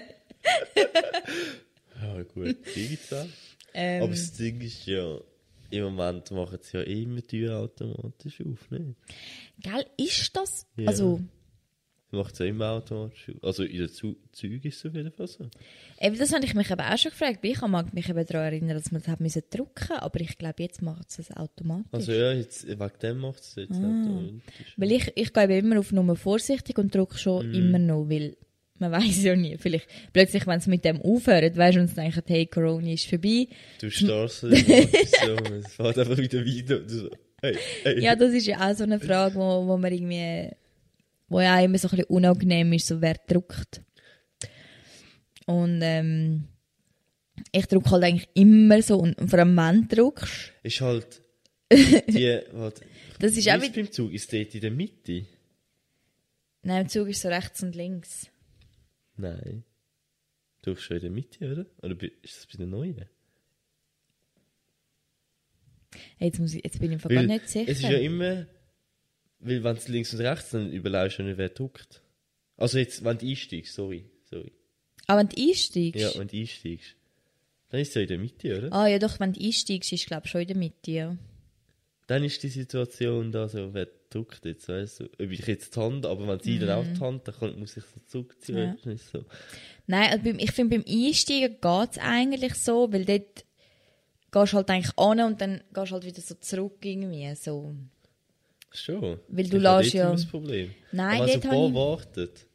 Ja, 2.00 2.22
gut, 2.22 2.56
digital. 2.74 3.28
Ähm, 3.74 4.02
Aber 4.02 4.10
das 4.12 4.32
Ding 4.32 4.60
ist 4.60 4.86
ja, 4.86 5.18
im 5.70 5.84
Moment 5.84 6.30
machen 6.32 6.58
sie 6.62 6.78
ja 6.78 6.82
immer 6.82 7.20
die 7.20 7.26
Tür 7.26 7.58
automatisch 7.58 8.40
auf, 8.40 8.70
nicht? 8.70 8.96
Gell, 9.60 9.86
ist 9.96 10.36
das? 10.36 10.66
Ja. 10.76 10.88
Also, 10.88 11.20
Macht 12.10 12.32
es 12.32 12.38
ja 12.38 12.46
immer 12.46 12.70
automatisch. 12.70 13.30
Also 13.42 13.64
in 13.64 13.76
den 13.78 13.88
Zu 13.90 14.16
Zügen 14.32 14.66
ist 14.66 14.78
es 14.78 14.86
auf 14.86 14.94
jeden 14.94 15.12
Fall 15.12 15.26
so. 15.26 15.44
eben 16.00 16.18
das 16.18 16.32
habe 16.32 16.44
ich 16.46 16.54
mich 16.54 16.70
eben 16.70 16.80
auch 16.80 16.96
schon 16.96 17.10
gefragt. 17.10 17.40
Ich 17.42 17.60
mag 17.60 17.92
mich 17.92 18.08
eben 18.08 18.24
daran 18.26 18.44
erinnern, 18.46 18.76
dass 18.78 18.90
man 18.90 19.02
das 19.02 19.08
hat 19.10 19.20
müssen 19.20 19.42
drücken 19.50 19.92
aber 19.98 20.20
ich 20.20 20.38
glaube, 20.38 20.62
jetzt 20.62 20.80
macht 20.80 21.10
es 21.10 21.16
das 21.16 21.30
automatisch. 21.36 21.86
Also 21.92 22.12
ja, 22.12 22.32
jetzt, 22.32 22.66
wegen 22.66 22.90
dem 23.02 23.18
macht 23.18 23.40
es 23.40 23.54
jetzt 23.56 23.72
automatisch. 23.72 24.74
Weil 24.78 24.92
ich, 24.92 25.12
ich 25.16 25.32
gehe 25.34 25.58
immer 25.58 25.78
auf 25.78 25.92
Nummer 25.92 26.16
vorsichtig 26.16 26.78
und 26.78 26.94
drücke 26.94 27.18
schon 27.18 27.46
Mhm. 27.48 27.54
immer 27.54 27.78
noch, 27.78 28.08
weil 28.08 28.36
man 28.78 28.90
weiß 28.92 29.24
ja 29.24 29.36
nie. 29.36 29.58
Vielleicht 29.58 29.86
plötzlich, 30.14 30.46
wenn 30.46 30.60
sie 30.60 30.70
mit 30.70 30.84
dem 30.86 31.02
aufhören, 31.02 31.54
weißt 31.54 31.76
du, 31.76 31.80
und 31.82 31.88
sie 31.88 31.94
denken, 31.96 32.22
hey, 32.26 32.46
Corona 32.46 32.90
ist 32.92 33.04
vorbei. 33.06 33.48
Du 33.82 33.90
starrst 33.90 34.40
so, 34.40 34.46
es 34.48 35.74
fährt 35.74 35.98
einfach 35.98 36.16
wieder 36.16 36.38
weiter. 36.46 36.88
So, 36.88 37.10
hey, 37.42 37.56
hey. 37.82 38.00
Ja, 38.02 38.16
das 38.16 38.32
ist 38.32 38.46
ja 38.46 38.66
auch 38.70 38.74
so 38.74 38.84
eine 38.84 38.98
Frage, 38.98 39.34
wo, 39.34 39.66
wo 39.66 39.76
man 39.76 39.92
irgendwie, 39.92 40.48
wo 41.28 41.40
ja 41.40 41.58
auch 41.58 41.64
immer 41.64 41.78
so 41.78 41.88
ein 41.88 41.90
bisschen 41.96 42.10
unangenehm 42.10 42.72
ist, 42.72 42.86
so 42.86 43.00
wer 43.00 43.14
drückt. 43.26 43.82
Und 45.46 45.80
ähm, 45.82 46.48
ich 47.52 47.66
drücke 47.66 47.90
halt 47.90 48.04
eigentlich 48.04 48.28
immer 48.34 48.82
so, 48.82 48.98
und 48.98 49.16
vor 49.28 49.38
allem 49.38 49.56
wenn 49.56 49.88
du 49.88 49.96
drückst, 49.96 50.52
Ist 50.62 50.80
halt 50.80 51.22
die, 51.72 52.40
warte, 52.52 52.84
das 53.18 53.36
ist 53.36 53.48
auch 53.48 53.60
wieder, 53.60 53.74
beim 53.74 53.90
Zug? 53.90 54.12
Ist 54.12 54.32
dort 54.32 54.54
in 54.54 54.60
der 54.60 54.70
Mitte? 54.70 55.26
nein, 56.62 56.82
im 56.82 56.88
Zug 56.88 57.08
ist 57.08 57.22
so 57.22 57.28
rechts 57.28 57.62
und 57.62 57.74
links. 57.74 58.28
Nein. 59.16 59.64
Du 60.62 60.74
bist 60.74 60.84
schon 60.84 60.96
in 60.96 61.02
der 61.02 61.10
Mitte, 61.10 61.52
oder? 61.52 61.66
Oder 61.82 61.96
ist 62.22 62.36
das 62.36 62.46
bei 62.46 62.58
den 62.58 62.70
Neuen? 62.70 63.04
Hey, 66.18 66.28
jetzt, 66.28 66.38
muss 66.38 66.54
ich, 66.54 66.62
jetzt 66.64 66.78
bin 66.78 66.90
ich 66.90 66.94
im 66.94 67.00
Fall 67.00 67.14
gar 67.14 67.22
nicht 67.22 67.48
sicher. 67.48 67.70
Es 67.70 67.78
ist 67.78 67.84
ja 67.84 67.98
immer, 67.98 68.46
weil 69.40 69.62
wenn 69.62 69.76
es 69.76 69.88
links 69.88 70.12
und 70.14 70.20
rechts, 70.20 70.50
dann 70.50 70.72
überlegst 70.72 71.18
du 71.18 71.22
nicht, 71.22 71.38
wer 71.38 71.48
drückt. 71.48 72.02
Also 72.56 72.78
jetzt, 72.78 73.04
wenn 73.04 73.18
du 73.18 73.26
einsteigst, 73.26 73.74
sorry, 73.74 74.04
sorry. 74.28 74.52
Aber 75.06 75.20
wenn 75.20 75.28
du 75.28 75.40
einsteigst? 75.40 76.00
Ja, 76.00 76.18
wenn 76.18 76.28
du 76.28 76.36
einsteigst, 76.36 76.96
dann 77.70 77.80
ist 77.80 77.88
es 77.88 77.94
ja 77.94 78.00
in 78.02 78.08
der 78.08 78.18
Mitte, 78.18 78.58
oder? 78.58 78.72
Ah 78.72 78.86
ja, 78.86 78.98
doch, 78.98 79.20
wenn 79.20 79.32
du 79.32 79.40
einsteigst, 79.40 79.92
ist 79.92 80.06
glaube 80.06 80.22
ich 80.24 80.30
schon 80.30 80.40
in 80.42 80.48
der 80.48 80.56
Mitte, 80.56 80.90
ja. 80.90 81.16
Dann 82.06 82.24
ist 82.24 82.42
die 82.42 82.48
Situation 82.48 83.30
da 83.30 83.48
so, 83.48 83.74
wer 83.74 83.86
drückt 84.10 84.44
jetzt, 84.46 84.68
weißt 84.68 85.00
du? 85.00 85.04
Ob 85.04 85.30
ich 85.30 85.46
jetzt 85.46 85.76
die 85.76 85.80
Hand, 85.80 86.06
aber 86.06 86.26
wenn 86.26 86.40
sie 86.40 86.58
dann 86.58 86.70
auch 86.70 86.86
die 86.86 87.00
Hand, 87.00 87.28
dann 87.28 87.58
muss 87.58 87.76
ich 87.76 87.84
so 87.84 88.00
zurückziehen. 88.06 88.78
Ja. 88.82 88.96
So. 88.96 89.24
Nein, 89.86 90.10
also 90.10 90.30
ich 90.30 90.52
finde, 90.52 90.78
beim 90.78 90.84
Einsteigen 90.88 91.58
geht 91.60 91.90
es 91.90 91.98
eigentlich 91.98 92.54
so, 92.54 92.90
weil 92.90 93.04
dort 93.04 93.44
gehst 94.32 94.52
du 94.52 94.56
halt 94.56 94.70
eigentlich 94.70 94.98
an 94.98 95.20
und 95.20 95.40
dann 95.40 95.62
gehst 95.74 95.90
du 95.90 95.92
halt 95.92 96.06
wieder 96.06 96.22
so 96.22 96.34
zurück 96.36 96.78
irgendwie, 96.82 97.34
so. 97.34 97.74
Schon. 98.72 99.18
Weil 99.28 99.48
du 99.48 99.58
lässt 99.58 99.94
ja- 99.94 100.10
das 100.12 100.26
Problem. 100.26 100.74
Nein, 100.92 101.20
aber 101.22 101.26
wenn 101.32 101.40
dort 101.40 101.42
so 101.42 101.48
ein 101.50 101.54
paar 101.56 101.68
ich- 101.68 101.74
wartet, 101.74 102.46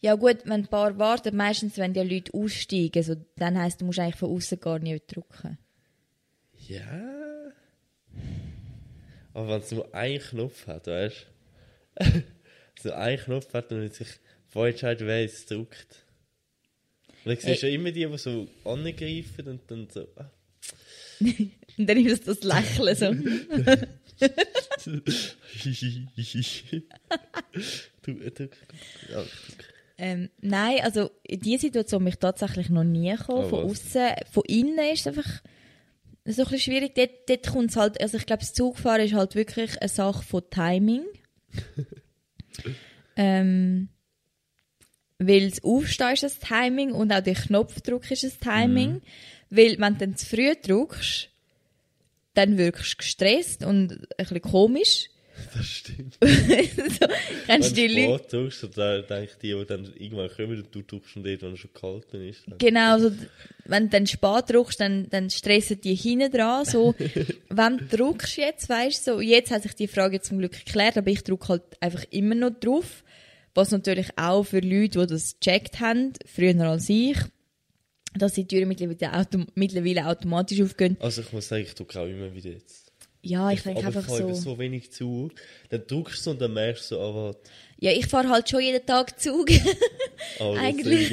Ja 0.00 0.14
gut, 0.14 0.38
wenn 0.44 0.52
ein 0.52 0.66
paar 0.68 0.98
warten, 0.98 1.36
meistens 1.36 1.78
wenn 1.78 1.92
die 1.94 2.00
Leute 2.00 2.32
aussteigen, 2.34 3.02
so, 3.02 3.16
dann 3.36 3.58
heisst, 3.58 3.80
du 3.80 3.84
musst 3.86 3.98
eigentlich 3.98 4.16
von 4.16 4.30
außen 4.30 4.60
gar 4.60 4.78
nicht 4.78 5.14
drücken. 5.14 5.58
ja. 6.68 7.12
Aber 9.34 9.48
wenn 9.48 9.60
es 9.60 9.70
nur 9.72 9.94
einen 9.94 10.18
Knopf 10.20 10.66
hat, 10.66 10.86
weißt 10.86 11.26
du? 11.98 12.04
so 12.82 12.92
einen 12.92 13.18
Knopf 13.18 13.52
hat 13.52 13.70
und 13.70 13.92
sich 13.92 14.08
vorentscheidet, 14.48 15.06
wer 15.06 15.20
jetzt 15.22 15.50
drückt. 15.50 16.06
Und 17.24 17.32
dann 17.32 17.36
siehst 17.36 17.62
du 17.62 17.68
ja 17.68 17.74
immer 17.74 17.90
die, 17.90 18.06
die 18.06 18.16
so 18.18 18.48
angreifen 18.64 19.48
und 19.48 19.60
dann 19.70 19.88
so. 19.90 20.08
ah. 20.16 20.30
Und 21.78 21.86
dann 21.90 21.98
ist 21.98 22.26
das 22.26 22.40
das 22.40 22.44
Lächeln 22.78 22.94
so. 22.96 23.76
ähm, 29.98 30.30
nein, 30.40 30.80
also 30.82 31.10
in 31.22 31.40
diese 31.40 31.62
Situation 31.62 32.04
bin 32.04 32.12
ich 32.12 32.18
tatsächlich 32.18 32.68
noch 32.68 32.84
nie 32.84 33.10
gekommen. 33.10 33.44
Oh, 33.46 33.48
von 33.48 33.64
außen, 33.64 34.08
von 34.30 34.42
innen 34.46 34.78
ist 34.92 35.06
es 35.06 35.06
einfach 35.06 35.42
so 36.24 36.42
ein 36.42 36.48
bisschen 36.48 36.58
schwierig. 36.58 36.94
Dort, 36.94 37.10
dort 37.28 37.46
kommt 37.46 37.70
es 37.70 37.76
halt, 37.76 38.00
also 38.00 38.18
ich 38.18 38.26
glaube, 38.26 38.40
das 38.40 38.52
Zugfahren 38.52 39.00
ist 39.00 39.14
halt 39.14 39.34
wirklich 39.34 39.80
eine 39.80 39.88
Sache 39.88 40.22
von 40.22 40.42
Timing. 40.50 41.04
ähm, 43.16 43.88
weil 45.18 45.48
das 45.48 45.64
Aufstehen 45.64 46.12
ist 46.12 46.22
das 46.24 46.38
Timing 46.40 46.92
und 46.92 47.12
auch 47.12 47.22
der 47.22 47.34
Knopfdruck 47.34 48.10
ist 48.10 48.24
das 48.24 48.38
Timing. 48.38 48.94
Mhm. 48.94 49.02
Weil 49.48 49.78
wenn 49.78 49.94
du 49.94 50.00
dann 50.00 50.16
zu 50.16 50.26
früh 50.26 50.52
drückst, 50.60 51.30
dann 52.36 52.58
wirkst 52.58 52.94
du 52.94 52.96
gestresst 52.98 53.64
und 53.64 53.92
ein 53.92 54.06
bisschen 54.16 54.42
komisch. 54.42 55.08
das 55.54 55.66
stimmt. 55.66 56.14
so, 56.20 56.28
Wenn 56.28 57.10
kennst 57.46 57.70
du 57.70 57.74
die 57.74 57.88
Leute? 57.88 58.04
Sport 58.04 58.32
drückst, 58.32 58.60
so, 58.60 58.66
da 58.68 58.98
denke 59.02 59.24
ich 59.24 59.38
die, 59.38 59.54
die 59.54 59.66
dann 59.66 59.92
irgendwann 59.96 60.30
kommen 60.30 60.58
und 60.58 60.74
du 60.74 60.82
drückst 60.82 61.10
schon 61.10 61.24
dort, 61.24 61.42
wenn 61.42 61.52
es 61.52 61.60
schon 61.60 61.72
kalt 61.72 62.14
ist. 62.14 62.44
Genau, 62.58 62.98
so, 62.98 63.12
wenn 63.64 63.84
du 63.84 63.88
dann 63.90 64.06
spät 64.06 64.44
drückst, 64.48 64.80
dann, 64.80 65.08
dann 65.10 65.30
stressen 65.30 65.80
die 65.80 65.94
hinten 65.94 66.32
dran. 66.32 66.64
So, 66.64 66.94
wenn 67.48 67.78
du 67.78 67.84
drückst 67.96 68.36
jetzt, 68.38 68.68
weißt 68.68 69.06
du, 69.06 69.14
so, 69.14 69.20
jetzt 69.20 69.50
hat 69.50 69.62
sich 69.62 69.74
die 69.74 69.88
Frage 69.88 70.20
zum 70.20 70.38
Glück 70.38 70.52
geklärt, 70.52 70.96
aber 70.96 71.10
ich 71.10 71.22
drücke 71.22 71.48
halt 71.48 71.62
einfach 71.80 72.04
immer 72.10 72.34
noch 72.34 72.58
drauf. 72.58 73.04
Was 73.54 73.70
natürlich 73.70 74.08
auch 74.16 74.44
für 74.44 74.60
Leute, 74.60 75.00
die 75.00 75.06
das 75.06 75.36
gecheckt 75.40 75.80
haben, 75.80 76.12
früher 76.26 76.60
als 76.60 76.90
ich, 76.90 77.16
dass 78.18 78.34
die 78.34 78.46
Türen 78.46 78.68
mittlerweile, 78.68 79.12
autom 79.12 79.46
mittlerweile 79.54 80.06
automatisch 80.06 80.60
aufgehen. 80.62 80.96
Also 81.00 81.22
ich 81.22 81.32
muss 81.32 81.48
sagen, 81.48 81.62
ich 81.62 81.74
drücke 81.74 82.00
auch 82.00 82.06
immer 82.06 82.34
wieder 82.34 82.50
jetzt. 82.50 82.92
Ja, 83.22 83.50
ich 83.50 83.62
denke 83.62 83.80
aber 83.84 83.98
einfach 83.98 84.02
ich 84.08 84.18
so. 84.18 84.34
so 84.34 84.58
wenig 84.58 84.92
Zug, 84.92 85.32
dann 85.70 85.82
drückst 85.84 86.26
du 86.26 86.30
und 86.30 86.40
dann 86.40 86.52
merkst 86.52 86.92
du 86.92 86.94
so, 86.94 87.00
ah, 87.00 87.14
warte. 87.14 87.40
Ja, 87.80 87.90
ich 87.90 88.06
fahre 88.06 88.28
halt 88.28 88.48
schon 88.48 88.60
jeden 88.60 88.86
Tag 88.86 89.18
Zug. 89.20 89.48
Das 90.38 90.58
Eigentlich. 90.58 91.12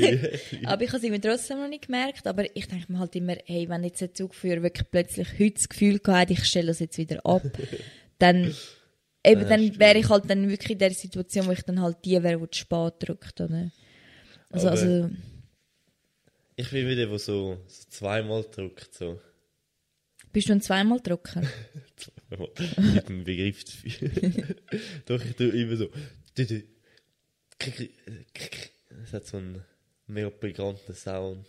aber 0.66 0.84
ich 0.84 0.90
habe 0.90 0.98
es 0.98 1.04
immer 1.04 1.22
trotzdem 1.22 1.60
noch 1.60 1.68
nicht 1.68 1.86
gemerkt. 1.86 2.26
Aber 2.28 2.46
ich 2.56 2.68
denke 2.68 2.92
mir 2.92 3.00
halt 3.00 3.16
immer, 3.16 3.36
hey, 3.46 3.68
wenn 3.70 3.84
jetzt 3.84 4.02
der 4.02 4.14
Zugführer 4.14 4.64
wirklich 4.64 4.90
plötzlich 4.90 5.28
heute 5.40 5.52
das 5.56 5.70
Gefühl 5.70 6.00
gehabt, 6.00 6.32
ich 6.32 6.44
stelle 6.46 6.68
das 6.68 6.80
jetzt 6.80 6.98
wieder 6.98 7.26
ab, 7.26 7.44
dann, 8.20 8.54
eben, 9.26 9.42
Ja, 9.42 9.48
dann 9.48 9.80
wäre 9.80 9.98
ich 10.00 10.10
halt 10.10 10.30
dann 10.30 10.50
wirklich 10.50 10.72
in 10.72 10.78
der 10.80 10.92
Situation, 10.94 11.48
wo 11.48 11.52
ich 11.52 11.62
dann 11.62 11.82
halt 11.82 11.98
die 12.06 12.22
wäre, 12.24 12.40
die 12.40 12.50
zu 12.50 12.60
spät 12.60 12.94
drückt, 13.00 13.40
oder? 13.42 13.72
Also, 14.50 14.68
Aber- 14.68 14.80
also, 14.80 15.10
Ich 16.56 16.70
bin 16.70 16.88
wieder, 16.88 17.08
der 17.08 17.20
so, 17.20 17.58
so 17.68 17.84
zweimal 17.90 18.44
drückt, 18.44 18.94
so. 18.94 19.20
bist 20.32 20.50
du 20.50 20.54
ein 20.54 20.62
zweimal 20.62 21.00
Drucker? 21.00 21.42
Zweimal. 21.96 22.50
Mit 22.94 23.10
dem 23.10 23.24
Begriff 23.24 23.66
zu 23.66 23.78
viel. 23.90 24.56
Doch, 25.06 25.24
ich 25.24 25.36
tue 25.36 25.50
immer 25.50 25.78
so. 25.78 25.90
Es 29.04 29.14
hat 29.14 29.26
so 29.26 29.38
einen 29.38 29.64
mega 30.08 30.30
briganten 30.30 30.94
Sound. 30.94 31.48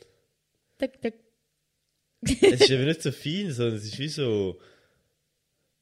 Tuck, 0.78 1.00
tuck. 1.02 1.14
Es 2.22 2.60
ist 2.62 2.70
eben 2.70 2.84
nicht 2.86 3.02
so 3.02 3.12
fein, 3.12 3.52
sondern 3.52 3.76
es 3.76 3.84
ist 3.84 3.98
wie 3.98 4.08
so. 4.08 4.58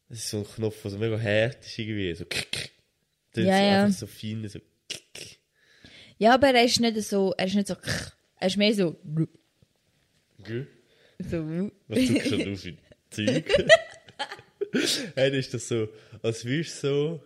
Es 0.08 0.18
ist 0.18 0.30
so 0.30 0.38
ein 0.38 0.46
Knopf, 0.46 0.82
der 0.82 0.90
so 0.90 0.98
mega 0.98 1.18
hart 1.20 1.64
ist, 1.64 1.78
irgendwie. 1.78 2.14
So. 2.14 2.24
Das 2.24 3.44
Ja, 3.44 3.62
ja. 3.62 3.84
einfach 3.84 3.98
so 3.98 4.06
fein, 4.06 4.46
so. 4.48 4.58
krick. 4.88 5.38
Ja, 6.18 6.34
aber 6.34 6.48
er 6.48 6.64
ist 6.64 6.80
nicht 6.80 7.00
so, 7.02 7.32
er 7.36 7.46
ist 7.46 7.54
nicht 7.54 7.68
so, 7.68 7.76
er 8.42 8.48
ist 8.48 8.56
mehr 8.56 8.74
so, 8.74 8.96
Gell? 10.42 10.66
so, 11.20 11.70
Was 11.86 11.98
du 11.98 12.14
denn 12.36 12.52
auf 12.52 12.66
in 12.66 12.78
Zeug? 13.08 13.68
das 14.72 15.32
ist 15.32 15.54
doch 15.54 15.60
so, 15.60 15.88
als 16.22 16.44
würdest 16.44 16.82
du 16.82 16.88
so. 16.88 17.22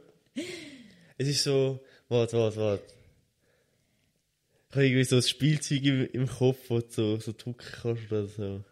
Es 1.16 1.26
ist 1.26 1.42
so. 1.42 1.82
Warte, 2.10 2.36
warte, 2.36 2.56
warte. 2.58 2.84
Ich 4.68 4.74
habe 4.74 4.86
irgendwie 4.86 5.04
so 5.04 5.16
ein 5.16 5.22
Spielzeug 5.22 5.82
im, 5.84 6.06
im 6.12 6.26
Kopf, 6.26 6.58
wo 6.68 6.80
du 6.80 6.86
so, 6.90 7.16
so 7.16 7.32
drücken 7.32 7.66
kannst 7.80 8.12
oder 8.12 8.26
so. 8.26 8.64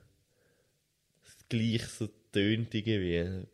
Das 1.22 1.48
gleich 1.48 1.86
so 1.86 2.10
tönt 2.30 2.74
irgendwie. 2.74 3.46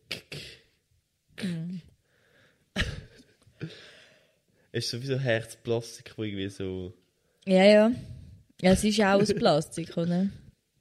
Es 4.73 4.85
ist 4.85 4.91
sowieso 4.91 5.17
Herzplastik, 5.17 6.19
wo 6.19 6.25
irgendwie 6.25 6.49
so. 6.49 6.93
ja, 7.47 7.65
ja. 7.65 7.93
Ja, 8.63 8.73
es 8.73 8.85
ist 8.85 8.97
ja 8.97 9.15
auch 9.17 9.21
aus 9.23 9.33
Plastik, 9.35 9.97
oder? 9.97 10.29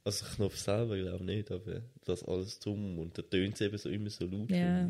Also 0.04 0.24
der 0.24 0.34
Knopf 0.34 0.56
selber 0.56 0.96
glaube 0.96 1.16
ich 1.18 1.22
nicht, 1.22 1.50
aber 1.50 1.82
das 2.04 2.24
alles 2.24 2.58
drum 2.58 2.98
und 2.98 3.16
da 3.18 3.22
tönt 3.22 3.54
es 3.54 3.60
eben 3.60 3.78
so 3.78 3.88
immer 3.88 4.10
so 4.10 4.26
laut. 4.26 4.50
Ja. 4.50 4.88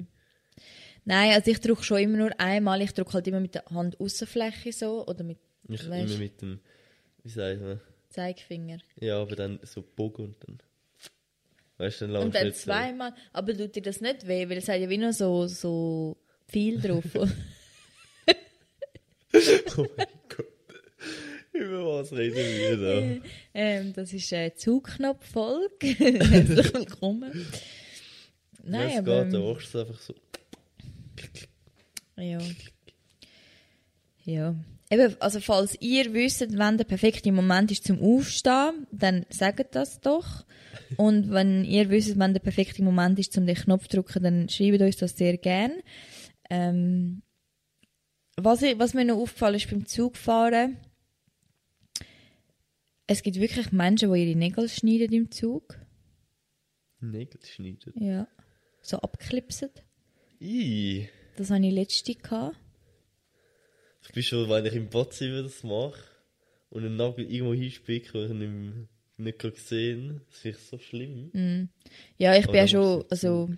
Nein, 1.04 1.32
also 1.32 1.50
ich 1.50 1.60
drücke 1.60 1.82
schon 1.82 1.98
immer 1.98 2.16
nur 2.18 2.40
einmal. 2.40 2.80
Ich 2.82 2.92
drücke 2.92 3.12
halt 3.14 3.26
immer 3.26 3.40
mit 3.40 3.54
der 3.54 3.64
Hand 3.66 3.98
Außenfläche 4.00 4.72
so 4.72 5.06
oder 5.06 5.24
mit 5.24 5.38
Ich 5.68 5.80
Weißt- 5.82 6.04
immer 6.06 6.16
mit 6.18 6.40
dem, 6.42 6.60
wie 7.22 7.28
sagt 7.30 7.60
man, 7.60 7.80
Zeigefinger. 8.10 8.78
ja, 9.00 9.20
aber 9.20 9.36
dann 9.36 9.58
so 9.62 9.82
Bogen 9.82 10.26
und 10.26 10.36
dann, 10.46 10.58
weißt 11.78 12.02
du, 12.02 12.06
dann 12.08 12.22
Und 12.24 12.34
dann 12.34 12.52
so. 12.52 12.58
zweimal. 12.58 13.14
Aber 13.32 13.56
tut 13.56 13.74
dir 13.76 13.82
das 13.82 14.00
nicht 14.00 14.26
weh, 14.26 14.48
weil 14.48 14.58
es 14.58 14.68
hat 14.68 14.80
ja 14.80 14.88
wie 14.88 14.98
noch 14.98 15.12
so, 15.12 15.46
so 15.46 16.16
viel 16.48 16.80
drauf. 16.80 17.04
Oh 19.76 19.86
mein. 19.96 20.06
Über 21.60 21.84
was 21.84 22.10
reden 22.12 22.36
wir 22.36 22.76
da? 22.78 23.26
ähm, 23.54 23.92
das 23.92 24.14
ist 24.14 24.32
eine 24.32 24.54
Zugknopffolge. 24.54 25.88
Herzlich 25.98 26.72
willkommen. 26.72 27.46
Nein, 28.64 28.88
es 28.88 28.98
aber... 28.98 29.24
geht, 29.24 29.34
da 29.34 29.38
machst 29.40 29.74
du 29.74 29.78
es 29.78 29.86
einfach 29.86 30.00
so. 30.00 30.14
Ja. 32.16 32.38
Ja. 34.24 34.54
Eben, 34.90 35.16
also 35.20 35.40
falls 35.40 35.76
ihr 35.80 36.14
wisst, 36.14 36.46
wann 36.56 36.78
der 36.78 36.84
perfekte 36.84 37.30
Moment 37.30 37.70
ist 37.70 37.84
zum 37.84 38.00
Aufstehen, 38.00 38.86
dann 38.90 39.26
sagt 39.28 39.74
das 39.74 40.00
doch. 40.00 40.46
Und 40.96 41.30
wenn 41.30 41.66
ihr 41.66 41.90
wisst, 41.90 42.18
wann 42.18 42.32
der 42.32 42.40
perfekte 42.40 42.82
Moment 42.82 43.18
ist, 43.18 43.34
zum 43.34 43.44
den 43.44 43.54
Knopf 43.54 43.86
zu 43.88 43.98
drücken, 43.98 44.22
dann 44.22 44.48
schreibt 44.48 44.80
uns 44.80 44.96
das 44.96 45.14
sehr 45.14 45.36
gern. 45.36 45.72
Ähm, 46.48 47.20
was, 48.36 48.62
ich, 48.62 48.78
was 48.78 48.94
mir 48.94 49.04
noch 49.04 49.18
aufgefallen 49.18 49.56
ist 49.56 49.68
beim 49.68 49.84
Zugfahren, 49.84 50.78
es 53.12 53.22
gibt 53.22 53.40
wirklich 53.40 53.72
Menschen, 53.72 54.12
die 54.12 54.24
ihre 54.24 54.38
Nägel 54.38 54.68
schneiden 54.68 55.12
im 55.12 55.30
Zug. 55.32 55.76
Nägel 57.00 57.40
schneiden. 57.44 57.92
Ja. 57.96 58.28
So 58.82 58.98
abklipsen. 58.98 59.70
Ih. 60.40 61.08
Das 61.36 61.50
hatte 61.50 61.66
ich 61.66 61.74
letzte. 61.74 62.14
Gehabt. 62.14 62.56
Ich 64.04 64.12
bin 64.12 64.22
schon, 64.22 64.48
wenn 64.48 64.64
ich 64.64 64.74
im 64.74 64.88
Badzimmer 64.88 65.42
das 65.42 65.62
mache 65.64 66.00
und 66.70 66.84
einen 66.84 66.96
Nagel 66.96 67.30
irgendwo 67.30 67.52
hinspicke, 67.54 68.12
den 68.12 68.30
ich 68.30 68.38
nicht, 68.38 68.52
mehr- 68.52 68.88
nicht 69.16 69.38
gesehen 69.40 70.20
das 70.28 70.38
finde 70.38 70.58
ich 70.58 70.64
so 70.64 70.78
schlimm. 70.78 71.68
Ja, 72.16 72.34
ich 72.36 72.44
Aber 72.44 72.52
bin 72.52 72.60
ja 72.60 72.68
schon, 72.68 73.04
also, 73.10 73.50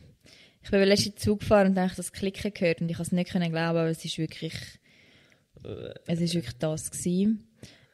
ich 0.62 0.70
bin 0.70 0.82
letzten 0.82 1.16
Zug 1.16 1.40
gefahren 1.40 1.68
und 1.72 1.78
habe 1.78 1.92
das 1.94 2.12
Klicken 2.12 2.52
gehört 2.54 2.80
und 2.80 2.88
ich 2.90 2.96
konnte 2.96 3.08
es 3.08 3.12
nicht 3.12 3.30
können 3.30 3.50
glauben, 3.50 3.76
aber 3.78 3.90
es 3.90 4.02
ist 4.04 4.16
wirklich, 4.18 4.54
Äh, 5.62 5.94
es 6.06 6.20
ist 6.20 6.34
wirklich 6.34 6.56
das 6.58 6.90
gewesen. 6.90 7.46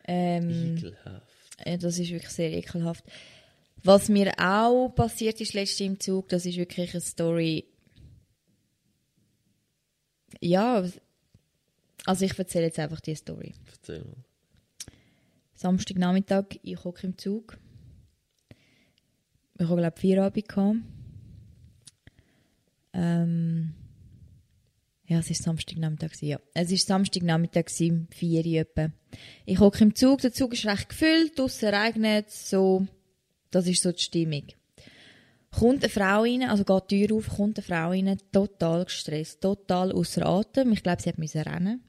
Ähm, 0.06 0.76
Ekelhaft. 0.78 1.26
Ja, 1.64 1.76
das 1.76 1.98
ist 1.98 2.10
wirklich 2.10 2.32
sehr 2.32 2.52
ekelhaft. 2.52 3.04
Was 3.82 4.08
mir 4.08 4.32
auch 4.38 4.88
passiert 4.90 5.40
ist 5.40 5.54
letztens 5.54 5.80
im 5.80 6.00
Zug, 6.00 6.28
das 6.28 6.46
ist 6.46 6.56
wirklich 6.56 6.92
eine 6.92 7.00
Story. 7.00 7.64
Ja, 10.40 10.84
also 12.06 12.24
ich 12.24 12.38
erzähle 12.38 12.66
jetzt 12.66 12.78
einfach 12.78 13.00
die 13.00 13.14
Story. 13.14 13.54
Erzähl 13.66 14.04
mal. 14.04 14.24
Samstagnachmittag, 15.54 16.44
ich 16.62 16.84
hocke 16.84 17.06
im 17.06 17.18
Zug. 17.18 17.58
Ich 19.58 19.66
habe, 19.66 19.80
glaube 19.80 19.94
ich, 19.96 20.00
Feierabend 20.00 20.48
gehabt. 20.48 20.76
Ähm, 22.92 23.74
ja, 25.06 25.18
es 25.18 25.30
war 25.30 25.36
Samstagnachmittag. 25.36 26.12
Ja. 26.20 26.38
Es 26.54 26.70
war 26.70 26.78
Samstagnachmittag, 26.78 27.68
vier 27.68 28.46
Uhr 28.46 28.60
etwa. 28.60 28.92
Ich 29.46 29.58
hocke 29.58 29.82
im 29.82 29.94
Zug, 29.94 30.20
der 30.20 30.32
Zug 30.32 30.52
ist 30.52 30.66
recht 30.66 30.88
gefüllt, 30.88 31.38
draussen 31.38 31.68
regnet 31.74 32.30
so. 32.30 32.86
Das 33.50 33.66
ist 33.66 33.82
so 33.82 33.92
die 33.92 34.02
Stimmung. 34.02 34.44
Kommt 35.50 35.82
eine 35.82 35.90
Frau 35.90 36.22
rein, 36.22 36.42
also 36.42 36.64
geht 36.64 36.90
die 36.90 37.06
Tür 37.06 37.16
auf, 37.16 37.28
kommt 37.28 37.58
eine 37.58 37.64
Frau 37.64 37.88
rein, 37.88 38.18
total 38.32 38.84
gestresst, 38.84 39.40
total 39.40 39.92
außer 39.92 40.26
Atem. 40.26 40.72
Ich 40.72 40.82
glaube, 40.82 41.00
sie 41.00 41.08
hat 41.08 41.18
müssen 41.18 41.40
rennen. 41.40 41.82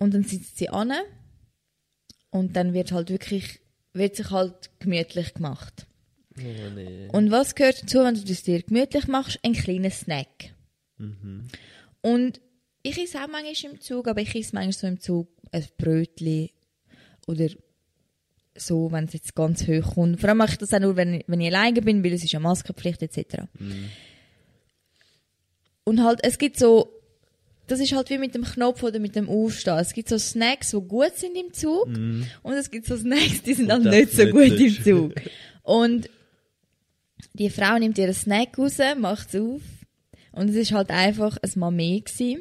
Und 0.00 0.14
dann 0.14 0.24
sitzt 0.24 0.58
sie 0.58 0.68
an 0.68 0.92
und 2.30 2.56
dann 2.56 2.74
wird 2.74 2.90
halt 2.90 3.10
wirklich, 3.10 3.60
wird 3.92 4.16
sich 4.16 4.30
halt 4.30 4.70
gemütlich 4.80 5.34
gemacht. 5.34 5.86
Oh 6.36 6.70
nee. 6.74 7.08
Und 7.12 7.30
was 7.30 7.54
gehört 7.54 7.84
dazu, 7.84 8.00
wenn 8.00 8.16
du 8.16 8.24
das 8.24 8.42
dir 8.42 8.62
gemütlich 8.62 9.06
machst? 9.06 9.38
Ein 9.44 9.52
kleiner 9.52 9.90
Snack. 9.90 10.52
Und 12.02 12.40
ich 12.84 12.98
esse 12.98 13.18
auch 13.18 13.28
manchmal 13.28 13.72
im 13.72 13.80
Zug, 13.80 14.06
aber 14.06 14.20
ich 14.20 14.34
esse 14.34 14.54
manchmal 14.54 14.72
so 14.72 14.86
im 14.86 15.00
Zug 15.00 15.28
ein 15.50 15.64
Brötchen 15.78 16.50
oder 17.26 17.48
so, 18.54 18.92
wenn 18.92 19.04
es 19.04 19.14
jetzt 19.14 19.34
ganz 19.34 19.66
hoch 19.66 19.94
kommt. 19.94 20.20
Vor 20.20 20.28
allem 20.28 20.38
mache 20.38 20.52
ich 20.52 20.58
das 20.58 20.72
auch 20.74 20.80
nur, 20.80 20.94
wenn, 20.94 21.24
wenn 21.26 21.40
ich 21.40 21.48
alleine 21.48 21.80
bin, 21.80 22.04
weil 22.04 22.12
es 22.12 22.22
ist 22.22 22.32
ja 22.32 22.40
Maskenpflicht 22.40 23.02
etc. 23.02 23.44
Und 25.84 26.04
halt, 26.04 26.20
es 26.22 26.36
gibt 26.38 26.58
so, 26.58 26.92
das 27.66 27.80
ist 27.80 27.92
halt 27.94 28.10
wie 28.10 28.18
mit 28.18 28.34
dem 28.34 28.44
Knopf 28.44 28.82
oder 28.82 28.98
mit 28.98 29.16
dem 29.16 29.30
Aufstehen. 29.30 29.78
Es 29.78 29.94
gibt 29.94 30.10
so 30.10 30.18
Snacks, 30.18 30.70
die 30.72 30.80
gut 30.80 31.16
sind 31.16 31.36
im 31.36 31.52
Zug 31.54 31.86
und 32.42 32.52
es 32.52 32.70
gibt 32.70 32.86
so 32.86 32.96
Snacks, 32.96 33.42
die 33.42 33.54
sind 33.54 33.72
halt 33.72 33.84
nicht 33.84 34.12
so 34.12 34.26
gut 34.26 34.60
im. 34.60 34.84
Zug. 34.84 35.14
Und 35.62 36.10
die 37.32 37.48
Frau 37.48 37.78
nimmt 37.78 37.96
ihren 37.96 38.12
Snack 38.12 38.58
raus, 38.58 38.76
macht 38.98 39.34
es 39.34 39.40
auf 39.40 39.62
und 40.32 40.50
es 40.50 40.56
ist 40.56 40.72
halt 40.72 40.90
einfach 40.90 41.38
ein 41.38 41.50
Mamee 41.56 42.00
gsi. 42.00 42.38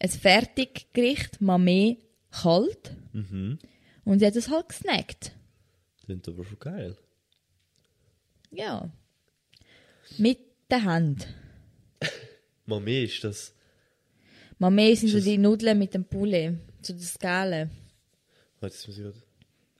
Ein 0.00 0.08
Fertiggericht, 0.10 1.40
Mamee, 1.40 1.98
kalt. 2.30 2.94
Mhm. 3.12 3.58
Und 4.04 4.18
sie 4.20 4.26
hat 4.26 4.36
es 4.36 4.48
halt 4.48 4.68
gesnackt. 4.68 5.32
Klingt 6.04 6.26
aber 6.28 6.44
schon 6.44 6.58
geil. 6.58 6.96
Ja. 8.50 8.90
Mit 10.16 10.38
der 10.70 10.84
Hand. 10.84 11.26
Mami, 12.66 13.04
ist 13.04 13.24
das. 13.24 13.54
Mamee 14.58 14.94
sind 14.94 15.08
so 15.10 15.16
das- 15.16 15.24
die 15.24 15.38
Nudeln 15.38 15.78
mit 15.78 15.94
dem 15.94 16.04
Poulet. 16.04 16.54
So 16.82 16.92
das 16.94 17.18
Gelbe. 17.18 17.70
Warte, 18.60 18.74
jetzt 18.74 18.86
muss 18.88 18.98
ich. 18.98 19.06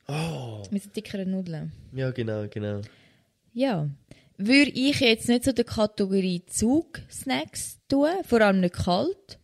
Oh! 0.09 0.62
Mit 0.70 0.84
den 0.84 0.92
dickeren 0.92 1.30
Nudeln. 1.30 1.72
Ja, 1.92 2.11
genau, 2.11 2.46
genau. 2.49 2.80
Ja. 3.53 3.88
Würde 4.39 4.70
ich 4.70 5.01
jetzt 5.01 5.28
nicht 5.28 5.45
so 5.45 5.53
der 5.53 5.64
Kategorie 5.64 6.45
Zug-Snacks 6.47 7.80
tun, 7.89 8.09
vor 8.24 8.41
allem 8.41 8.61
nicht 8.61 8.76
kalt. 8.76 9.39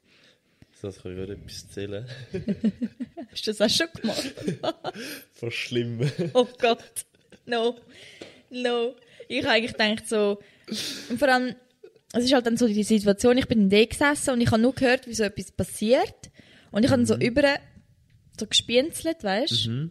Das 0.81 1.03
kann 1.03 1.13
ich 1.13 1.19
gerade 1.19 1.33
etwas 1.33 1.63
erzählen. 1.65 2.07
Hast 3.31 3.47
du 3.47 3.53
das 3.53 3.61
auch 3.61 3.71
schon 3.71 3.89
gemacht? 4.01 4.35
Voll 5.33 5.51
schlimm. 5.51 6.11
Oh 6.35 6.47
Gott. 6.61 7.07
No. 7.47 7.77
No. 8.51 8.95
Ich 9.29 9.43
habe 9.45 9.55
eigentlich 9.55 9.73
gedacht 9.73 10.09
so, 10.09 10.39
und 11.09 11.19
vor 11.19 11.29
allem, 11.29 11.57
es 12.13 12.25
ist 12.25 12.33
halt 12.33 12.47
dann 12.47 12.57
so 12.57 12.69
die 12.69 12.83
Situation, 12.85 13.37
ich 13.39 13.49
bin 13.49 13.63
in 13.63 13.71
der 13.71 13.87
gesessen 13.87 14.31
und 14.31 14.41
ich 14.43 14.51
habe 14.51 14.63
nur 14.63 14.75
gehört, 14.75 15.09
wie 15.09 15.15
so 15.15 15.25
etwas 15.25 15.51
passiert. 15.51 16.31
Und 16.71 16.85
ich 16.85 16.91
habe 16.91 17.03
dann 17.03 17.07
so 17.07 17.17
über, 17.17 17.43
so 18.39 18.47
gespienzelt, 18.47 19.25
weißt 19.25 19.67
du? 19.67 19.71
Mhm. 19.71 19.91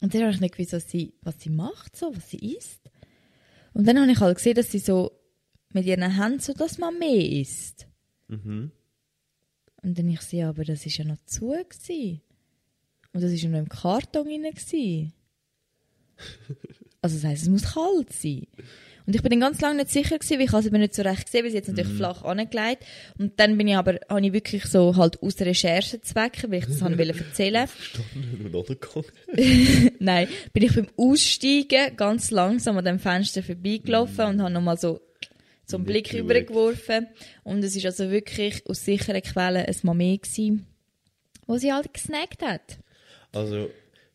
Und 0.00 0.14
dann 0.14 0.22
habe 0.22 0.32
ich 0.32 0.40
nicht 0.40 0.54
gewusst, 0.54 0.74
was 0.74 0.88
sie, 0.88 1.14
was 1.22 1.40
sie 1.40 1.50
macht, 1.50 1.96
so, 1.96 2.14
was 2.14 2.30
sie 2.30 2.54
isst. 2.56 2.82
Und 3.78 3.86
dann 3.86 4.00
habe 4.00 4.10
ich 4.10 4.18
halt 4.18 4.36
gesehen, 4.38 4.56
dass 4.56 4.72
sie 4.72 4.80
so 4.80 5.12
mit 5.72 5.86
ihren 5.86 6.02
Händen 6.02 6.40
so 6.40 6.52
das 6.52 6.78
mal 6.78 6.90
mehr 6.90 7.30
isst. 7.30 7.86
Mhm. 8.26 8.72
Und 9.82 9.96
dann 9.96 10.08
ich 10.08 10.20
sehe, 10.20 10.48
aber 10.48 10.64
das 10.64 10.84
ist 10.84 10.96
ja 10.96 11.04
noch 11.04 11.24
zu 11.26 11.50
gewesen. 11.50 12.20
Und 13.12 13.22
das 13.22 13.30
ist 13.30 13.40
ja 13.40 13.48
noch 13.48 13.60
im 13.60 13.68
Karton 13.68 14.24
gewesen. 14.24 15.12
Also 17.00 17.14
das 17.14 17.24
heisst, 17.24 17.42
es 17.44 17.48
muss 17.48 17.62
kalt 17.74 18.12
sein. 18.12 18.48
Und 19.08 19.16
ich 19.16 19.22
bin 19.22 19.30
dann 19.30 19.40
ganz 19.40 19.58
lange 19.62 19.76
nicht 19.76 19.90
sicher 19.90 20.18
gewesen, 20.18 20.38
weil 20.38 20.44
ich 20.44 20.52
habe 20.52 20.60
es 20.60 20.66
eben 20.66 20.80
nicht 20.80 20.94
so 20.94 21.00
recht 21.00 21.24
gesehen, 21.24 21.42
weil 21.42 21.50
sie 21.50 21.56
jetzt 21.56 21.68
natürlich 21.68 21.96
flach 21.96 22.24
angelegt. 22.24 22.84
Und 23.16 23.40
dann 23.40 23.56
bin 23.56 23.66
ich 23.66 23.74
aber, 23.74 23.98
habe 24.06 24.26
ich 24.26 24.34
wirklich 24.34 24.66
so 24.66 24.96
halt 24.96 25.22
aus 25.22 25.40
Recherchezwecken, 25.40 26.50
weil 26.50 26.58
ich 26.58 26.66
das 26.66 26.82
wollte 26.82 27.18
erzählen. 27.18 27.66
Nein, 29.98 30.28
bin 30.52 30.62
ich 30.62 30.74
beim 30.74 30.88
Aussteigen 30.98 31.96
ganz 31.96 32.30
langsam 32.30 32.76
an 32.76 32.84
dem 32.84 32.98
Fenster 32.98 33.42
vorbeigelaufen 33.42 34.26
und 34.26 34.42
habe 34.42 34.52
nochmal 34.52 34.76
so, 34.76 35.00
so 35.64 35.78
einen 35.78 35.86
Blick 35.86 36.12
rübergeworfen. 36.12 37.06
Und 37.44 37.64
es 37.64 37.76
ist 37.76 37.86
also 37.86 38.10
wirklich 38.10 38.66
aus 38.66 38.84
sicheren 38.84 39.22
Quellen 39.22 39.64
ein 39.64 39.76
Mamee 39.84 40.18
gewesen, 40.18 40.66
wo 41.46 41.56
sie 41.56 41.72
halt 41.72 41.94
gesnackt 41.94 42.42
hat. 42.42 42.76
Also, 43.32 43.70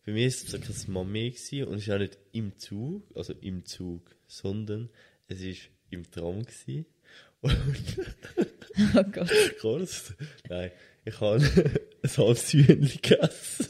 bei 0.06 0.12
mir 0.12 0.26
war 0.26 0.28
es 0.28 0.52
kein 0.52 0.94
Mami 0.94 1.32
gewesen 1.32 1.64
und 1.64 1.78
es 1.78 1.88
war 1.88 1.96
auch 1.96 2.00
nicht 2.00 2.20
im 2.32 2.56
Zug, 2.60 3.04
also 3.16 3.34
im 3.42 3.66
Zug, 3.66 4.02
sondern 4.34 4.90
es 5.28 5.42
war 5.42 5.56
im 5.90 6.10
Tram. 6.10 6.44
Gewesen. 6.44 6.86
Und 7.42 7.56
Oh 8.96 9.04
Gott. 9.04 9.30
krass. 9.60 10.14
Nein, 10.50 10.72
ich 11.06 11.20
habe 11.20 11.38
ein 12.04 12.18
halbes 12.18 12.54
Hühnchen 12.54 13.02
gegessen. 13.02 13.68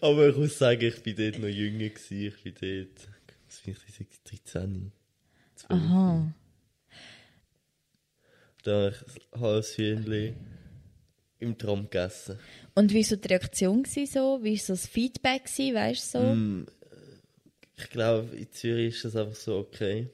Aber 0.00 0.28
ich 0.28 0.36
muss 0.36 0.58
sagen, 0.58 0.82
ich 0.82 1.04
war 1.04 1.12
dort 1.12 1.38
noch 1.40 1.48
jünger. 1.48 1.88
Gewesen. 1.88 2.26
Ich 2.28 2.42
bin 2.42 2.54
dort, 2.54 3.08
was 3.46 3.60
bin 3.60 3.76
ich, 3.98 4.42
13, 4.44 4.92
12. 5.56 5.80
Aha. 5.80 6.34
Da 8.62 8.72
habe 8.72 8.94
ich 8.94 9.32
ein 9.32 9.40
halbes 9.40 9.76
Hühnchen 9.76 10.36
im 11.38 11.58
Tram 11.58 11.82
gegessen. 11.84 12.38
Und 12.76 12.92
wie 12.92 12.98
war 12.98 13.04
so 13.04 13.16
die 13.16 13.28
Reaktion 13.28 13.84
so? 13.84 14.38
Wie 14.42 14.52
war 14.52 14.58
so 14.58 14.72
das 14.74 14.86
Feedback 14.86 15.44
weißt 15.46 16.14
du 16.14 16.18
so? 16.18 16.24
Mm, 16.24 16.66
Ich 17.78 17.90
glaube, 17.90 18.36
in 18.36 18.50
Zürich 18.52 18.94
ist 18.96 19.04
das 19.06 19.16
einfach 19.16 19.34
so 19.34 19.58
okay. 19.58 20.08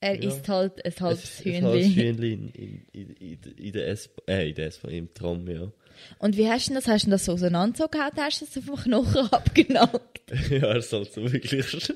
Er 0.00 0.14
ja. 0.22 0.28
isst 0.28 0.48
halt 0.48 0.84
ein 0.84 0.92
halbes 1.00 1.42
Ein- 1.44 1.54
ein 1.56 1.64
halbes 1.64 1.86
Hühnchen. 1.94 2.18
Hühnchen 2.22 2.52
in, 2.54 2.86
in, 2.92 3.10
in, 3.16 3.42
in 3.56 3.72
der 3.72 3.88
S-Bahn, 3.88 4.24
äh, 4.28 4.48
in 4.50 4.54
der 4.54 4.66
S-Bahn, 4.68 4.92
im 4.92 5.12
Tram, 5.14 5.48
ja. 5.48 5.70
Und 6.18 6.36
wie 6.36 6.48
hast 6.48 6.68
du 6.70 6.74
das? 6.74 6.86
Hast 6.86 7.06
du 7.06 7.10
das 7.10 7.24
so 7.24 7.32
auseinandergehauen? 7.32 8.12
Hast 8.18 8.42
du 8.42 8.46
das 8.46 8.56
auf 8.58 8.64
dem 8.64 8.76
Knochen 8.76 9.32
abgenagt? 9.32 10.30
ja, 10.50 10.56
er 10.68 10.76
ist 10.76 10.92
halt 10.92 11.12
so 11.12 11.22
wirklich. 11.32 11.64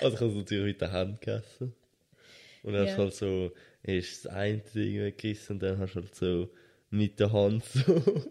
also 0.00 0.14
ich 0.14 0.20
habe 0.20 0.30
es 0.30 0.34
natürlich 0.36 0.64
mit 0.66 0.80
der 0.80 0.92
Hand 0.92 1.20
gegessen. 1.20 1.74
Und 2.62 2.74
dann 2.74 2.86
Ja. 2.86 2.90
hast 2.90 2.96
du 2.98 3.02
halt 3.02 3.14
so, 3.14 3.52
erst 3.82 4.24
das 4.26 4.32
eine 4.32 4.58
Ding 4.58 5.00
weggegessen 5.02 5.54
und 5.56 5.62
dann 5.62 5.78
hast 5.78 5.94
du 5.94 6.00
halt 6.00 6.14
so 6.14 6.50
mit 6.92 7.18
der 7.18 7.32
Hand 7.32 7.64
so. 7.64 8.02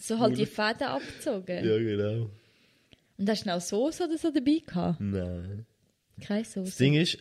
So 0.00 0.18
halt 0.18 0.36
die 0.36 0.44
Fäden 0.46 0.82
abgezogen. 0.86 1.64
ja, 1.64 1.78
genau. 1.78 2.30
Und 3.16 3.28
hast 3.30 3.46
du 3.46 3.50
auch 3.54 3.60
Soße 3.60 4.04
oder 4.04 4.18
so 4.18 4.30
dabei 4.30 4.60
gehabt? 4.64 5.00
Nein. 5.00 5.64
Keine 6.20 6.42
Das 6.42 6.52
Soße. 6.52 6.76
Ding 6.78 6.94
ist, 6.94 7.14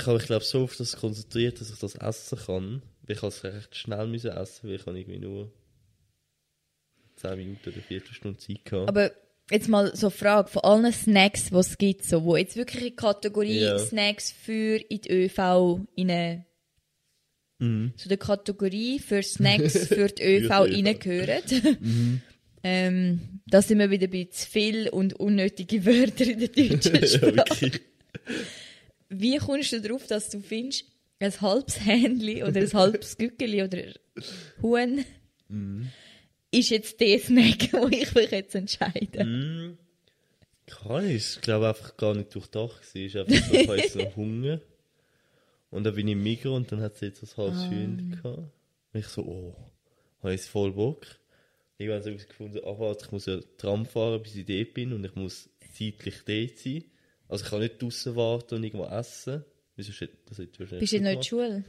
ich 0.00 0.06
habe 0.06 0.16
mich 0.18 0.26
glaube 0.26 0.44
so 0.44 0.64
auf 0.64 0.74
das 0.76 0.96
konzentriert, 0.96 1.60
dass 1.60 1.70
ich 1.70 1.78
das 1.78 1.94
essen 1.94 2.38
kann. 2.38 2.82
Weil 3.02 3.14
ich 3.14 3.20
kann 3.20 3.28
es 3.28 3.44
recht 3.44 3.76
schnell 3.76 4.06
müssen 4.08 4.32
essen, 4.32 4.68
weil 4.68 4.74
ich 4.76 4.86
habe 4.86 4.98
irgendwie 4.98 5.20
nur 5.20 5.52
10 7.16 7.36
Minuten 7.38 7.68
oder 7.70 7.80
4 7.80 8.00
Stunden 8.10 8.38
Zeit 8.38 8.64
gehabt. 8.64 8.88
Aber 8.88 9.12
jetzt 9.50 9.68
mal 9.68 9.94
so 9.94 10.06
eine 10.08 10.10
Frage 10.10 10.48
von 10.48 10.62
allen 10.64 10.92
Snacks, 10.92 11.50
die 11.50 11.54
es 11.56 11.78
gibt, 11.78 12.04
so, 12.04 12.24
wo 12.24 12.36
jetzt 12.36 12.56
wirklich 12.56 12.82
in 12.82 12.88
die 12.90 12.96
Kategorie 12.96 13.60
Ja. 13.60 13.78
Snacks 13.78 14.32
für 14.32 14.76
in 14.88 15.00
die 15.02 15.10
ÖV 15.24 15.38
rein, 15.96 16.44
Mhm. 17.62 17.92
zu 17.96 18.08
der 18.08 18.18
Kategorie 18.18 18.98
für 18.98 19.22
Snacks 19.22 19.86
für 19.86 20.08
die 20.18 20.22
ÖV 20.22 20.50
reingehören. 20.50 21.42
ähm, 22.64 23.20
da 23.46 23.62
sind 23.62 23.78
wir 23.78 23.90
wieder 23.90 24.08
bei 24.08 24.24
zu 24.30 24.46
viel 24.48 24.88
und 24.88 25.14
unnötige 25.14 25.84
Wörter 25.86 26.24
in 26.24 26.38
der 26.40 26.48
deutschen 26.48 27.06
Sprache. 27.06 27.70
Wie 29.08 29.36
kommst 29.38 29.72
du 29.72 29.80
darauf, 29.80 30.06
dass 30.06 30.30
du 30.30 30.40
findest, 30.40 30.86
ein 31.20 31.40
halbes 31.40 31.84
Hähnchen 31.86 32.42
oder 32.42 32.60
ein 32.60 32.72
halbes 32.72 33.16
Gückeli 33.16 33.62
oder 33.62 33.78
Huhn 34.60 35.04
Mhm. 35.48 35.88
ist 36.50 36.70
jetzt 36.70 36.98
der 37.00 37.18
Snack, 37.18 37.72
wo 37.74 37.86
ich 37.88 38.14
mich 38.14 38.30
jetzt 38.30 38.54
entscheide? 38.54 39.22
Mm, 39.24 39.76
Kann 40.66 41.06
ich. 41.10 41.34
Ich 41.36 41.40
glaube 41.42 41.68
einfach 41.68 41.96
gar 41.98 42.14
nicht 42.14 42.34
durchdacht. 42.34 42.80
Es 42.82 42.94
ist 42.94 43.16
einfach 43.16 43.66
so, 43.66 43.74
ich 43.74 43.94
noch 43.94 44.16
Hunger. 44.16 44.60
Und 45.72 45.84
dann 45.84 45.94
bin 45.96 46.06
ich 46.06 46.12
im 46.12 46.22
Migros 46.22 46.56
und 46.56 46.70
dann 46.70 46.80
hat 46.80 46.96
sie 46.98 47.06
jetzt 47.06 47.22
ein 47.22 47.36
halbes 47.36 47.58
Ah. 47.62 47.70
Hühnchen 47.70 48.10
gehabt. 48.12 48.38
Und 48.92 49.00
ich 49.00 49.06
so, 49.06 49.22
oh, 49.22 49.56
habe 50.22 50.34
ich 50.34 50.42
voll 50.42 50.72
Bock. 50.72 51.06
Irgendwann 51.78 52.00
habe 52.02 52.10
ich 52.12 52.28
gefunden, 52.28 52.60
ach 52.64 52.78
warte, 52.78 53.06
ich 53.06 53.10
muss 53.12 53.26
ja 53.26 53.40
Tram 53.58 53.86
fahren, 53.86 54.22
bis 54.22 54.36
ich 54.36 54.46
dort 54.46 54.74
bin 54.74 54.92
und 54.92 55.04
ich 55.04 55.14
muss 55.16 55.48
zeitlich 55.76 56.16
dort 56.26 56.58
sein. 56.58 56.84
Also 57.28 57.44
ich 57.44 57.50
kann 57.50 57.60
nicht 57.60 57.82
draußen 57.82 58.14
warten 58.14 58.54
und 58.56 58.64
irgendwo 58.64 58.84
essen. 58.86 59.44
Wieso 59.74 59.92
hätte- 59.92 60.18
Das 60.26 60.38
hätte 60.38 60.50
ich 60.52 60.60
wahrscheinlich 60.60 60.80
Bist 60.80 60.92
du 60.92 60.96
nicht 61.00 61.08
in 61.10 61.16
der 61.16 61.22
Schule? 61.22 61.64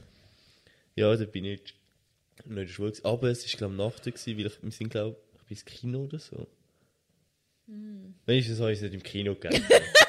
Ja, 0.96 1.16
da 1.16 1.26
bin 1.26 1.46
ich 1.46 1.52
nicht, 1.62 1.76
nicht 2.40 2.46
in 2.50 2.56
der 2.58 2.68
Schule. 2.68 2.90
gewesen. 2.92 3.06
Aber 3.06 3.30
es 3.30 3.52
war, 3.54 3.58
glaube 3.58 3.74
ich, 3.74 3.78
Nacht, 3.78 4.04
gewesen, 4.04 4.38
weil 4.38 4.46
ich, 4.48 4.62
wir 4.64 4.72
sind, 4.72 4.90
glaube 4.90 5.18
ich, 5.46 5.52
ins 5.52 5.66
Kino 5.66 6.04
oder 6.04 6.20
so. 6.20 6.46
Hm. 7.68 8.16
Wenigstens 8.26 8.60
habe 8.60 8.74
ich 8.74 8.80
es 8.80 8.84
nicht 8.84 8.94
im 8.96 9.04
Kino 9.04 9.36
gegeben. 9.36 9.64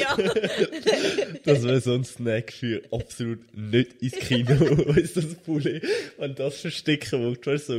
Ja. 0.00 0.16
Das 1.44 1.62
wäre 1.62 1.80
so 1.80 1.94
ein 1.94 2.04
Snack 2.04 2.52
für 2.52 2.82
absolut 2.92 3.40
nicht 3.56 4.02
ins 4.02 4.12
Kino. 4.12 4.50
weißt 4.60 5.16
du, 5.16 5.20
das 5.22 5.34
Poulet? 5.36 5.82
Wenn 6.18 6.34
du 6.34 6.42
das 6.42 6.60
verstecken 6.60 7.22
willst, 7.22 7.46
weißt 7.46 7.66
so 7.66 7.72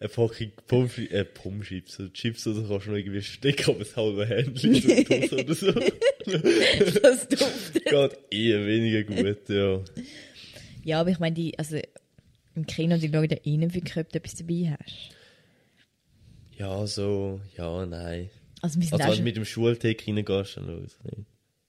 eine 0.00 0.08
Packung 0.08 0.52
Pommes, 0.66 0.98
äh, 0.98 1.24
Pommes 1.24 1.66
Chips, 1.68 1.94
so 1.94 2.08
Chips 2.08 2.46
oder 2.46 2.62
so 2.62 2.68
kannst 2.68 2.86
du 2.86 2.90
noch 2.90 2.98
irgendwie 2.98 3.20
verstecken, 3.20 3.70
aber 3.70 3.78
das 3.80 3.96
halbe 3.96 4.26
Händchen, 4.26 4.74
so 4.74 5.36
Dose 5.36 5.36
oder 5.36 5.54
so. 5.54 5.72
das 7.00 7.28
duftet. 7.28 7.84
Geht 7.84 8.18
eher 8.30 8.66
weniger 8.66 9.02
gut, 9.04 9.48
ja. 9.48 9.80
Ja, 10.84 11.00
aber 11.00 11.10
ich 11.10 11.18
meine, 11.18 11.34
die, 11.34 11.58
also 11.58 11.78
im 12.54 12.66
Kino, 12.66 12.96
die 12.98 13.08
schauen 13.08 13.28
da 13.28 13.36
rein, 13.36 13.74
wie 13.74 13.80
du 13.80 14.00
etwas 14.00 14.34
dabei 14.34 14.76
hast. 14.78 15.10
Ja, 16.58 16.86
so, 16.86 17.40
ja, 17.56 17.84
nein. 17.84 18.30
Also 18.62 18.80
wir 18.80 18.86
sind 18.88 19.00
Also 19.00 19.04
wenn 19.04 19.10
du 19.10 19.16
schon, 19.16 19.24
mit 19.24 19.36
dem 19.36 19.44
Schultheke 19.44 20.06
reingehst, 20.06 20.56
dann 20.56 20.82
nicht. 20.82 20.96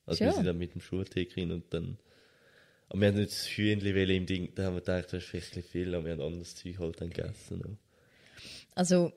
Also 0.05 0.19
wir 0.21 0.27
Schon? 0.27 0.35
sind 0.35 0.45
dann 0.45 0.57
mit 0.57 0.73
dem 0.73 0.81
Schultheke 0.81 1.41
rein 1.41 1.51
und 1.51 1.73
dann... 1.73 1.97
Aber 2.89 3.01
wir 3.01 3.07
haben 3.09 3.17
nicht 3.17 3.31
das 3.31 3.45
Hühnchen 3.47 3.95
im 4.09 4.25
Ding, 4.25 4.49
da 4.55 4.65
haben 4.65 4.75
wir 4.75 4.79
gedacht, 4.81 5.11
das 5.11 5.23
ist 5.23 5.29
vielleicht 5.29 5.67
viel, 5.67 5.93
aber 5.93 6.05
wir 6.05 6.13
haben 6.13 6.21
anderes 6.21 6.55
Zeug 6.55 6.79
halt 6.79 7.01
dann 7.01 7.09
gegessen. 7.09 7.61
auch. 7.61 8.75
also 8.75 9.11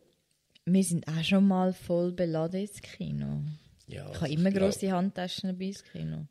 wir 0.65 0.85
sind 0.85 1.07
auch 1.07 1.23
schon 1.23 1.47
mal 1.47 1.73
voll 1.73 2.13
beladen 2.13 2.63
ins 2.63 2.83
Kino. 2.83 3.43
Ja, 3.87 4.09
Ich 4.11 4.17
habe 4.17 4.27
also 4.27 4.35
immer 4.35 4.51
grosse 4.51 4.91
Handtaschen 4.91 5.51
dabei 5.51 5.67
ins 5.67 5.85
Kino. 5.85 6.27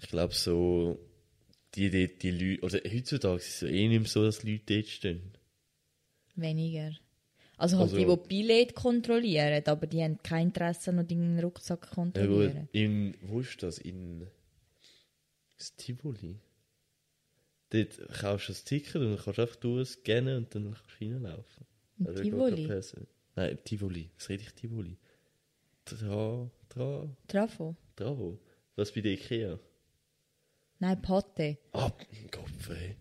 Ich 0.00 0.08
glaube 0.08 0.34
so, 0.34 0.98
die, 1.74 1.90
die, 1.90 2.18
die 2.18 2.30
Leute, 2.30 2.64
oder 2.64 2.80
heutzutage 2.92 3.36
ist 3.36 3.62
es 3.62 3.70
eh 3.70 3.88
nicht 3.88 4.00
mehr 4.00 4.08
so, 4.08 4.24
dass 4.24 4.42
Leute 4.42 4.74
dort 4.74 4.88
stehen. 4.88 5.32
Weniger. 6.34 6.92
Also 7.58 7.78
halt 7.78 7.92
Also- 7.92 7.96
die, 7.96 8.04
die 8.04 8.28
Billett 8.28 8.74
kontrollieren, 8.74 9.62
aber 9.66 9.86
die 9.86 10.02
haben 10.02 10.18
kein 10.22 10.48
Interesse, 10.48 10.92
noch 10.92 11.04
deinen 11.04 11.38
Rucksack 11.40 11.86
zu 11.88 11.94
kontrollieren. 11.94 12.68
in, 12.72 13.16
wo 13.22 13.40
ist 13.40 13.62
das? 13.62 13.78
In 13.78 14.26
das 15.56 15.74
Tivoli. 15.76 16.38
Dort 17.70 17.98
kaufst 18.20 18.48
du 18.48 18.52
das 18.52 18.64
Ticket 18.64 18.96
und 18.96 19.02
dann 19.14 19.18
kannst 19.18 19.38
du 19.38 19.42
einfach 19.42 19.56
durchscannen 19.56 20.36
und 20.38 20.54
dann 20.54 20.64
kannst 20.74 20.82
du 21.00 21.04
reinlaufen. 21.04 21.66
Im 21.98 22.06
Also, 22.06 22.22
Tivoli? 22.22 22.68
Nein, 23.34 23.58
Tivoli. 23.64 24.10
Was 24.16 24.28
rede 24.28 24.42
ich 24.42 24.52
Tivoli? 24.54 24.96
Tra, 25.84 26.50
tra, 26.68 27.08
Trafo? 27.26 27.74
Travo. 27.96 28.38
Was 28.76 28.92
bei 28.92 29.00
der 29.00 29.12
Ikea? 29.12 29.58
Nein, 30.78 31.00
Pate. 31.00 31.56
Ah, 31.72 31.90
Kopf, 32.30 32.70
ey. 32.70 32.96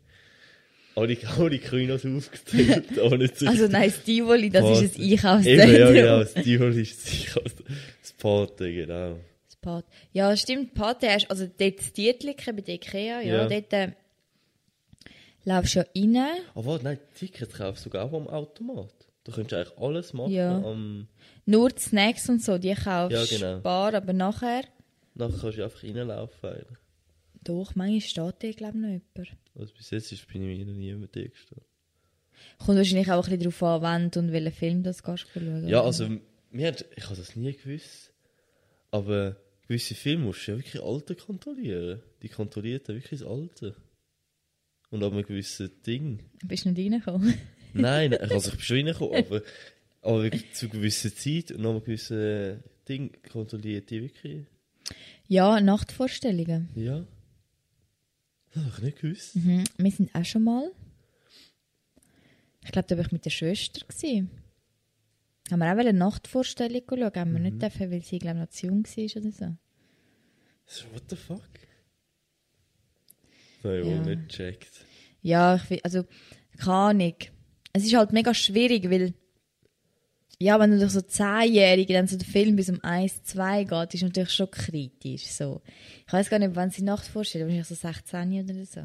Alle, 0.96 1.18
alle 1.38 1.60
Kinos 1.60 2.06
aufgezählt, 2.06 2.91
nicht 3.20 3.38
so 3.39 3.48
Also 3.48 3.68
nein, 3.68 3.89
das 3.91 4.04
Tivoli, 4.04 4.50
das 4.50 4.64
Pate. 4.64 4.86
ist 4.86 4.98
ein 4.98 5.12
Einkaufszentrum. 5.12 5.70
Eben, 5.70 5.80
ja, 5.80 5.91
genau, 5.91 6.20
das 6.20 6.34
Tivoli 6.34 6.82
ist 6.82 7.04
das 7.06 7.12
Einkaufs- 7.14 7.64
das 8.02 8.14
Pate, 8.14 8.74
genau. 8.74 9.20
Das 9.48 9.56
Pate. 9.58 9.88
Ja, 10.14 10.38
stimmt, 10.38 10.74
Pate 10.74 11.10
hast 11.10 11.30
also 11.30 11.48
dort 11.58 11.80
das 11.80 11.91
Tietliken 11.93 12.56
bei 12.56 12.62
der 12.62 12.76
Ikea, 12.76 13.22
ja, 13.22 13.22
Ja. 13.22 13.48
dort 13.48 13.74
äh, 13.74 13.91
laufst 15.43 15.76
du 15.76 15.80
ja 15.80 15.86
rein. 15.96 16.41
Aber 16.54 16.66
warte, 16.66 16.84
nein, 16.86 17.00
Tickets 17.18 17.54
kaufst 17.54 17.82
du 17.86 17.89
sogar 17.89 18.06
auch 18.06 18.14
am 18.14 18.28
Automat. 18.28 18.93
Du 19.26 19.32
könntest 19.32 19.54
eigentlich 19.54 19.78
alles 19.80 20.14
machen. 20.14 20.32
Ja. 20.32 20.56
Am, 20.58 21.08
Nur 21.46 21.70
die 21.70 21.82
Snacks 21.82 22.30
und 22.30 22.43
so, 22.43 22.58
die 22.58 22.74
kaufst 22.74 23.12
Ja, 23.12 23.24
du 23.26 23.28
genau. 23.28 23.60
bar, 23.62 23.93
aber 23.96 24.14
nachher, 24.14 24.64
nachher 25.16 25.38
kannst 25.41 25.58
du 25.58 25.64
einfach 25.64 25.84
reinlaufen. 25.84 26.50
Eigentlich. 26.50 26.78
Doch, 27.46 27.76
manchmal 27.76 28.02
steht 28.02 28.43
da, 28.43 28.52
glaube 28.52 28.78
ich, 28.78 28.82
noch 28.82 28.89
jemand. 28.89 29.38
Also 29.56 29.74
bis 29.74 29.89
jetzt 29.91 30.12
ist, 30.12 30.28
bin 30.28 30.41
ich 30.50 30.58
mir 30.58 30.66
noch 30.66 30.74
nie 30.74 30.93
mit 30.93 31.16
dir 31.16 31.30
gestanden. 31.30 31.66
Kommt 32.58 32.78
wahrscheinlich 32.78 33.12
auch 33.12 33.28
ein 33.28 33.38
bisschen 33.38 33.39
darauf 33.39 33.64
an, 33.64 33.82
wann 33.82 34.24
und 34.24 34.32
welchen 34.32 34.52
Film 34.52 34.84
das 34.84 35.04
gehst 35.04 35.28
du 35.34 35.39
schauen. 35.39 35.68
Ja, 35.68 35.82
also, 35.82 36.10
mir 36.52 36.68
hat, 36.68 36.86
ich 36.96 37.06
habe 37.06 37.16
das 37.16 37.36
nie 37.36 37.54
gewusst. 37.54 38.12
Aber 38.91 39.38
gewisse 39.68 39.96
Filme 39.96 40.26
musst 40.26 40.48
du 40.48 40.52
ja 40.52 40.58
wirklich 40.58 40.82
Alter 40.82 41.16
kontrollieren. 41.16 42.02
Die 42.22 42.30
kontrolliert 42.30 42.88
ja 42.88 42.93
wirklich 42.93 43.20
das 43.20 43.28
Alter. 43.28 43.76
Und 44.89 45.04
ab 45.04 45.14
einem 45.14 45.26
gewissen 45.26 45.72
Ding. 45.86 46.20
Bist 46.43 46.66
du 46.66 46.70
nicht 46.70 46.80
reingekommen? 46.80 47.34
Nein, 47.74 48.12
nein, 48.12 48.32
also 48.32 48.52
ich 48.52 48.56
bin 48.56 48.62
schon 48.62 48.78
reingekommen, 48.78 49.26
aber, 49.26 49.41
aber 50.02 50.24
wirklich 50.24 50.54
zu 50.54 50.70
gewissen 50.70 51.14
Zeit 51.14 51.52
und 51.52 51.62
nach 51.62 51.72
einem 51.72 51.84
gewissen 51.84 52.64
Ding 52.88 53.12
kontrolliert 53.30 53.89
die 53.89 54.02
wirklich. 54.04 54.46
ja, 55.28 55.60
Nachtvorstellungen. 55.60 56.70
Ja. 56.76 57.06
Das 58.56 58.64
habe 58.64 58.74
ich 58.78 58.84
nicht 58.84 58.99
gewusst. 59.01 59.36
Mhm. 59.36 59.64
Wir 59.78 59.91
sind 59.91 60.16
auch 60.16 60.26
schon 60.26 60.43
mal. 60.43 60.72
Ich 62.64 62.72
glaube, 62.72 62.88
da 62.88 62.97
war 62.97 63.06
ich 63.06 63.12
mit 63.12 63.26
der 63.26 63.30
Schwester. 63.30 63.86
Gewesen. 63.86 64.32
Haben 65.51 65.60
wir 65.60 65.68
auch 65.68 65.78
eine 65.78 65.93
Nachtvorstellung 65.93 66.82
geschaut, 66.88 67.18
haben 67.18 67.34
wir 67.34 67.39
nicht 67.39 67.62
dürfen, 67.62 67.91
weil 67.91 68.01
sie, 68.01 68.18
glaube 68.18 68.38
ich, 68.38 68.41
noch 68.45 68.49
zu 68.49 68.66
jung 68.68 68.84
war 68.84 69.22
oder 69.22 69.32
so. 69.32 69.58
So, 70.66 70.86
what 70.93 71.03
the 71.10 71.16
fuck? 71.16 71.41
Das 73.62 73.66
habe 73.66 73.80
ich 73.82 73.86
Ja. 73.88 73.91
wohl 73.97 74.16
nicht 74.16 74.30
gecheckt. 74.30 74.86
Ja, 75.22 75.62
ich 75.70 75.86
also, 75.86 76.03
keine 76.58 76.74
Ahnung. 76.74 77.16
Es 77.74 77.84
ist 77.86 77.93
halt 77.93 78.14
mega 78.14 78.34
schwierig, 78.34 78.89
weil, 78.89 79.14
ja, 80.40 80.60
wenn 80.60 80.72
du 80.72 80.80
durch 80.80 80.92
so 80.92 81.02
Zehnjährige 81.02 81.94
dann 81.94 82.08
so 82.08 82.18
den 82.18 82.28
Film 82.28 82.56
bis 82.56 82.70
um 82.70 82.84
1, 82.84 83.24
2 83.24 83.64
geht, 83.64 83.94
ist 83.94 84.04
natürlich 84.04 84.32
schon 84.32 84.52
kritisch, 84.52 85.28
so. 85.28 85.62
Ich 86.06 86.14
weiß 86.14 86.30
gar 86.30 86.40
nicht, 86.40 86.56
wann 86.56 86.72
sie 86.72 86.84
Nacht 86.84 87.06
vorstellen, 87.06 87.46
wahrscheinlich 87.46 87.68
so 87.68 87.76
16 87.76 88.44
oder 88.44 88.66
so. 88.66 88.82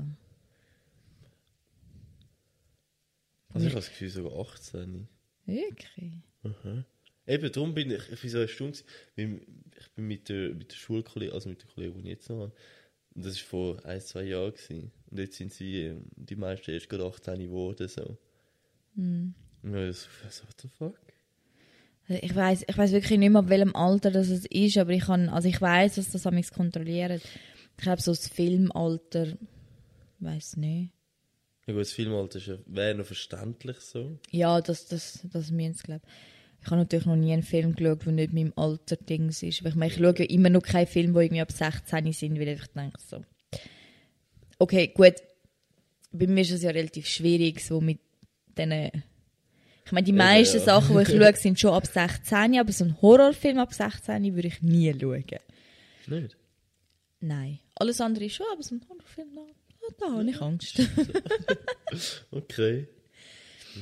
Also 3.53 3.67
ich 3.67 3.73
habe 3.73 3.81
das 3.81 3.89
Gefühl, 3.89 4.11
sogar 4.11 4.41
18. 4.41 5.09
Wirklich? 5.47 6.13
Eben, 7.27 7.53
darum 7.53 7.75
bin 7.75 7.91
ich, 7.91 8.11
ich 8.11 8.21
bin 8.21 8.31
so 8.31 8.39
eine 8.39 8.49
Stunde, 8.49 8.79
ich 9.17 9.93
bin 9.95 10.07
mit 10.07 10.29
der, 10.29 10.55
mit 10.55 10.71
der 10.71 10.77
Schulkollegin, 10.77 11.35
also 11.35 11.49
mit 11.49 11.63
der 11.63 11.69
Kollegin, 11.69 12.03
die 12.03 12.11
ich 12.11 12.17
jetzt 12.17 12.31
noch 12.31 12.41
habe, 12.41 12.53
und 13.15 13.27
das 13.27 13.37
war 13.37 13.49
vor 13.49 13.85
ein, 13.85 14.01
zwei 14.01 14.23
Jahren. 14.23 14.53
Gewesen. 14.53 14.93
Und 15.11 15.19
jetzt 15.19 15.37
sind 15.37 15.53
sie, 15.53 15.83
ähm, 15.83 16.05
die 16.15 16.37
meisten 16.37 16.71
erst 16.71 16.89
gerade 16.89 17.05
18 17.05 17.39
geworden, 17.41 17.89
so. 17.89 18.19
Hm. 18.95 19.35
Und 19.63 19.75
ich 19.75 19.97
so, 19.97 20.09
so, 20.31 20.45
what 20.45 20.61
the 20.61 20.69
fuck? 20.69 21.10
Ich 22.11 22.35
weiß 22.35 22.65
ich 22.69 22.77
weiß 22.77 22.93
wirklich 22.93 23.19
nicht 23.19 23.31
mehr, 23.31 23.39
ab 23.41 23.49
welchem 23.49 23.75
Alter 23.77 24.11
das 24.11 24.29
es 24.29 24.45
ist, 24.47 24.77
aber 24.79 24.91
ich 24.91 25.03
kann, 25.05 25.29
also 25.29 25.49
ich 25.49 25.61
weiß, 25.61 25.95
dass 25.95 26.11
das 26.11 26.27
amigs 26.27 26.53
kontrolliert. 26.53 27.23
Ich 27.77 27.83
glaube, 27.83 28.03
so 28.03 28.11
das 28.11 28.29
Filmalter, 28.29 29.37
weiß 30.19 30.57
nicht. 30.57 30.93
Ja 31.67 31.73
gut, 31.75 31.83
das 31.83 31.93
Filmalter 31.93 32.39
ist 32.39 32.47
ja- 32.49 32.59
wäre 32.67 32.95
noch 32.97 33.07
verständlich 33.07 33.79
so. 33.79 34.19
Ja, 34.31 34.61
das, 34.61 34.87
das, 34.89 35.21
das 35.33 35.51
müssen 35.53 35.75
sie, 35.75 35.83
glaube 35.85 36.03
ich. 36.61 36.67
habe 36.67 36.77
natürlich 36.79 37.07
noch 37.07 37.17
nie 37.17 37.33
einen 37.33 37.43
Film 37.45 37.75
geschaut, 37.75 38.05
der 38.05 38.13
nicht 38.13 38.33
meinem 38.33 38.53
Alter 38.57 38.97
Dings 38.97 39.43
ist. 39.43 39.63
Weil 39.63 39.71
Ich, 39.71 39.77
meine, 39.77 39.93
ich 39.93 39.99
schaue 39.99 40.15
ja 40.19 40.25
immer 40.25 40.51
noch 40.51 40.63
keinen 40.63 40.87
Film, 40.89 41.15
wo 41.15 41.21
irgendwie 41.21 41.43
ab 41.43 41.53
16 41.53 42.13
sind, 42.13 42.41
weil 42.41 42.49
ich 42.49 42.67
denke 42.75 42.99
so, 43.01 43.23
okay, 44.59 44.89
gut, 44.89 45.15
bei 46.13 46.27
mir 46.27 46.41
ist 46.43 46.51
es 46.51 46.63
ja 46.63 46.71
relativ 46.71 47.07
schwierig, 47.07 47.61
so 47.65 47.81
mit 47.81 48.01
diesen 48.59 48.91
ich 49.91 49.93
meine, 49.93 50.05
die 50.05 50.13
meisten 50.13 50.59
ja. 50.59 50.65
Sachen, 50.65 50.97
die 50.97 51.03
ich 51.03 51.09
schaue, 51.19 51.35
sind 51.35 51.59
schon 51.59 51.73
ab 51.73 51.85
16, 51.85 52.61
aber 52.61 52.71
so 52.71 52.85
ein 52.85 53.03
Horrorfilm 53.03 53.59
ab 53.59 53.75
16 53.75 54.37
würde 54.37 54.47
ich 54.47 54.63
nie 54.63 54.93
schauen. 54.93 55.25
Nicht? 56.07 56.37
Nein. 57.19 57.59
Alles 57.75 58.01
andere 58.01 58.31
schon, 58.31 58.47
aber 58.53 58.63
so 58.63 58.77
ein 58.77 58.83
Horrorfilm, 58.89 59.35
da, 59.35 59.43
da 59.99 60.13
habe 60.13 60.31
ich 60.31 60.41
Angst. 60.41 60.81
Okay. 62.31 62.87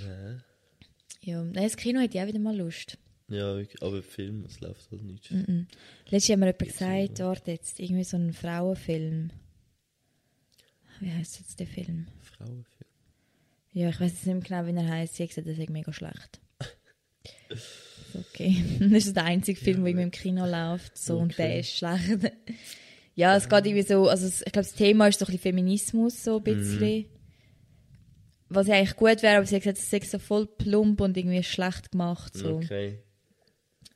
Nein. 0.02 0.42
ja, 1.20 1.42
nein, 1.42 1.64
das 1.64 1.76
Kino 1.76 2.00
hätte 2.00 2.16
ich 2.16 2.22
auch 2.24 2.26
wieder 2.26 2.38
mal 2.38 2.56
Lust. 2.56 2.96
Ja, 3.28 3.60
aber 3.82 4.02
Film, 4.02 4.46
es 4.46 4.60
läuft 4.60 4.90
halt 4.90 5.02
nicht. 5.02 5.30
Mhm. 5.30 5.66
Letztes 6.08 6.28
Jahr 6.28 6.36
hat 6.36 6.40
mir 6.40 6.46
jemand 6.46 6.78
gesagt, 6.78 7.18
warte 7.18 7.50
jetzt, 7.50 7.80
irgendwie 7.80 8.04
so 8.04 8.16
ein 8.16 8.32
Frauenfilm. 8.32 9.30
Wie 11.00 11.12
heißt 11.12 11.38
jetzt 11.40 11.60
der 11.60 11.66
Film? 11.66 12.06
Frauenfilm. 12.22 12.77
Ja, 13.78 13.90
ich 13.90 14.00
weiß 14.00 14.10
jetzt 14.10 14.26
nicht 14.26 14.50
mehr 14.50 14.62
genau, 14.62 14.66
wie 14.66 14.76
er 14.84 14.88
heißt. 14.92 15.14
Sie 15.14 15.22
hat 15.22 15.30
gesagt, 15.30 15.46
das 15.46 15.56
ist 15.58 15.70
mega 15.70 15.92
schlecht. 15.92 16.40
Okay. 18.14 18.64
Das 18.80 19.06
ist 19.06 19.14
der 19.16 19.24
einzige 19.24 19.60
Film, 19.60 19.78
der 19.84 19.88
irgendwie 19.88 20.02
im 20.04 20.10
Kino 20.10 20.44
läuft. 20.46 20.96
So, 20.98 21.18
Und 21.18 21.36
der 21.38 21.46
Okay. 21.46 21.60
ist 21.60 21.76
schlecht. 21.76 22.32
ja, 23.14 23.36
es 23.36 23.48
geht 23.48 23.66
irgendwie 23.66 23.82
so, 23.86 24.08
also 24.08 24.26
ich 24.26 24.38
glaube, 24.52 24.66
das 24.66 24.72
Thema 24.72 25.06
ist 25.08 25.18
so 25.18 25.24
ein 25.24 25.26
bisschen 25.26 25.42
Feminismus, 25.42 26.24
so 26.24 26.38
ein 26.38 26.42
bisschen. 26.42 27.04
Was 28.48 28.66
ja 28.66 28.76
eigentlich 28.76 28.96
gut 28.96 29.22
wäre, 29.22 29.36
aber 29.36 29.46
sie 29.46 29.54
hat 29.56 29.62
gesagt, 29.62 29.78
es 29.78 29.92
ist 29.92 30.10
so 30.10 30.18
voll 30.18 30.46
plump 30.46 31.00
und 31.02 31.16
irgendwie 31.16 31.42
schlecht 31.42 31.92
gemacht. 31.92 32.34
So. 32.34 32.56
Okay. 32.56 32.98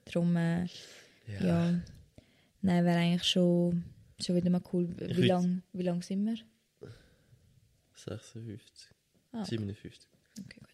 Darum, 0.05 0.37
äh, 0.37 0.65
Ja. 1.27 1.41
ja. 1.45 1.81
Nein, 2.61 2.85
wäre 2.85 2.99
eigentlich 2.99 3.25
schon, 3.25 3.83
schon 4.21 4.37
wieder 4.37 4.51
mal 4.51 4.63
cool. 4.73 4.95
Wie 4.99 5.23
lange 5.27 5.63
wie 5.73 5.83
lang 5.83 6.03
sind 6.03 6.25
wir? 6.27 6.37
56. 7.95 8.92
Ah, 9.33 9.45
57. 9.45 10.09
okay, 10.41 10.61
gut. 10.61 10.69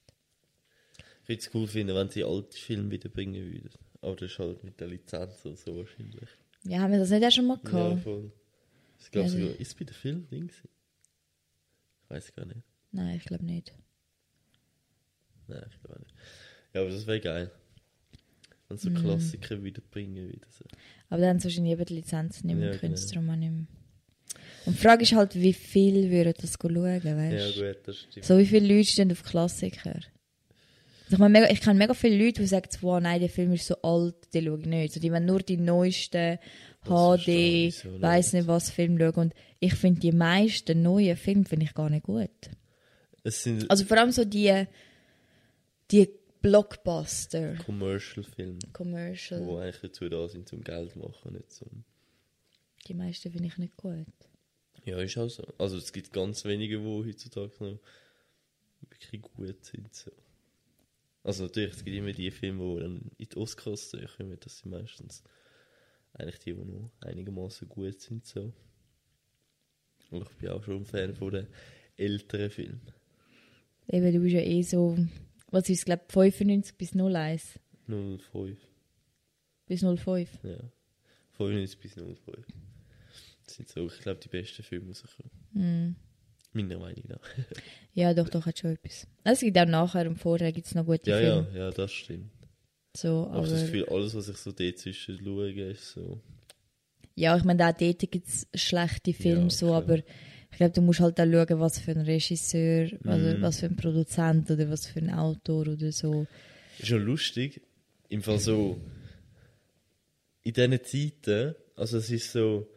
Ich 1.23 1.29
würde 1.29 1.41
es 1.43 1.55
cool 1.55 1.67
finden, 1.67 1.95
wenn 1.95 2.09
sie 2.11 2.25
alte 2.25 2.57
Filme 2.57 2.91
wiederbringen 2.91 3.53
würden. 3.53 3.71
Aber 4.01 4.17
das 4.17 4.33
ist 4.33 4.39
halt 4.39 4.65
mit 4.65 4.81
der 4.81 4.89
Lizenz 4.89 5.45
oder 5.45 5.57
so 5.57 5.77
wahrscheinlich. 5.77 6.29
Ja, 6.65 6.81
haben 6.81 6.93
wir 6.93 6.99
das 6.99 7.11
nicht 7.11 7.25
auch 7.25 7.31
schon 7.31 7.47
mal 7.47 7.59
Ja, 7.65 7.71
gehabt? 7.71 8.03
voll. 8.03 8.33
Ich 9.01 9.11
glaube 9.11 9.29
Ja, 9.29 9.33
sogar, 9.35 9.51
ist 9.61 9.69
es 9.69 9.75
bei 9.75 9.85
der 9.85 9.95
Film 9.95 10.27
Ding? 10.29 10.51
Ich 12.03 12.11
weiß 12.11 12.35
gar 12.35 12.47
nicht. 12.47 12.61
Nein, 12.93 13.17
ich 13.17 13.25
glaube 13.25 13.45
nicht. 13.45 13.75
Nein, 15.47 15.65
ich 15.71 15.81
glaube 15.83 16.01
nicht. 16.01 16.15
Ja, 16.75 16.81
aber 16.83 16.91
das 16.91 17.07
wäre 17.07 17.21
geil. 17.21 17.51
Wenn 18.69 18.77
so 18.79 18.91
Klassiker 18.91 19.63
wiederbringen 19.63 20.29
wieder 20.31 20.47
so. 20.51 20.65
Aber 21.09 21.21
dann 21.21 21.31
haben 21.31 21.39
sie 21.39 21.45
wahrscheinlich 21.45 21.73
eben 21.73 21.85
die 21.87 21.95
Lizenz 21.95 22.45
nicht 22.45 22.57
mehr 22.57 22.73
Ja, 22.73 22.79
können, 22.79 22.95
genau. 22.95 23.37
nicht 23.37 23.51
mehr. 23.53 23.67
Und 24.67 24.77
die 24.77 24.83
Frage 24.83 25.03
ist 25.03 25.13
halt, 25.15 25.35
wie 25.35 25.53
viel 25.53 26.11
würden 26.11 26.35
das 26.41 26.55
schauen, 26.61 26.75
Ja, 26.75 27.17
weißt 27.17 27.57
du? 27.57 27.67
gut, 27.67 27.79
das 27.85 27.97
stimmt. 27.97 28.25
so 28.27 28.39
wie 28.39 28.47
viele 28.47 28.75
Leute 28.75 28.89
stehen 28.91 29.11
auf 29.13 29.23
Klassiker? 29.23 29.95
Also 29.95 30.09
Ich, 31.11 31.19
meine, 31.19 31.41
mega, 31.41 31.51
ich 31.53 31.61
kenne 31.63 31.79
mega 31.79 31.95
viele 31.95 32.23
Leute, 32.23 32.43
die 32.43 32.47
sagen, 32.47 32.69
wow, 32.83 33.01
nein, 33.01 33.21
der 33.21 33.31
Film 33.31 33.53
ist 33.55 33.67
so 33.67 33.77
alt, 33.83 34.15
den 34.35 34.45
schaue 34.45 34.61
ich 34.61 34.67
nicht. 34.67 34.95
So, 34.95 35.01
die 35.01 35.11
wollen 35.11 35.25
nur 35.25 35.41
die 35.41 35.57
neuesten 35.57 36.39
verstehe 36.83 37.69
HD, 37.69 37.69
ich 37.69 37.77
so 37.79 38.03
weiss 38.03 38.33
leid. 38.33 38.43
nicht 38.43 38.49
was 38.49 38.71
Film 38.71 38.99
schauen. 38.99 39.15
Und 39.15 39.35
ich 39.59 39.75
finde 39.75 40.01
die 40.01 40.13
meisten 40.13 40.83
neuen 40.83 41.17
Filme 41.17 41.45
finde 41.47 41.65
ich 41.65 41.75
gar 41.75 41.89
nicht 41.89 42.05
gut. 42.05 42.29
Also 43.69 43.85
vor 43.85 43.97
allem 43.99 44.13
so 44.13 44.25
die, 44.25 44.65
die 45.91 46.09
Blockbuster, 46.43 47.55
Commercial-Filme, 47.65 48.59
Commercial, 48.73 49.41
die 49.45 49.51
eigentlich 49.63 49.81
dazu 49.81 50.09
da 50.09 50.29
sind, 50.29 50.49
zum 50.49 50.63
Geld 50.63 50.95
machen, 50.97 51.33
nicht 51.33 51.51
zum... 51.53 51.85
die 52.87 52.95
meisten 52.95 53.31
finde 53.33 53.49
ich 53.49 53.59
nicht 53.59 53.77
gut. 53.77 54.07
Ja, 54.85 54.99
ist 55.01 55.19
auch 55.19 55.29
so. 55.29 55.45
Also 55.59 55.77
es 55.77 55.93
gibt 55.93 56.13
ganz 56.13 56.45
wenige, 56.45 56.79
die 56.79 56.85
heutzutage 56.85 57.53
noch 57.61 57.79
wirklich 58.89 59.23
gut 59.23 59.65
sind. 59.65 59.95
So. 59.95 60.11
Also 61.23 61.45
natürlich, 61.45 61.75
es 61.75 61.85
gibt 61.85 61.97
immer 61.97 62.13
die 62.13 62.31
Filme, 62.31 62.75
die 62.75 62.81
dann 62.81 63.11
in 63.19 63.29
die 63.29 63.37
Oscars 63.37 63.93
kommen, 64.17 64.39
das 64.41 64.59
sind 64.59 64.71
meistens 64.71 65.23
eigentlich 66.15 66.39
die, 66.39 66.55
die 66.55 66.65
noch 66.65 66.91
einigermaßen 67.01 67.69
gut 67.69 68.01
sind. 68.01 68.27
So. 68.27 68.53
Und 70.11 70.23
ich 70.23 70.37
bin 70.37 70.49
auch 70.51 70.63
schon 70.63 70.77
ein 70.77 70.87
Fan 70.87 71.15
von 71.15 71.33
den 71.33 71.47
älteren 71.97 72.51
Filmen. 72.51 72.93
Eben, 73.89 74.13
du 74.13 74.21
bist 74.21 74.35
ja 74.35 74.41
eh 74.41 74.63
so, 74.63 74.97
was 75.51 75.69
ist 75.69 75.85
glaube 75.85 76.05
95 76.09 76.77
bis 76.77 76.95
01? 76.95 77.59
05. 77.87 78.59
Bis 79.67 79.81
05. 79.81 80.45
Ja. 80.45 80.59
95 81.37 81.79
bis 81.81 81.95
05. 81.95 82.19
Sind 83.59 83.69
so, 83.69 83.87
ich 83.87 83.99
glaube, 84.01 84.21
die 84.21 84.29
besten 84.29 84.63
Filme 84.63 84.89
rausgekommen. 84.89 85.31
Mm. 85.53 85.97
Meiner 86.53 86.79
Meinung 86.79 87.05
nach. 87.09 87.21
Ja, 87.93 88.15
doch, 88.15 88.29
doch, 88.29 88.47
hat 88.47 88.57
schon 88.59 88.71
etwas. 88.73 89.07
Es 89.25 89.41
gibt 89.41 89.59
auch 89.59 89.67
nachher 89.67 90.09
und 90.09 90.17
vorher 90.17 90.53
gibt 90.53 90.69
es 90.69 90.75
noch 90.77 90.87
gute 90.87 91.11
Ja, 91.11 91.19
Filme. 91.19 91.49
ja, 91.53 91.59
ja, 91.59 91.71
das 91.73 91.93
stimmt. 91.93 92.31
So, 92.97 93.27
Aber 93.27 93.39
aber, 93.39 93.49
das 93.49 93.63
Gefühl, 93.65 93.87
alles, 93.89 94.15
was 94.15 94.29
ich 94.29 94.37
so 94.37 94.53
dazwischen 94.53 95.19
schaue, 95.23 95.51
ist 95.51 95.91
so. 95.93 96.21
ja, 97.17 97.37
ich 97.37 97.43
meine, 97.45 97.67
auch 97.69 97.73
dort 97.73 97.99
gibt 98.11 98.29
es 98.29 98.47
schlechte 98.55 99.13
Filme, 99.13 99.45
Ja, 99.45 99.51
so, 99.51 99.75
aber 99.75 99.97
ich 99.99 100.57
glaube, 100.57 100.73
du 100.73 100.81
musst 100.81 101.01
halt 101.01 101.21
auch 101.21 101.25
schauen, 101.27 101.61
was 101.61 101.81
für 101.81 101.91
ein 101.91 102.01
Regisseur, 102.03 102.89
also 103.05 103.37
Mhm. 103.37 103.43
was 103.43 103.59
für 103.61 103.67
ein 103.67 103.77
Produzent 103.77 104.49
oder 104.51 104.71
was 104.71 104.87
für 104.87 105.01
ein 105.01 105.11
Autor 105.11 105.67
oder 105.67 105.91
so. 105.91 106.27
Ist 106.79 106.89
schon 106.89 107.03
lustig. 107.03 107.61
Im 108.09 108.23
Fall 108.23 108.39
so. 108.39 108.81
In 110.45 110.53
diesen 110.53 110.85
Zeiten, 110.85 111.55
also 111.75 111.99
es 111.99 112.11
ist 112.11 112.31
so. 112.33 112.69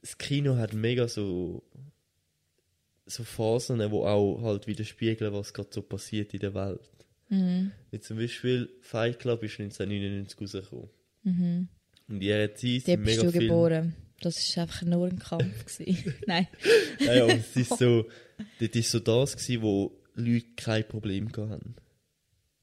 Das 0.00 0.18
Kino 0.18 0.56
hat 0.56 0.72
mega 0.72 1.08
so. 1.08 1.62
So 3.06 3.24
Phasen, 3.24 3.90
wo 3.90 4.06
auch 4.06 4.40
halt 4.42 4.68
widerspiegeln, 4.68 5.32
was 5.32 5.52
gerade 5.52 5.70
so 5.72 5.82
passiert 5.82 6.32
in 6.32 6.40
der 6.40 6.54
Welt. 6.54 6.88
Mhm. 7.28 7.72
Wie 7.90 8.00
zum 8.00 8.18
Beispiel 8.18 8.68
Fight 8.82 9.18
Club 9.18 9.42
ist 9.42 9.58
1999 9.58 10.40
rausgekommen. 10.40 10.90
Mhm. 11.24 11.68
Und 12.08 12.14
in 12.14 12.20
dieser 12.20 12.54
Zeit 12.54 12.82
sind 12.82 13.04
bist 13.04 13.16
mega 13.18 13.22
du 13.22 13.32
viele. 13.32 13.46
geboren. 13.46 13.96
Das 14.20 14.56
war 14.56 14.64
einfach 14.64 14.82
nur 14.82 15.06
ein 15.06 15.18
Kampf. 15.18 15.80
Nein. 16.26 16.46
Ja, 17.00 17.24
aber 17.24 17.34
es 17.34 17.56
ist 17.56 17.78
so, 17.78 18.06
das 18.58 18.68
ist 18.68 18.90
so 18.90 19.00
das 19.00 19.36
gewesen, 19.36 19.62
wo 19.62 19.98
Leute 20.14 20.46
kein 20.56 20.86
Problem 20.86 21.28
hatten. 21.34 21.74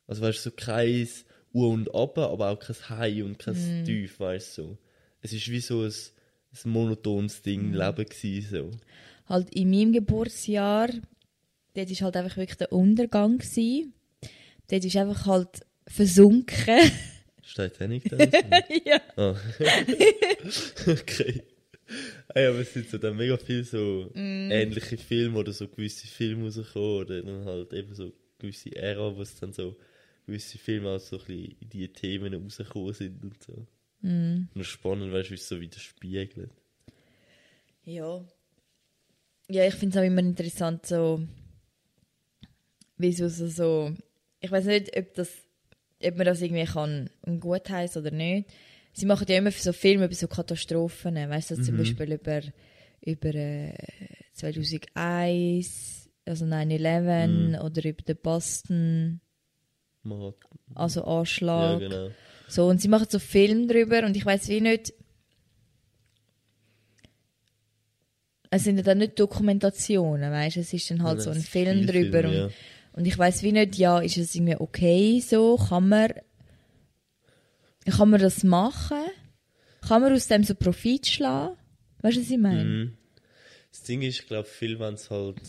Also 0.05 0.21
weißt 0.21 0.45
du, 0.45 0.49
so 0.49 0.55
kein 0.55 1.07
U 1.53 1.65
und 1.65 1.93
Ab, 1.93 2.17
aber 2.19 2.49
auch 2.51 2.59
kein 2.59 2.89
High 2.89 3.23
und 3.23 3.39
kein 3.39 3.83
Tief, 3.85 4.19
weißt 4.19 4.59
du. 4.59 4.61
So. 4.61 4.77
Es 5.21 5.33
ist 5.33 5.49
wie 5.49 5.59
so 5.59 5.81
ein, 5.81 5.93
ein 6.65 6.71
monotones 6.71 7.41
Ding, 7.41 7.73
Leben 7.73 8.05
gewesen, 8.05 8.49
so. 8.49 8.71
halt 9.27 9.53
in 9.53 9.69
meinem 9.69 9.93
Geburtsjahr, 9.93 10.89
dort 11.73 11.89
war 11.89 12.05
halt 12.05 12.17
einfach 12.17 12.37
wirklich 12.37 12.57
der 12.57 12.71
Untergang. 12.71 13.37
Gewesen. 13.37 13.93
Dort 14.69 14.83
ist 14.83 14.95
einfach 14.97 15.25
halt 15.25 15.65
versunken. 15.87 16.91
Steht 17.41 17.79
nicht 17.81 18.11
da? 18.11 18.17
ja. 18.85 19.01
ah. 19.15 19.35
okay. 20.87 21.43
Hey, 22.33 22.47
aber 22.47 22.59
es 22.59 22.73
sind 22.73 22.89
so 22.89 22.97
dann 22.97 23.15
mega 23.15 23.37
viele 23.37 23.63
so 23.63 24.11
ähnliche 24.13 24.97
Filme 24.97 25.39
oder 25.39 25.53
so 25.53 25.69
gewisse 25.69 26.07
Filme 26.07 26.43
rausgekommen 26.43 26.97
oder 26.97 27.21
dann 27.21 27.45
halt 27.45 27.71
eben 27.71 27.93
so 27.95 28.11
gewisse 28.39 28.75
Ära, 28.75 29.15
wo 29.15 29.21
es 29.21 29.39
dann 29.39 29.53
so 29.53 29.77
gewisse 30.25 30.57
Filme 30.57 30.89
auch 30.89 30.99
so 30.99 31.17
ein 31.17 31.25
bisschen 31.25 31.57
in 31.61 31.69
die 31.69 31.87
Themen 31.87 32.33
rausgekommen 32.33 32.93
sind 32.93 33.23
und 33.23 33.41
so. 33.41 33.65
Und 34.53 34.61
es 34.61 34.61
ist 34.61 34.67
spannend, 34.67 35.11
weißt 35.11 35.29
du, 35.29 35.31
wie 35.31 35.35
es 35.35 35.47
so 35.47 35.59
widerspiegelt. 35.59 36.51
Ja. 37.83 38.23
Ja, 39.49 39.65
ich 39.65 39.75
finde 39.75 39.97
es 39.97 40.03
auch 40.03 40.05
immer 40.05 40.19
interessant, 40.19 40.85
so, 40.85 41.25
wie 42.97 43.13
so, 43.13 43.29
so, 43.29 43.47
so 43.47 43.93
ich 44.41 44.51
weiß 44.51 44.65
nicht, 44.65 44.95
ob, 44.97 45.13
das, 45.13 45.31
ob 46.03 46.17
man 46.17 46.25
das 46.25 46.41
irgendwie 46.41 46.65
kann 46.65 47.09
gut 47.39 47.69
heißen 47.69 48.01
oder 48.01 48.11
nicht. 48.11 48.49
Sie 48.91 49.05
machen 49.05 49.25
ja 49.29 49.37
immer 49.37 49.51
so 49.51 49.73
Filme 49.73 50.05
über 50.05 50.15
so 50.15 50.27
Katastrophen, 50.27 51.15
weißt 51.15 51.51
du, 51.51 51.61
zum 51.61 51.77
Beispiel 51.77 52.13
über, 52.13 52.41
über 53.01 53.35
äh, 53.35 53.73
2001, 54.33 56.09
also 56.25 56.45
9-11 56.45 57.59
oder 57.61 57.85
über 57.85 58.01
den 58.01 58.17
Boston, 58.17 59.21
Man 60.03 60.21
hat, 60.23 60.35
also 60.75 61.01
ja, 61.01 61.19
Anschlag. 61.19 61.79
genau. 61.79 62.09
So, 62.47 62.67
und 62.67 62.81
sie 62.81 62.87
machen 62.87 63.07
so 63.09 63.19
Film 63.19 63.67
drüber 63.67 64.03
und 64.05 64.15
ich 64.15 64.25
weiß 64.25 64.47
wie 64.49 64.61
nicht. 64.61 64.93
Es 68.49 68.63
sind 68.63 68.77
ja 68.77 68.83
dann 68.83 68.99
nicht 68.99 69.19
Dokumentationen, 69.19 70.31
weißt? 70.31 70.57
Es 70.57 70.71
ist 70.73 70.89
dann 70.89 71.03
halt 71.03 71.17
Ja, 71.17 71.23
so 71.25 71.29
ein 71.31 71.41
Film 71.41 71.85
drüber. 71.85 72.21
ja. 72.23 72.45
Und, 72.45 72.53
und 72.93 73.05
ich 73.05 73.17
weiß 73.17 73.43
wie 73.43 73.51
nicht, 73.51 73.75
ja, 73.75 73.99
ist 73.99 74.17
es 74.17 74.33
irgendwie 74.35 74.55
okay 74.55 75.19
so? 75.19 75.57
Kann 75.57 75.89
man, 75.89 76.13
kann 77.85 78.09
man 78.09 78.21
das 78.21 78.43
machen? 78.43 78.97
Kann 79.81 80.01
man 80.01 80.13
aus 80.13 80.27
dem 80.27 80.43
so 80.43 80.55
Profit 80.55 81.07
schlagen? 81.07 81.57
Weißt 82.01 82.17
du, 82.17 82.21
was 82.21 82.29
ich 82.29 82.37
meine? 82.37 82.63
Mhm. 82.63 82.97
Das 83.71 83.83
Ding 83.83 84.01
ist, 84.01 84.19
ich 84.21 84.27
glaube, 84.27 84.47
viel 84.47 84.79
wenn 84.79 84.93
es 84.93 85.09
halt, 85.11 85.41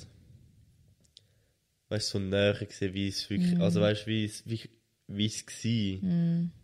weißt 1.89 2.15
du, 2.15 2.19
so 2.19 2.25
näher 2.25 2.55
gesehen, 2.55 2.95
wie 2.95 3.09
es 3.09 3.31
wirklich, 3.31 3.55
Mhm. 3.55 3.63
also 3.63 3.81
weißt 3.81 4.07
wie 4.09 4.25
es, 4.25 4.43
wie, 4.45 4.69
wie 5.09 5.27
es 5.27 5.45
war. 5.47 6.11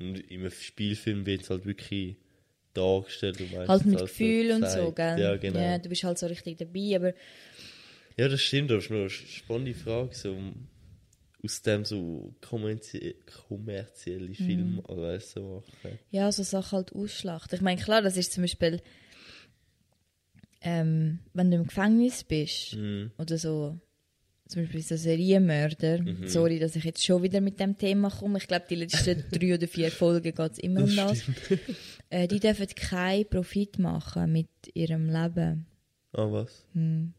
Und 0.01 0.19
im 0.31 0.51
Spielfilm 0.51 1.27
wird 1.27 1.43
es 1.43 1.51
halt 1.51 1.67
wirklich 1.67 2.17
dargestellt. 2.75 3.41
Und 3.41 3.53
Halt 3.57 3.69
meistens 3.69 3.87
mit 3.93 4.01
Gefühl 4.01 4.51
und 4.53 4.69
so, 4.69 4.93
gell? 4.93 5.19
Ja, 5.19 5.37
genau. 5.37 5.61
Ja, 5.61 5.79
du 5.79 5.89
bist 5.89 6.05
halt 6.05 6.19
so 6.19 6.27
richtig 6.27 6.59
dabei, 6.59 6.97
aber 6.97 7.13
Ja, 8.17 8.29
das 8.29 8.41
stimmt, 8.43 8.71
das 8.71 8.85
ist 8.85 8.91
noch 8.91 8.99
eine 8.99 9.11
spannende 9.11 9.75
Frage. 9.75 10.15
So, 10.15 10.37
aus 11.43 11.63
dem 11.63 11.85
so 11.85 12.35
kommerzie 12.41 13.17
kommerzielle. 13.27 14.35
Filme 14.35 14.81
oder 14.83 15.03
weißt 15.03 15.37
du, 15.37 15.41
so 15.41 15.65
machen. 15.83 15.99
Ja, 16.11 16.31
so 16.33 16.43
Sachen 16.43 16.77
halt 16.77 16.93
ausschlachten. 16.93 17.57
Ich 17.57 17.63
meine, 17.63 17.81
klar, 17.81 18.03
das 18.03 18.17
ist 18.17 18.33
zum 18.33 18.43
Beispiel, 18.45 18.81
ähm, 20.61 21.19
wenn 21.35 21.51
du 21.51 21.57
im 21.59 21.67
Gefängnis 21.67 22.25
bist 22.25 22.75
Mhm. 22.77 23.11
oder 23.19 23.37
so, 23.39 23.79
zum 24.47 24.63
Beispiel 24.63 24.83
so 24.83 24.97
Serienmörder. 24.97 26.03
Mhm. 26.03 26.29
Sorry, 26.29 26.59
dass 26.59 26.77
ich 26.77 26.85
jetzt 26.85 27.05
schon 27.05 27.23
wieder 27.23 27.41
mit 27.41 27.59
dem 27.61 27.77
Thema 27.79 28.11
komme. 28.11 28.39
Ich 28.39 28.47
glaube, 28.47 28.67
die 28.69 28.75
letzten 28.77 29.25
drei 29.33 29.55
oder 29.55 29.67
vier 29.69 29.91
Folgen 29.91 30.35
geht 30.35 30.53
es 30.53 30.59
immer 30.59 30.83
um 30.85 30.95
das. 30.97 31.23
Äh, 32.11 32.29
die 32.29 32.39
dürfen 32.39 32.67
keinen 32.77 33.27
Profit 33.29 33.79
machen 33.79 34.31
mit 34.31 34.47
ihrem 34.75 35.09
Leben. 35.09 35.67
Ah, 36.13 36.31
was? 36.31 36.65
Hm. 36.75 37.13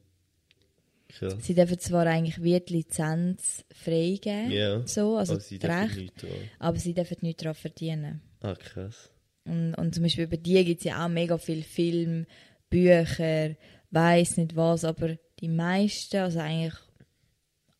Krass. 1.09 1.35
Sie 1.41 1.53
dürfen 1.53 1.79
zwar 1.79 2.05
eigentlich 2.07 2.41
wie 2.41 2.59
die 2.59 2.73
Lizenz 2.73 3.65
freigeben, 3.73 4.51
Ja. 4.51 4.85
so, 4.87 5.17
also 5.17 5.33
Aber 5.33 5.41
sie 5.41 5.59
das 5.59 5.69
dürfen 5.89 5.99
Recht, 5.99 6.25
aber 6.59 6.77
sie 6.77 6.93
dürfen 6.93 7.17
nichts 7.21 7.41
daran 7.43 7.55
verdienen. 7.55 8.21
Ah, 8.41 8.53
krass. 8.55 9.09
Und, 9.43 9.73
und 9.75 9.93
zum 9.93 10.03
Beispiel 10.03 10.25
über 10.25 10.37
die 10.37 10.63
gibt 10.63 10.79
es 10.81 10.85
ja 10.85 11.03
auch 11.03 11.09
mega 11.09 11.37
viel 11.37 11.63
Film, 11.63 12.25
Bücher, 12.69 13.55
weiß 13.91 14.37
nicht 14.37 14.55
was, 14.55 14.85
aber 14.85 15.17
die 15.39 15.49
meisten, 15.49 16.17
also 16.17 16.39
eigentlich 16.39 16.73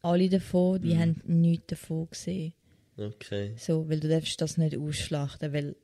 alle 0.06 0.30
davon, 0.30 0.82
die 0.82 0.94
Mhm. 0.96 1.00
haben 1.00 1.22
nichts 1.26 1.68
davon 1.68 2.08
gesehen. 2.10 2.54
Okay. 2.98 3.54
So, 3.58 3.90
weil 3.90 4.00
du 4.00 4.08
darfst 4.08 4.40
das 4.42 4.58
nicht 4.58 4.78
ausschlachten, 4.78 5.52
weil 5.54 5.76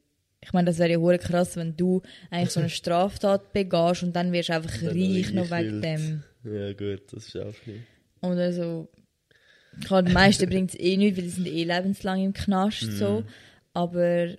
ich 0.44 0.54
meine, 0.54 0.66
das 0.68 0.80
wäre 0.80 0.92
ja 0.92 0.98
hure 0.98 1.20
krass, 1.20 1.56
wenn 1.56 1.76
du 1.78 2.02
eigentlich 2.32 2.52
so 2.52 2.60
eine 2.62 2.70
Straftat 2.82 3.54
begehst 3.54 4.04
und 4.04 4.14
dann 4.16 4.32
wirst 4.32 4.50
du 4.50 4.54
einfach 4.54 4.82
Und 4.82 4.88
reich 4.90 5.34
noch 5.34 5.52
wegen 5.52 5.82
dem. 5.82 6.24
Ja, 6.44 6.74
gut, 6.74 7.14
das 7.14 7.28
ist 7.28 7.38
auch 7.38 7.54
schlimm. 7.54 7.84
Oder 8.22 8.52
so. 8.54 8.88
Klar, 9.86 10.04
die 10.04 10.12
meisten 10.12 10.50
bringt 10.50 10.72
es 10.74 10.80
eh 10.80 10.98
nicht, 10.98 11.16
weil 11.18 11.24
die 11.24 11.30
sind 11.30 11.48
eh 11.48 11.64
lebenslang 11.64 12.24
im 12.24 12.34
Knast, 12.34 12.84
Mhm. 12.84 12.92
so. 12.92 13.24
Aber 13.74 14.36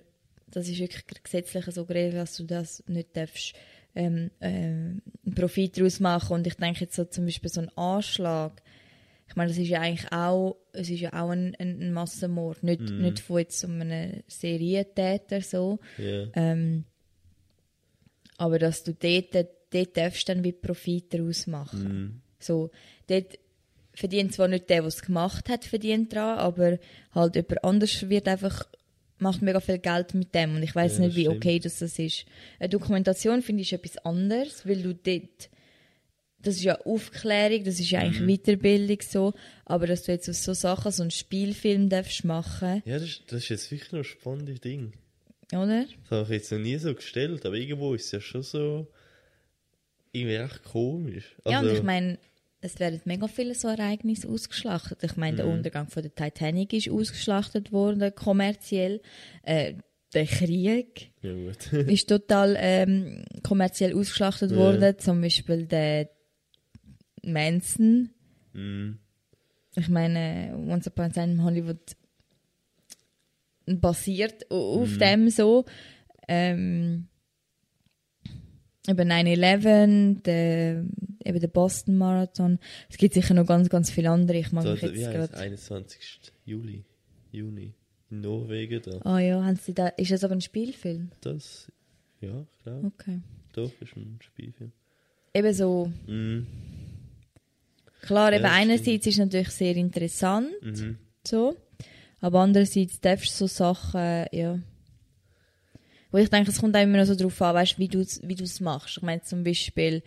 das 0.51 0.67
ist 0.67 0.79
wirklich 0.79 1.03
gesetzlich 1.23 1.65
so 1.65 1.85
geregelt, 1.85 2.15
dass 2.17 2.37
du 2.37 2.43
das 2.43 2.83
nicht 2.87 3.15
darfst, 3.15 3.53
ähm, 3.95 4.29
ähm, 4.41 5.01
einen 5.25 5.35
Profit 5.35 5.77
daraus 5.77 5.99
machen. 5.99 6.33
Und 6.33 6.47
ich 6.47 6.55
denke 6.55 6.81
jetzt 6.81 6.95
so 6.95 7.05
zum 7.05 7.25
Beispiel 7.25 7.49
so 7.49 7.61
ein 7.61 7.69
Anschlag. 7.77 8.61
Ich 9.27 9.35
meine, 9.35 9.49
das 9.49 9.57
ist 9.57 9.67
ja 9.69 9.79
eigentlich 9.81 10.11
auch, 10.11 10.57
es 10.73 10.89
ist 10.89 10.99
ja 10.99 11.13
auch 11.13 11.29
ein, 11.29 11.55
ein, 11.55 11.81
ein 11.81 11.93
Massenmord. 11.93 12.61
Nicht, 12.63 12.81
Mhm. 12.81 13.01
nicht 13.01 13.19
von 13.19 13.39
jetzt 13.39 13.59
so 13.59 13.67
einem 13.67 14.21
Serientäter 14.27 15.41
so. 15.41 15.79
Ja. 15.97 16.27
Ähm, 16.35 16.83
aber 18.37 18.59
dass 18.59 18.83
du 18.83 18.93
dort, 18.93 19.33
dort 19.71 19.97
darfst 19.97 20.27
dann 20.29 20.43
wie 20.43 20.51
Profit 20.51 21.13
daraus 21.13 21.47
machen. 21.47 21.83
Mhm. 21.83 22.21
So, 22.39 22.71
dort 23.07 23.39
verdient 23.93 24.33
zwar 24.33 24.47
nicht 24.47 24.69
der, 24.69 24.79
der 24.79 24.87
es 24.87 25.01
gemacht 25.01 25.49
hat, 25.49 25.65
verdient 25.65 26.13
dran, 26.13 26.39
aber 26.39 26.79
halt 27.13 27.35
jemand 27.35 27.63
anders 27.63 28.09
wird 28.09 28.27
einfach, 28.27 28.67
macht 29.19 29.41
mega 29.41 29.59
viel 29.59 29.77
Geld 29.77 30.13
mit 30.15 30.33
dem. 30.35 30.55
Und 30.55 30.63
ich 30.63 30.75
weiß 30.75 30.97
Ja, 30.97 31.05
nicht, 31.05 31.15
wie 31.15 31.21
stimmt. 31.25 31.37
okay 31.37 31.59
das, 31.59 31.79
das 31.79 31.97
ist. 31.99 32.25
Eine 32.59 32.69
Dokumentation 32.69 33.41
finde 33.41 33.61
ich 33.61 33.71
etwas 33.71 33.97
anderes, 33.99 34.67
weil 34.67 34.81
du 34.81 34.93
dort, 34.93 35.49
das 36.43 36.55
ist 36.55 36.63
ja 36.63 36.79
Aufklärung, 36.81 37.63
das 37.63 37.79
ist 37.79 37.89
ja 37.89 37.99
eigentlich 38.01 38.21
Mhm. 38.21 38.27
Weiterbildung 38.37 38.97
so, 39.01 39.33
aber 39.65 39.87
dass 39.87 40.03
du 40.03 40.11
jetzt 40.11 40.29
aus 40.29 40.43
so 40.43 40.53
Sachen 40.53 40.91
so 40.91 41.01
einen 41.03 41.11
Spielfilm 41.11 41.89
darfst 41.89 42.23
machen, 42.25 42.83
Ja, 42.85 42.99
das, 42.99 43.03
ist- 43.09 43.23
das 43.31 43.43
ist 43.43 43.49
jetzt 43.49 43.71
wirklich 43.71 43.91
noch 43.91 43.99
ein 43.99 44.03
spannendes 44.05 44.59
Ding. 44.61 44.93
oder? 45.51 45.85
Das 46.09 46.11
habe 46.11 46.23
ich 46.35 46.41
jetzt 46.41 46.51
noch 46.51 46.59
nie 46.59 46.77
so 46.77 46.93
gestellt, 46.93 47.45
aber 47.45 47.55
irgendwo 47.55 47.93
ist 47.95 48.05
es 48.05 48.11
ja 48.11 48.21
schon 48.21 48.43
so 48.43 48.87
irgendwie 50.11 50.35
echt 50.35 50.63
komisch. 50.63 51.35
ja, 51.47 51.59
und 51.59 51.65
Also, 51.65 51.77
ich 51.77 51.83
meine, 51.83 52.19
es 52.61 52.79
werden 52.79 53.01
mega 53.05 53.27
viele 53.27 53.55
so 53.55 53.67
Ereignisse 53.67 54.29
ausgeschlachtet. 54.29 55.03
Ich 55.03 55.17
meine, 55.17 55.37
der 55.37 55.45
Mhm. 55.47 55.53
Untergang 55.53 55.87
von 55.89 56.01
der 56.03 56.13
Titanic 56.13 56.73
ist 56.73 56.89
ausgeschlachtet 56.89 57.71
worden, 57.71 58.13
kommerziell. 58.15 59.01
Äh, 59.43 59.73
der 60.13 60.27
Krieg 60.27 61.09
ja 61.23 61.33
ist 61.87 62.07
total 62.07 62.55
ähm, 62.59 63.25
kommerziell 63.41 63.95
ausgeschlachtet 63.95 64.51
Ja. 64.51 64.57
worden. 64.57 64.99
Zum 64.99 65.19
Beispiel 65.21 65.65
der 65.65 66.09
Manson. 67.25 68.09
Mhm. 68.53 68.99
Ich 69.75 69.89
meine, 69.89 70.53
Once 70.67 70.87
Upon 70.87 71.05
a 71.05 71.09
Time 71.09 71.31
in 71.33 71.43
Hollywood 71.43 71.79
basiert 73.65 74.49
au- 74.51 74.81
auf 74.81 74.89
Mhm. 74.91 74.99
dem 74.99 75.29
so. 75.29 75.65
Ähm, 76.27 77.07
über 78.87 79.03
9-11, 79.05 80.21
der, 80.23 80.85
eben 81.23 81.39
der 81.39 81.47
Boston 81.47 81.97
Marathon. 81.97 82.59
Es 82.89 82.97
gibt 82.97 83.13
sicher 83.13 83.33
noch 83.33 83.45
ganz, 83.45 83.69
ganz 83.69 83.89
viele 83.89 84.09
andere. 84.09 84.37
Ich 84.37 84.51
mag 84.51 84.65
Da, 84.65 84.73
mich 84.73 84.81
jetzt 84.81 84.97
heißt 84.97 85.11
gerade. 85.31 85.37
21. 85.37 86.31
Juli. 86.45 86.83
Juni. 87.31 87.73
In 88.11 88.21
Norwegen 88.21 88.81
da. 88.83 88.99
Ah 89.05 89.19
ja, 89.19 89.43
haben 89.43 89.55
sie 89.55 89.73
da, 89.73 89.87
ist 89.87 90.11
das 90.11 90.23
aber 90.23 90.35
ein 90.35 90.41
Spielfilm? 90.41 91.11
Das, 91.21 91.71
ja, 92.21 92.45
klar. 92.61 92.83
Okay. 92.83 93.21
Doch, 93.53 93.71
ist 93.79 93.95
ein 93.95 94.19
Spielfilm. 94.21 94.71
Eben 95.33 95.53
so, 95.53 95.91
Mhm. 96.05 96.45
Klar, 98.03 98.31
Ja, 98.31 98.37
eben 98.37 98.45
einerseits 98.45 99.07
ist 99.07 99.13
es 99.13 99.17
natürlich 99.17 99.49
sehr 99.49 99.75
interessant, 99.75 100.49
Mhm. 100.61 100.97
so, 101.27 101.55
aber 102.21 102.39
andererseits 102.41 102.99
darfst 103.01 103.31
du 103.41 103.47
so 103.47 103.47
Sachen, 103.47 104.25
ja. 104.31 104.59
Wo 106.11 106.17
ich 106.19 106.29
denke, 106.29 106.51
es 106.51 106.59
kommt 106.59 106.75
auch 106.77 106.81
immer 106.83 106.97
noch 106.99 107.05
so 107.05 107.15
drauf 107.15 107.41
an, 107.41 107.55
weißt, 107.55 107.79
wie 107.79 107.87
du 107.87 107.99
es 108.01 108.21
wie 108.23 108.35
du's 108.35 108.59
machst. 108.59 108.97
Ich 108.97 109.03
meine 109.03 109.23
zum 109.23 109.43
Beispiel, 109.43 110.03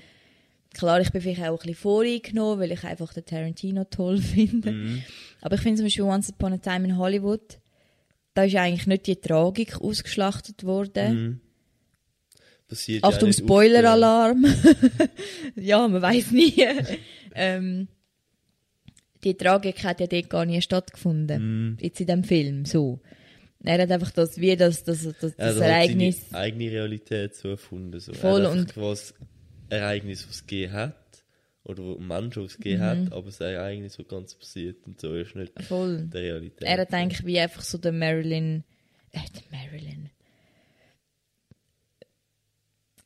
klar, 0.72 1.00
ich 1.00 1.10
bin 1.10 1.20
vielleicht 1.20 1.40
auch 1.42 1.50
ein 1.54 1.56
bisschen 1.56 1.74
voreingenommen, 1.74 2.60
weil 2.60 2.70
ich 2.70 2.84
einfach 2.84 3.12
den 3.12 3.24
Tarantino 3.24 3.84
toll 3.84 4.18
finde. 4.34 4.70
Mhm. 4.72 5.02
Aber 5.40 5.56
ich 5.56 5.60
finde 5.62 5.78
zum 5.78 5.86
Beispiel 5.86 6.04
Once 6.04 6.30
Upon 6.30 6.52
a 6.52 6.58
Time 6.58 6.84
in 6.86 6.96
Hollywood, 6.96 7.58
da 8.34 8.44
ist 8.44 8.54
eigentlich 8.54 8.86
nicht 8.86 9.06
die 9.08 9.16
Tragik 9.16 9.80
ausgeschlachtet 9.80 10.62
worden. 10.64 11.14
Mhm. 11.14 11.40
Passiert 12.68 13.02
ja 13.02 13.08
Achtung, 13.08 13.30
oft, 13.30 13.38
Spoiler-Alarm. 13.38 14.44
ja, 15.56 15.86
man 15.88 16.02
weiß 16.02 16.30
nie. 16.30 16.54
ähm, 17.36 17.88
die 19.24 19.34
Tragik 19.36 19.82
hat 19.84 20.00
ja 20.00 20.06
dort 20.06 20.30
gar 20.30 20.44
nie 20.46 20.60
stattgefunden. 20.62 21.70
Mhm. 21.72 21.76
Jetzt 21.80 22.00
in 22.00 22.06
dem 22.06 22.24
Film, 22.24 22.64
so. 22.64 23.00
Er 23.64 23.82
hat 23.82 23.90
einfach 23.90 24.12
das, 24.12 24.38
wie 24.38 24.54
das, 24.56 24.84
das, 24.84 25.02
das, 25.04 25.14
das 25.18 25.34
Ja, 25.38 25.44
er 25.46 25.54
hat 25.54 25.60
Ereignis. 25.88 26.30
seine 26.30 26.42
eigene 26.42 26.70
Realität 26.70 27.34
so 27.34 27.48
erfunden. 27.48 27.98
So. 27.98 28.12
Voll 28.12 28.42
er 28.42 28.50
hat 28.50 28.76
und- 28.76 28.76
ein 28.76 28.96
Ereignis, 29.70 30.26
was 30.28 30.36
es 30.36 30.46
gegeben 30.46 30.72
hat. 30.74 30.94
Oder 31.64 31.82
wo 31.82 31.96
ein 31.96 32.06
Mensch, 32.06 32.36
was 32.36 32.44
es 32.52 32.56
gegeben 32.58 32.82
Mhm. 32.82 33.06
hat, 33.06 33.12
aber 33.12 33.30
sein 33.32 33.54
Ereignis, 33.54 33.98
was 33.98 34.06
ganz 34.06 34.34
passiert. 34.36 34.86
Und 34.86 35.00
so 35.00 35.14
ist 35.16 35.34
nicht 35.34 35.52
Voll. 35.64 36.02
der 36.12 36.22
Realität. 36.22 36.62
Er 36.62 36.78
hat 36.82 36.92
eigentlich 36.94 37.26
wie 37.26 37.40
einfach 37.40 37.62
so 37.62 37.76
der 37.78 37.90
Marilyn. 37.92 38.62
Äh, 39.10 39.18
der 39.34 39.58
Marilyn. 39.58 40.10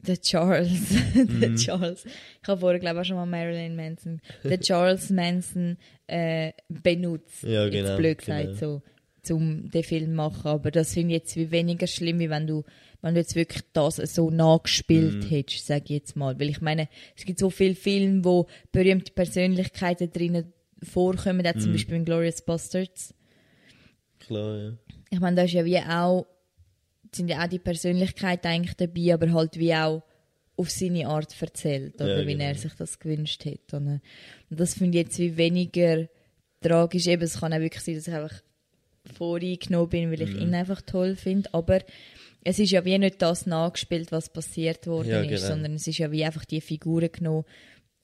Der 0.07 0.21
Charles. 0.21 0.71
der 1.15 1.51
Mhm. 1.51 1.57
Charles. 1.57 2.05
Ich 2.05 2.49
habe 2.49 2.61
vorher, 2.61 2.79
glaube 2.81 2.97
ich, 2.97 3.01
auch 3.03 3.05
schon 3.05 3.17
mal 3.17 3.27
Marilyn 3.27 3.77
Manson. 3.77 4.21
Der 4.45 4.59
Charles 4.61 5.11
Manson 5.11 5.77
äh, 6.07 6.53
benutzt. 6.69 7.43
Ja, 7.43 7.65
Jetzt 7.65 7.73
genau, 7.73 7.97
blöd 7.97 8.19
gesagt, 8.19 8.45
genau. 8.45 8.55
so, 8.59 8.83
zum 9.23 9.71
den 9.71 9.83
Film 9.85 10.15
machen. 10.15 10.47
Aber 10.47 10.71
das 10.71 10.95
finde 10.95 11.15
ich 11.15 11.21
jetzt 11.23 11.37
wie 11.37 11.51
weniger 11.51 11.87
schlimm, 11.87 12.19
wie 12.19 12.31
wenn 12.31 12.47
du, 12.47 12.65
wenn 13.03 13.15
du 13.15 13.21
jetzt 13.21 13.37
wirklich 13.37 13.63
das 13.75 13.97
so 13.97 14.31
nachgespielt 14.31 15.25
Mhm. 15.25 15.29
hättest, 15.29 15.67
sage 15.67 15.85
ich 15.85 15.91
jetzt 15.91 16.17
mal. 16.17 16.39
Weil 16.41 16.49
ich 16.49 16.61
meine, 16.63 16.89
es 17.17 17.25
gibt 17.27 17.39
so 17.39 17.51
viele 17.51 17.75
Filme, 17.75 18.25
wo 18.25 18.47
berühmte 18.73 19.13
Persönlichkeiten 19.13 20.11
drinnen 20.11 20.53
vorkommen, 20.83 21.47
auch 21.47 21.55
Mhm. 21.55 21.61
zum 21.61 21.73
Beispiel 21.73 21.97
in 21.97 22.05
Glorious 22.07 22.41
Bastards. 22.43 23.13
Klar, 24.19 24.57
ja. 24.57 24.73
Ich 25.11 25.21
meine, 25.21 25.37
da 25.37 25.43
ist 25.43 25.53
ja 25.53 25.65
wie 25.65 25.79
auch, 25.79 26.27
sind 27.17 27.29
ja 27.29 27.43
auch 27.45 27.49
die 27.49 27.59
Persönlichkeiten 27.59 28.47
eigentlich 28.49 28.77
dabei, 28.77 29.15
aber 29.15 29.33
halt 29.33 29.59
wie 29.59 29.75
auch 29.75 30.03
auf 30.57 30.71
seine 30.71 31.09
Art 31.09 31.35
erzählt, 31.41 31.95
oder 31.97 32.21
Ja, 32.21 32.27
wie 32.27 32.33
genau. 32.33 32.45
er 32.45 32.55
sich 32.55 32.73
das 32.75 32.99
gewünscht 32.99 33.45
hat. 33.47 33.73
Oder? 33.73 34.01
Und 34.51 34.61
das 34.61 34.75
finde 34.75 34.99
ich 34.99 35.05
jetzt 35.07 35.19
wie 35.19 35.37
weniger 35.37 36.07
tragisch. 36.61 37.07
Eben, 37.07 37.23
es 37.23 37.41
kann 37.41 37.53
auch 37.55 37.61
wirklich 37.61 37.83
sein, 37.83 37.95
dass 37.95 38.09
ich 38.09 38.15
einfach 38.15 38.43
voreingenommen 39.17 39.89
bin, 39.89 40.11
weil 40.11 40.23
ich 40.23 40.35
Mhm. 40.35 40.41
ihn 40.43 40.55
einfach 40.55 40.83
toll 40.83 41.17
finde, 41.17 41.53
aber 41.55 41.81
es 42.45 42.59
ist 42.59 42.71
ja 42.71 42.85
wie 42.85 42.99
nicht 42.99 43.21
das 43.23 43.47
nachgespielt, 43.47 44.13
was 44.13 44.31
passiert 44.33 44.87
worden 44.87 45.09
Ja, 45.09 45.21
ist, 45.23 45.29
genau. 45.43 45.55
sondern 45.55 45.75
es 45.75 45.87
ist 45.87 45.99
ja 45.99 46.11
wie 46.13 46.25
einfach 46.25 46.45
die 46.45 46.61
Figuren 46.61 47.11
genommen 47.13 47.45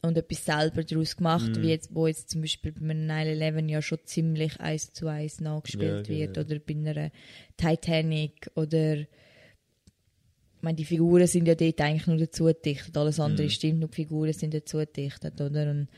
und 0.07 0.17
etwas 0.17 0.45
selber 0.45 0.83
daraus 0.85 1.17
gemacht, 1.17 1.61
wie 1.63 1.69
jetzt, 1.71 1.95
wo 1.95 2.07
jetzt 2.07 2.31
zum 2.31 2.41
Beispiel 2.41 2.73
bei 2.73 2.81
einem 2.91 3.11
9-11 3.11 3.69
ja 3.69 3.83
schon 3.83 3.99
ziemlich 4.05 4.59
eins 4.61 4.93
zu 4.93 5.07
eins 5.09 5.41
nachgespielt 5.41 6.09
Ja, 6.09 6.15
wird 6.15 6.35
genau. 6.35 6.47
oder 6.47 6.59
bei 6.61 6.75
einer 6.75 7.11
Titanic 7.57 8.51
oder 8.55 8.97
ich 8.99 10.63
meine, 10.63 10.77
die 10.77 10.85
Figuren 10.85 11.27
sind 11.27 11.47
ja 11.47 11.55
dort 11.55 11.81
eigentlich 11.81 12.07
nur 12.07 12.17
dazu 12.17 12.45
gedichtet, 12.45 12.97
alles 12.97 13.21
andere 13.21 13.47
Mhm. 13.47 13.51
stimmt, 13.51 13.79
nur 13.81 13.89
die 13.89 13.95
Figuren 13.95 14.33
sind 14.33 14.55
dazu 14.55 14.79
gedichtet, 14.79 15.41
oder? 15.41 15.71
Und 15.71 15.89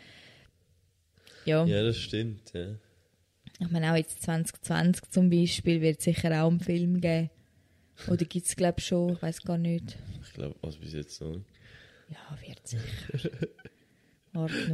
ja, 1.45 1.65
Ja, 1.65 1.83
das 1.83 1.97
stimmt, 1.97 2.53
ja. 2.53 2.75
ich 3.61 3.71
meine 3.71 3.93
auch 3.93 3.97
jetzt 3.97 4.23
2020 4.23 5.11
zum 5.11 5.31
Beispiel 5.31 5.81
wird 5.81 5.99
es 5.99 6.05
sicher 6.05 6.43
auch 6.45 6.49
einen 6.51 6.61
Film 6.61 7.01
geben. 7.01 7.31
Oder 8.09 8.25
gibt 8.27 8.47
es 8.47 8.55
glaube 8.57 8.77
ich 8.79 8.87
schon, 8.87 9.15
ich 9.15 9.23
weiß 9.23 9.43
gar 9.43 9.59
nicht. 9.59 9.97
Ich 10.23 10.33
glaube, 10.35 10.55
also 10.63 10.79
bis 10.79 10.93
jetzt 10.93 11.21
noch. 11.21 11.41
Ja, 12.11 12.39
wird 12.47 12.67
sicher. 12.67 13.31
Warte 14.39 14.71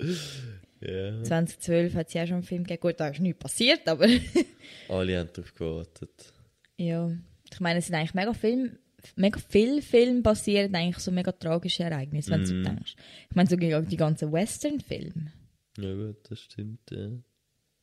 nur. 0.00 1.24
2012 1.24 1.94
hat 1.94 2.08
es 2.08 2.14
ja 2.14 2.26
schon 2.26 2.36
einen 2.36 2.42
Film 2.44 2.64
gegeben. 2.64 2.80
Gut, 2.80 3.00
da 3.00 3.08
ist 3.08 3.20
nichts 3.20 3.38
passiert, 3.38 3.88
aber 3.88 4.06
Alle 4.88 5.18
haben 5.18 5.30
darauf 5.32 5.54
gewartet. 5.54 6.32
ja. 6.76 7.10
Ich 7.52 7.60
meine, 7.60 7.78
es 7.78 7.86
sind 7.86 7.94
eigentlich 7.94 8.14
mega 8.14 8.32
Film, 8.34 8.78
mega 9.14 9.38
viele 9.48 9.80
Filme 9.80 10.22
basieren 10.22 10.74
eigentlich 10.74 10.98
so 10.98 11.12
mega 11.12 11.30
tragische 11.30 11.84
Ereignisse, 11.84 12.30
wenn 12.32 12.40
du 12.40 12.46
so 12.48 12.54
Mhm. 12.54 12.64
denkst. 12.64 12.96
Ich 13.30 13.36
meine, 13.36 13.48
so 13.48 13.54
die 13.56 13.80
die 13.86 13.96
ganzen 13.96 14.32
Western-Filme. 14.32 15.32
Ja 15.78 15.94
gut, 15.94 16.16
das 16.28 16.40
stimmt, 16.40 16.80
ja. 16.90 17.10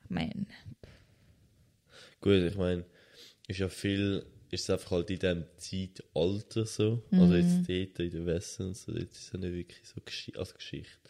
Ich 0.04 0.10
meine, 0.10 0.46
Gut, 2.20 2.34
ich 2.44 2.56
meine, 2.58 2.84
ist 3.48 3.60
ja 3.60 3.70
viel, 3.70 4.26
ist 4.52 4.64
es 4.64 4.70
einfach 4.70 4.92
halt 4.92 5.10
in 5.10 5.20
diesem 5.20 5.46
Zeitalter 5.58 6.66
so. 6.66 7.04
Also 7.12 7.36
jetzt 7.36 7.68
dort 7.68 8.00
in 8.00 8.12
den 8.12 8.26
Western 8.26 8.68
und 8.68 8.78
so, 8.78 8.92
jetzt 8.92 9.18
ist 9.18 9.28
es 9.28 9.32
ja 9.34 9.40
nicht 9.40 9.54
wirklich 9.54 9.88
so 9.88 10.02
Geschi 10.04 10.34
als 10.38 10.54
Geschichte. 10.54 11.10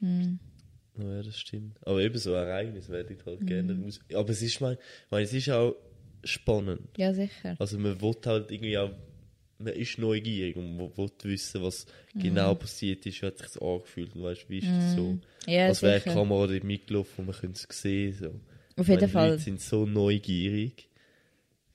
Ja, 0.00 1.22
das 1.22 1.38
stimmt. 1.38 1.78
Aber 1.86 2.00
eben 2.00 2.18
so 2.18 2.32
Ereignisse 2.32 2.90
werde 2.92 3.14
ich 3.14 3.24
halt 3.24 3.46
gerne 3.46 3.84
aus. 3.86 4.00
Aber 4.14 4.30
es 4.30 4.42
ist, 4.42 4.60
mein, 4.60 4.74
ich 4.74 5.10
meine, 5.10 5.24
es 5.24 5.32
ist 5.32 5.50
auch 5.50 5.74
spannend. 6.22 6.88
ja 6.96 7.12
sicher. 7.12 7.56
Also 7.58 7.78
man 7.78 8.00
will 8.00 8.14
halt 8.24 8.50
irgendwie 8.50 8.78
auch, 8.78 8.90
man 9.58 9.72
ist 9.74 9.98
neugierig 9.98 10.56
und 10.56 10.76
man 10.76 10.96
will 10.96 11.10
wissen, 11.22 11.62
was 11.62 11.86
genau 12.14 12.54
passiert 12.54 13.04
ist, 13.06 13.22
wie 13.22 13.26
hat 13.26 13.38
sich 13.38 13.46
das 13.48 13.58
angefühlt 13.58 14.14
und 14.14 14.22
weißt, 14.22 14.48
wie 14.48 14.58
ist 14.58 14.68
das 14.68 14.94
so. 14.94 15.18
Ja, 15.46 15.68
was 15.68 15.82
wäre 15.82 16.00
die. 16.00 16.10
Kamera 16.10 16.46
mitgelaufen 16.62 17.12
und 17.18 17.26
man 17.26 17.34
könnte 17.34 17.60
es 17.68 17.80
sehen. 17.80 18.12
So. 18.14 18.40
Auf 18.76 18.88
jeden 18.88 19.00
meine, 19.00 19.06
die 19.06 19.12
Fall. 19.12 19.30
Leute 19.30 19.42
sind 19.42 19.60
so 19.60 19.86
neugierig. 19.86 20.88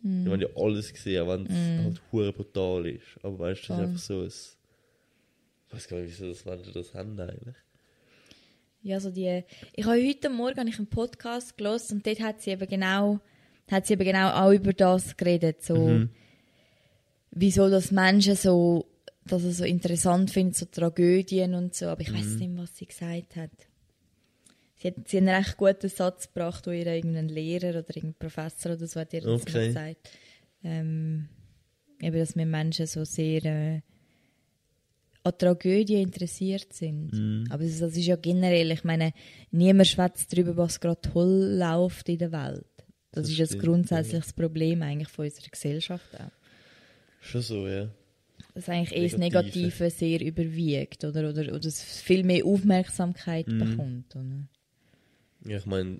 Mhm. 0.01 0.25
Die 0.25 0.31
haben 0.31 0.41
ja 0.41 0.47
alles 0.55 0.93
gesehen, 0.93 1.27
wenn 1.27 1.45
es 1.45 1.83
halt 1.83 2.01
hure 2.11 2.33
brutal 2.33 2.85
ist. 2.87 3.03
Aber 3.23 3.39
weißt 3.39 3.69
du, 3.69 3.73
das 3.73 3.79
ist 3.79 3.83
einfach 3.83 3.99
so 3.99 4.21
ein... 4.21 4.27
Ich 5.67 5.73
weiß 5.75 5.87
gar 5.87 5.97
nicht, 5.99 6.09
wieso 6.09 6.29
das 6.29 6.45
Menschen 6.45 6.73
das 6.73 6.93
haben 6.93 7.19
eigentlich. 7.19 7.55
Ja, 8.81 8.99
so 8.99 9.11
die, 9.11 9.43
ich 9.73 9.85
habe 9.85 10.07
heute 10.07 10.29
Morgen 10.29 10.67
ich 10.67 10.77
einen 10.77 10.87
Podcast 10.87 11.57
gelesen 11.57 11.97
und 11.97 12.07
dort 12.07 12.21
hat 12.21 12.41
sie 12.41 12.51
eben 12.51 12.67
genau, 12.67 13.19
hat 13.69 13.85
sie 13.85 13.93
eben 13.93 14.05
genau 14.05 14.29
auch 14.31 14.51
über 14.53 14.71
das 14.73 15.17
geredet, 15.17 15.61
so, 15.61 15.75
Mhm. 15.75 16.09
wieso 17.31 17.69
das 17.69 17.91
Menschen 17.91 18.35
so, 18.35 18.85
dass 19.25 19.43
er 19.43 19.51
so 19.51 19.65
interessant 19.65 20.31
findet, 20.31 20.55
so 20.55 20.65
Tragödien 20.65 21.53
und 21.53 21.75
so, 21.75 21.87
aber 21.87 22.01
ich 22.01 22.11
weiß 22.13 22.25
Mhm. 22.25 22.35
nicht 22.39 22.49
mehr, 22.51 22.63
was 22.63 22.77
sie 22.77 22.85
gesagt 22.87 23.35
hat. 23.35 23.51
Sie 24.81 24.87
hat, 24.87 24.95
sie 25.07 25.17
hat 25.17 25.27
einen 25.27 25.35
recht 25.35 25.57
guten 25.57 25.89
Satz 25.89 26.27
gebracht, 26.33 26.65
wo 26.65 26.71
ihr 26.71 26.87
irgendein 26.87 27.27
Lehrer 27.27 27.69
oder 27.79 27.95
irgendein 27.95 28.13
Professor 28.15 28.73
oder 28.73 28.87
so 28.87 28.99
hat 28.99 29.13
ihr 29.13 29.21
das 29.21 29.41
Okay. 29.41 29.51
mal 29.53 29.67
gesagt. 29.67 30.09
Ähm, 30.63 31.27
eben, 32.01 32.17
dass 32.17 32.35
wir 32.35 32.45
Menschen 32.45 32.85
so 32.87 33.03
sehr 33.03 33.43
äh, 33.45 33.81
an 35.23 35.37
Tragödien 35.37 36.01
interessiert 36.03 36.71
sind. 36.71 37.11
Mhm. 37.11 37.47
Aber 37.49 37.63
das, 37.63 37.79
das 37.79 37.97
ist 37.97 38.05
ja 38.05 38.15
generell, 38.15 38.71
ich 38.71 38.83
meine, 38.85 39.11
niemand 39.51 39.87
schwätzt 39.87 40.31
darüber, 40.31 40.55
was 40.55 40.79
gerade 40.79 41.01
toll 41.01 41.57
läuft 41.59 42.07
in 42.07 42.17
der 42.19 42.31
Welt. 42.31 42.65
Das, 43.11 43.23
Das 43.27 43.29
ist 43.39 43.47
stimmt, 43.47 43.63
grundsätzlich 43.63 44.21
das 44.23 44.33
Problem 44.33 44.81
eigentlich 44.81 45.09
von 45.09 45.25
unserer 45.25 45.49
Gesellschaft 45.49 46.15
auch. 46.15 46.31
Schon 47.21 47.41
so, 47.41 47.67
ja. 47.67 47.89
Dass 48.53 48.69
eigentlich 48.69 48.97
eh 48.97 49.09
das 49.09 49.17
Negative. 49.17 49.89
Sehr 49.89 50.21
überwiegt 50.21 51.03
oder, 51.03 51.29
oder, 51.29 51.53
oder 51.53 51.65
es 51.65 51.83
viel 52.01 52.23
mehr 52.23 52.45
Aufmerksamkeit 52.45 53.47
Mhm. 53.47 53.59
bekommt. 53.59 54.15
Oder? 54.15 54.47
Ja, 55.49 55.57
ich 55.57 55.65
meine... 55.65 55.99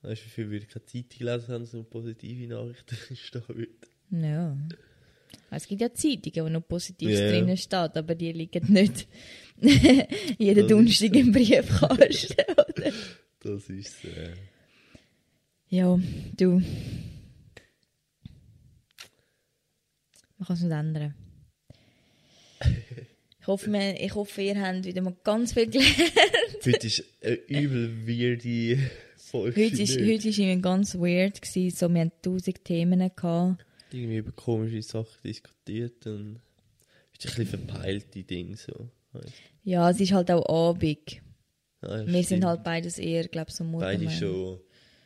Weißt 0.00 0.22
du, 0.22 0.26
wie 0.26 0.30
viel 0.30 0.50
wir 0.50 0.60
keine 0.60 0.84
Zeitung 0.86 1.26
lesen 1.26 1.48
haben, 1.54 1.66
so 1.66 1.82
positive 1.82 2.46
Nachrichten 2.48 2.96
stehen 3.16 3.42
würden? 3.48 3.76
Ja. 4.10 4.56
Es 5.50 5.66
gibt 5.66 5.80
ja 5.80 5.92
Zeitungen, 5.92 6.46
wo 6.46 6.48
noch 6.48 6.66
Positives 6.66 7.18
Ja. 7.18 7.28
drinnen 7.30 7.56
steht, 7.56 7.96
aber 7.96 8.14
die 8.14 8.32
liegen 8.32 8.72
nicht 8.72 9.08
jeden 10.38 10.68
Donnerstag 10.68 11.14
im 11.14 11.32
Briefkasten. 11.32 12.36
oder? 12.52 12.92
Das 13.40 13.68
ist 13.68 14.04
äh, 14.04 14.34
Ja, 15.68 15.98
du. 16.36 16.62
Man 20.38 20.46
kann 20.46 20.56
es 20.56 20.62
nicht 20.62 20.72
ändern. 20.72 21.14
Ich 23.40 23.46
hoffe, 23.46 23.70
wir, 23.72 24.00
ich 24.00 24.14
hoffe, 24.14 24.42
ihr 24.42 24.60
habt 24.60 24.84
wieder 24.84 25.02
mal 25.02 25.16
ganz 25.24 25.52
viel 25.54 25.68
gelernt. 25.68 26.12
Heute 26.64 26.86
ist 26.86 27.04
eine 27.22 27.34
übel 27.46 28.06
weirde 28.06 28.78
Folge. 29.16 29.64
Heute 29.64 29.82
ist, 29.82 29.96
heute 29.96 30.28
ist 30.28 30.38
irgendwie 30.38 30.60
ganz 30.60 30.94
weird. 30.96 31.40
Gewesen. 31.40 31.76
So, 31.76 31.88
wir 31.88 32.00
hatten 32.00 32.12
tausend 32.22 32.64
Themen. 32.64 32.98
Gehabt. 32.98 33.64
Irgendwie 33.92 34.16
über 34.16 34.32
komische 34.32 34.82
Sachen 34.82 35.16
diskutiert 35.24 36.06
und... 36.06 36.40
Ist 37.16 37.26
ein 37.26 37.44
bisschen 37.44 37.46
verpeilte 37.46 38.22
Dinge 38.22 38.56
so. 38.56 38.88
Ja, 39.64 39.90
es 39.90 40.00
ist 40.00 40.12
halt 40.12 40.30
auch 40.30 40.46
Abend. 40.48 40.82
du? 40.82 40.96
Ja, 41.82 42.06
Wir 42.06 42.22
sind 42.22 42.44
halt 42.44 42.62
beides 42.62 42.98
eher, 42.98 43.26
glaube 43.28 43.50
ich, 43.50 43.56
so 43.56 43.64
morgen. 43.64 43.84
Beide 43.84 44.10
schon. 44.10 44.60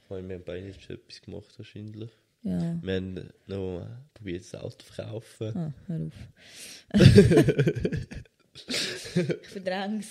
Vor 0.09 0.17
allem, 0.17 0.29
wir 0.29 0.37
haben 0.37 0.45
beide 0.45 0.75
schon 0.75 0.97
etwas 0.97 1.23
gemacht 1.23 1.55
wahrscheinlich. 1.59 2.11
Ja. 2.43 2.79
Wir 2.83 2.95
haben 2.95 3.31
noch 3.47 3.87
probiert, 4.15 4.43
das 4.43 4.55
Auto 4.55 4.77
zu 4.79 4.87
verkaufen. 4.93 5.57
Ah, 5.57 5.73
hör 5.87 6.07
auf. 6.07 6.13
ich 9.41 9.49
verdräng's. 9.49 10.09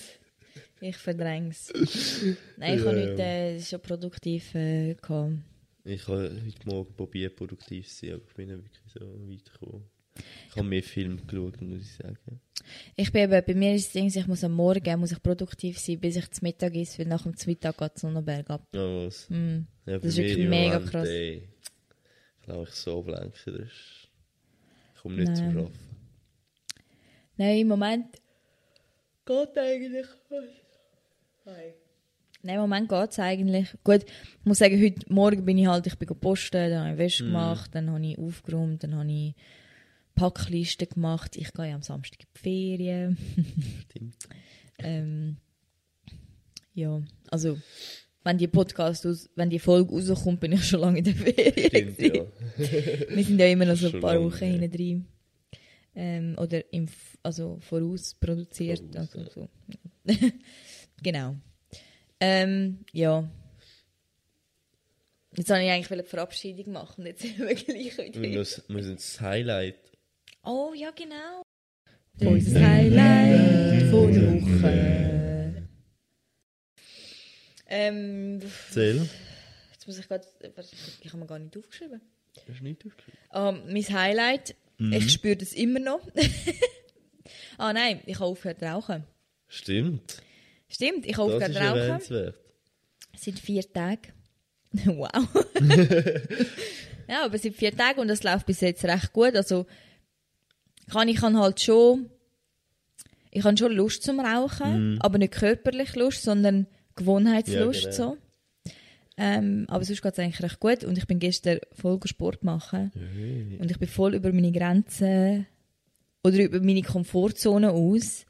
Ich 0.81 0.97
verdräng's. 0.97 1.71
Nein, 2.57 2.75
ich 2.77 2.81
Ja, 2.83 2.87
habe 2.87 2.99
ja. 2.99 3.11
heute 3.11 3.21
äh, 3.21 3.59
schon 3.61 3.81
produktiv 3.81 4.55
äh, 4.55 4.95
gehabt. 4.95 5.33
Ich 5.83 6.07
habe 6.07 6.41
heute 6.45 6.67
Morgen 6.69 6.93
probiert, 6.95 7.35
produktiv 7.35 7.87
zu 7.87 8.05
sein, 8.05 8.15
aber 8.15 8.23
ich 8.27 8.33
bin 8.33 8.47
nicht 8.49 8.63
wirklich 8.63 8.93
so 8.93 8.99
weit 9.29 9.53
gekommen. 9.53 9.83
Ich 10.49 10.55
habe 10.55 10.67
mehr 10.67 10.83
Filme 10.83 11.15
geschaut, 11.21 11.61
muss 11.61 11.81
ich 11.81 11.93
sagen. 11.93 12.17
Ich 12.95 13.11
bin 13.11 13.23
eben, 13.23 13.45
bei 13.45 13.55
mir 13.55 13.73
ist 13.75 13.85
das 13.87 13.93
Ding, 13.93 14.07
ich 14.07 14.27
muss 14.27 14.43
am 14.43 14.51
Morgen 14.53 14.99
muss 14.99 15.11
ich 15.11 15.21
produktiv 15.23 15.79
sein, 15.79 15.99
bis 15.99 16.15
ich 16.17 16.29
zum 16.31 16.45
Mittag 16.47 16.75
ist, 16.75 16.99
weil 16.99 17.07
nach 17.07 17.23
dem 17.23 17.33
Mittag 17.45 17.77
geht 17.77 17.91
es 17.95 18.03
noch 18.03 18.15
einen 18.15 18.25
Berg 18.25 18.49
ab. 18.49 18.67
Ja, 18.73 19.05
was? 19.05 19.29
Mm. 19.29 19.61
Ja, 19.85 19.97
Das 19.97 20.05
ist 20.05 20.17
wirklich 20.17 20.47
mega 20.47 20.73
Moment, 20.73 20.91
krass. 20.91 21.07
Ey, 21.07 21.47
ich 22.39 22.45
glaube, 22.45 22.67
ich 22.69 22.75
so 22.75 22.99
ablenken. 22.99 23.31
Das 23.45 23.55
ist, 23.67 24.09
ich 24.95 25.01
komme 25.01 25.15
nicht 25.15 25.35
zum 25.37 25.47
Nein. 25.47 25.57
Arbeiten. 25.57 25.79
Nein, 27.37 27.57
im 27.59 27.67
Moment 27.67 28.05
geht 29.25 29.57
eigentlich. 29.57 30.07
Nein, 32.43 32.55
im 32.55 32.61
Moment 32.61 32.89
geht 32.89 33.11
es 33.11 33.19
eigentlich. 33.19 33.67
Gut, 33.83 34.03
ich 34.03 34.45
muss 34.45 34.59
sagen, 34.59 34.81
heute 34.81 35.13
Morgen 35.13 35.45
bin 35.45 35.57
ich 35.57 35.67
halt, 35.67 35.85
ich 35.85 35.95
bin 35.95 36.07
posten, 36.07 36.69
dann 36.69 36.85
habe 36.85 36.93
ich 36.93 36.97
Wäsche 36.97 37.25
gemacht, 37.25 37.71
dann 37.73 37.91
habe 37.91 38.05
ich 38.05 38.17
aufgeräumt, 38.17 38.83
dann 38.83 38.95
habe 38.95 39.11
ich 39.11 39.35
Packlisten 40.15 40.89
gemacht. 40.89 41.35
Ich 41.37 41.53
gehe 41.53 41.69
ja 41.69 41.75
am 41.75 41.83
Samstag 41.83 42.19
in 42.21 42.27
die 42.33 42.39
Ferien. 42.39 43.17
Stimmt. 43.89 44.15
ähm, 44.79 45.37
ja, 46.73 47.01
also 47.29 47.57
wenn 48.23 48.37
die 48.37 48.47
Podcast 48.47 49.05
aus, 49.05 49.29
wenn 49.35 49.49
die 49.49 49.59
Folge 49.59 49.91
rauskommt, 49.91 50.39
bin 50.39 50.53
ich 50.53 50.63
schon 50.65 50.81
lange 50.81 50.99
in 50.99 51.03
der 51.03 51.15
Ferien. 51.15 51.93
Stimmt, 51.93 52.15
ja. 52.15 52.25
Wir 53.15 53.23
sind 53.23 53.39
ja 53.39 53.47
immer 53.47 53.65
noch 53.65 53.75
so 53.75 53.87
ein 53.87 53.99
paar 53.99 54.15
lange, 54.15 54.25
Wochen 54.25 54.43
ja. 54.43 54.51
hinten 54.51 54.71
drin. 54.71 55.05
Ähm, 55.93 56.35
oder 56.39 56.73
im, 56.73 56.87
also 57.21 57.57
voraus 57.61 58.15
produziert. 58.19 58.79
Voraus, 58.79 59.15
also, 59.15 59.29
so. 59.29 59.49
genau. 61.01 61.35
Ähm, 62.19 62.85
ja. 62.91 63.29
Jetzt 65.35 65.49
wollte 65.49 65.63
ich 65.63 65.71
eigentlich 65.71 65.91
eine 65.91 66.03
Verabschiedung 66.03 66.73
machen. 66.73 67.05
Jetzt 67.05 67.21
sind 67.21 67.39
wir 67.39 67.55
gleich 67.55 67.97
wieder. 67.97 68.21
Wir 68.21 68.37
müssen, 68.37 68.63
müssen 68.67 68.95
das 68.95 69.19
Highlight. 69.21 69.77
Oh, 70.43 70.73
ja, 70.75 70.91
genau. 70.91 71.43
Unser 72.19 72.59
Highlight 72.59 73.89
von 73.89 74.13
der 74.13 74.33
Woche. 74.33 75.67
Ähm, 77.67 78.41
Zähl. 78.69 79.07
jetzt 79.71 79.87
muss 79.87 79.97
ich 79.97 80.07
gerade. 80.07 80.27
Ich 81.01 81.07
habe 81.07 81.17
mir 81.17 81.25
gar 81.25 81.39
nicht 81.39 81.55
aufgeschrieben. 81.57 82.01
Hast 82.47 82.59
du 82.59 82.63
nicht 82.63 82.85
aufgeschrieben? 82.85 83.19
Ah, 83.29 83.51
mein 83.51 83.83
Highlight, 83.83 84.55
ich 84.77 85.11
spüre 85.11 85.37
das 85.37 85.53
immer 85.53 85.79
noch. 85.79 86.05
ah 87.57 87.71
nein, 87.71 88.01
ich 88.05 88.15
habe 88.15 88.25
aufgehört 88.25 88.59
zu 88.59 88.65
rauchen. 88.65 89.05
Stimmt. 89.47 90.21
Stimmt, 90.71 91.05
ich 91.05 91.17
habe 91.17 91.33
aufgehört 91.33 91.55
rauchen. 91.57 92.33
Seit 93.17 93.39
vier 93.39 93.71
Tagen. 93.71 94.13
wow. 94.85 95.09
ja, 97.09 97.25
aber 97.25 97.37
seit 97.37 97.55
vier 97.55 97.75
Tagen 97.75 97.99
und 97.99 98.07
das 98.07 98.23
läuft 98.23 98.45
bis 98.45 98.61
jetzt 98.61 98.85
recht 98.85 99.11
gut. 99.11 99.35
Also 99.35 99.65
kann 100.89 101.09
ich 101.09 101.17
kann 101.17 101.37
halt 101.37 101.59
schon, 101.59 102.09
ich 103.31 103.43
habe 103.43 103.57
schon 103.57 103.73
Lust 103.73 104.03
zum 104.03 104.19
Rauchen, 104.21 104.97
aber 105.01 105.17
nicht 105.17 105.33
körperlich 105.33 105.95
Lust, 105.95 106.23
sondern 106.23 106.67
Gewohnheitslust 106.95 107.83
Ja, 107.83 107.91
genau. 107.91 108.11
so. 108.11 108.17
Ähm, 109.17 109.65
aber 109.67 109.83
sonst 109.83 110.01
geht 110.01 110.13
es 110.13 110.19
eigentlich 110.19 110.41
recht 110.41 110.59
gut 110.59 110.83
und 110.85 110.97
ich 110.97 111.05
bin 111.05 111.19
gestern 111.19 111.59
voll 111.73 111.99
Sport 112.05 112.43
machen. 112.43 112.91
Und 113.59 113.69
ich 113.69 113.77
bin 113.77 113.89
voll 113.89 114.15
über 114.15 114.31
meine 114.31 114.51
Grenzen 114.51 115.47
oder 116.23 116.37
über 116.43 116.61
meine 116.61 116.81
Komfortzone 116.81 117.71
aus. 117.71 118.25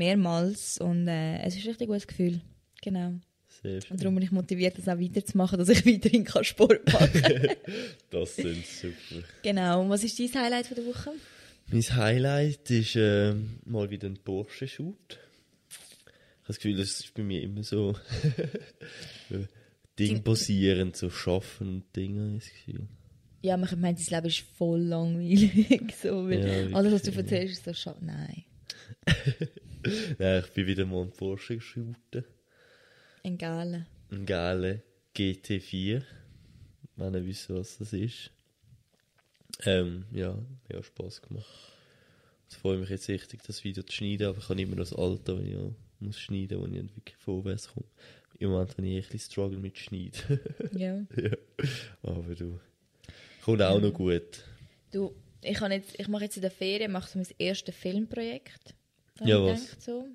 Mehrmals. 0.00 0.78
Und 0.78 1.06
äh, 1.08 1.38
es 1.42 1.54
ist 1.56 1.64
ein 1.64 1.68
richtig 1.68 1.88
gutes 1.88 2.06
Gefühl. 2.06 2.40
Genau. 2.82 3.12
Sehr 3.62 3.80
schön. 3.82 3.90
Und 3.92 4.00
darum 4.00 4.14
bin 4.14 4.24
ich 4.24 4.32
motiviert, 4.32 4.78
das 4.78 4.88
auch 4.88 4.98
weiterzumachen, 4.98 5.58
dass 5.58 5.68
ich 5.68 5.84
weiterhin 5.86 6.24
kann 6.24 6.44
Sport 6.44 6.90
machen 6.92 7.22
kann. 7.22 7.48
Das 8.10 8.34
sind 8.36 8.66
super. 8.66 9.24
genau. 9.42 9.82
Und 9.82 9.90
was 9.90 10.02
ist 10.02 10.18
dein 10.18 10.42
Highlight 10.42 10.66
von 10.66 10.76
der 10.76 10.86
Woche? 10.86 11.12
Mein 11.70 11.82
Highlight 11.82 12.70
ist 12.70 12.96
ähm, 12.96 13.58
mal 13.64 13.90
wieder 13.90 14.08
ein 14.08 14.16
Porsche-Shoot. 14.16 15.18
Ich 16.42 16.46
das 16.46 16.56
Gefühl, 16.56 16.76
das 16.76 16.88
ist 17.00 17.14
bei 17.14 17.22
mir 17.22 17.42
immer 17.42 17.62
so 17.62 17.94
Ding 19.98 20.22
basierend, 20.22 20.96
so 20.96 21.10
Schaffen 21.10 21.68
und 21.68 21.96
Dinge, 21.96 22.22
habe 22.22 22.34
das 22.38 22.48
Gefühl. 22.48 22.88
Ja, 23.42 23.56
man 23.56 23.68
meint, 23.80 23.98
dein 24.00 24.16
Leben 24.16 24.26
ist 24.26 24.44
voll 24.58 24.80
langweilig. 24.80 25.94
So, 26.02 26.28
Ja, 26.28 26.74
alles, 26.74 26.92
was 26.92 27.02
du 27.02 27.12
erzählst, 27.12 27.58
ist 27.58 27.64
so 27.64 27.72
schade. 27.74 28.04
Nein. 28.04 28.44
Nein, 30.18 30.42
ich 30.44 30.52
bin 30.52 30.66
wieder 30.66 30.84
mal 30.84 31.02
am 31.02 31.12
Forschungsshooten. 31.12 32.24
Ein 33.24 33.38
Gala. 33.38 33.86
Ein 34.10 34.26
geiler 34.26 34.80
GT4. 35.16 36.02
Wenn 36.96 37.14
ihr 37.14 37.26
wisst, 37.26 37.48
was 37.50 37.78
das 37.78 37.92
ist. 37.92 38.30
Ähm, 39.64 40.04
ja, 40.12 40.36
mir 40.68 40.78
hat 40.78 40.84
Spass 40.84 41.22
gemacht. 41.22 41.46
Es 42.48 42.56
freut 42.56 42.80
mich 42.80 42.90
jetzt 42.90 43.08
richtig, 43.08 43.42
das 43.42 43.62
Video 43.64 43.82
zu 43.82 43.92
schneiden, 43.92 44.26
aber 44.26 44.38
ich 44.38 44.48
habe 44.48 44.60
immer 44.60 44.76
noch 44.76 44.84
das 44.84 44.92
Alter, 44.92 45.38
wenn 45.38 45.46
ich 45.46 45.56
auch 45.56 45.74
muss 46.00 46.18
schneiden, 46.18 46.60
wo 46.60 46.66
ich 46.66 46.72
nicht 46.72 46.96
wirklich 46.96 47.16
vorwärts 47.16 47.68
komme. 47.68 47.86
Im 48.38 48.50
Moment 48.50 48.72
habe 48.72 48.86
ich 48.86 49.04
ein 49.04 49.10
bisschen 49.10 49.32
Struggle 49.32 49.58
mit 49.58 49.78
Schneiden. 49.78 50.40
Ja. 50.72 50.96
ja. 51.16 51.36
Aber 52.02 52.34
du. 52.34 52.58
Kommt 53.44 53.62
auch 53.62 53.80
noch 53.80 53.92
gut. 53.92 54.44
Du, 54.92 55.14
ich, 55.42 55.60
jetzt, 55.60 55.98
ich 55.98 56.08
mache 56.08 56.24
jetzt 56.24 56.36
in 56.36 56.42
der 56.42 56.50
Ferien 56.50 56.92
mache 56.92 57.10
so 57.10 57.18
mein 57.18 57.28
erstes 57.38 57.74
Filmprojekt. 57.74 58.74
Ja, 59.28 59.44
ich 59.46 59.52
was? 59.52 59.60
gedacht, 59.64 59.82
So. 59.82 60.06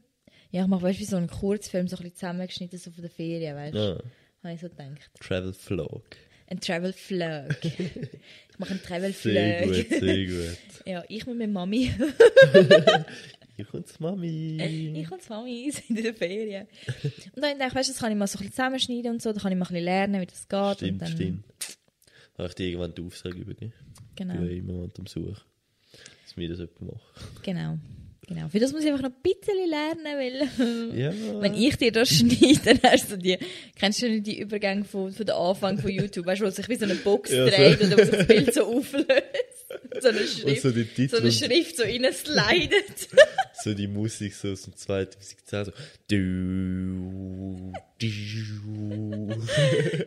Ja, 0.51 0.61
ich 0.63 0.67
mache 0.67 0.81
weißt, 0.83 0.97
du, 0.99 1.01
wie 1.01 1.05
so 1.05 1.17
einen 1.17 1.27
Kurzfilm, 1.27 1.87
so 1.87 1.95
ein 1.97 2.03
bisschen 2.03 2.15
zusammengeschnitten 2.15 2.79
so 2.79 2.91
von 2.91 3.01
der 3.01 3.11
Ferien, 3.11 3.55
weißt 3.55 3.75
du? 3.75 3.79
Ja. 3.79 4.03
Habe 4.43 4.53
ich 4.55 4.61
so 4.61 4.69
gedacht. 4.69 5.11
Travel 5.19 5.53
Vlog. 5.53 6.03
Ein 6.47 6.59
Travel 6.59 6.93
Vlog. 6.93 7.55
ich 7.63 8.59
mache 8.59 8.71
einen 8.71 8.81
Travel 8.83 9.11
Sehr 9.13 9.63
Vlog. 9.63 9.89
gut, 9.89 9.99
sehr 9.99 10.25
gut. 10.25 10.57
ja, 10.85 11.03
ich 11.09 11.25
mit 11.25 11.37
meiner 11.37 11.51
Mami. 11.51 11.91
Hier 13.55 13.65
kommt's 13.65 13.99
Mami. 13.99 14.57
ich 14.99 15.11
und 15.11 15.23
die 15.25 15.29
Mami 15.29 15.71
sind 15.71 15.97
in 15.97 16.03
der 16.03 16.13
Ferien. 16.13 16.67
Und 17.03 17.37
dann 17.37 17.43
habe 17.43 17.47
ich 17.47 17.53
gedacht, 17.53 17.75
weißt 17.75 17.89
du, 17.89 17.93
das 17.93 18.01
kann 18.01 18.11
ich 18.11 18.17
mal 18.17 18.27
so 18.27 18.37
ein 18.37 18.39
bisschen 18.39 18.51
zusammenschneiden 18.51 19.11
und 19.11 19.21
so, 19.21 19.31
da 19.31 19.39
kann 19.39 19.51
ich 19.51 19.57
mal 19.57 19.65
ein 19.65 19.69
bisschen 19.69 19.85
lernen, 19.85 20.21
wie 20.21 20.25
das 20.25 20.47
geht. 20.47 20.59
und 20.59 20.75
Stimmt, 20.77 21.01
dann, 21.01 21.07
stimmt. 21.11 21.43
Da 22.35 22.43
habe 22.43 22.49
ich 22.49 22.55
dir 22.55 22.67
irgendwann 22.67 22.93
den 22.93 23.07
Auftrag 23.07 23.33
übergeben. 23.33 23.73
Genau. 24.15 24.33
Ich 24.33 24.39
bin 24.39 24.69
immer 24.69 24.89
am 24.97 25.07
Suchen. 25.07 25.37
Dass 26.23 26.35
wir 26.35 26.49
das 26.49 26.59
jemand 26.59 26.81
machen. 26.81 27.27
Genau. 27.43 27.77
Genau. 28.27 28.47
Für 28.49 28.59
das 28.59 28.71
muss 28.71 28.83
ich 28.83 28.87
einfach 28.91 29.03
noch 29.03 29.11
ein 29.11 29.21
bisschen 29.21 29.69
lernen, 29.69 30.03
weil 30.03 30.97
Ja. 30.99 31.13
wenn 31.41 31.53
ich 31.53 31.75
dir 31.77 31.91
das 31.91 32.09
schneide, 32.09 32.59
dann 32.79 32.91
hast 32.91 33.11
du 33.11 33.17
die, 33.17 33.37
kennst 33.75 34.01
du 34.01 34.09
nicht 34.09 34.25
die 34.25 34.39
Übergänge 34.39 34.83
von, 34.83 35.11
von 35.11 35.25
der 35.25 35.35
Anfang 35.35 35.77
von 35.77 35.91
YouTube, 35.91 36.25
weißt 36.25 36.41
du, 36.41 36.45
wo 36.45 36.49
sich 36.49 36.67
wie 36.67 36.75
so 36.75 36.85
eine 36.85 36.95
Box 36.95 37.31
Ja, 37.31 37.45
so. 37.45 37.51
dreht 37.51 37.81
und 37.81 37.91
wo 37.91 37.97
sich 38.01 38.09
das 38.09 38.27
Bild 38.27 38.53
so 38.53 38.63
auflöst. 38.65 39.07
So 40.01 40.07
eine 40.09 40.19
Und 40.19 40.27
Schrift, 40.27 40.61
so 40.61 40.71
die 40.71 41.07
so 41.07 41.17
eine 41.17 41.25
und 41.27 41.33
Schrift 41.33 41.77
so 41.77 41.83
reinslidet. 41.83 43.09
so 43.63 43.73
die 43.73 43.87
Musik 43.87 44.33
so 44.33 44.49
aus 44.51 44.63
dem 44.63 44.75
2010 44.75 45.65
so. 45.65 45.71
Du, 46.07 47.73
du. 47.99 49.35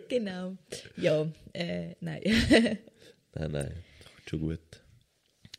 genau. 0.09 0.57
Ja, 0.97 1.27
äh, 1.53 1.95
nein. 2.01 2.23
Nein, 3.35 3.51
nein. 3.53 3.73
Schon 4.29 4.41
gut. 4.41 4.61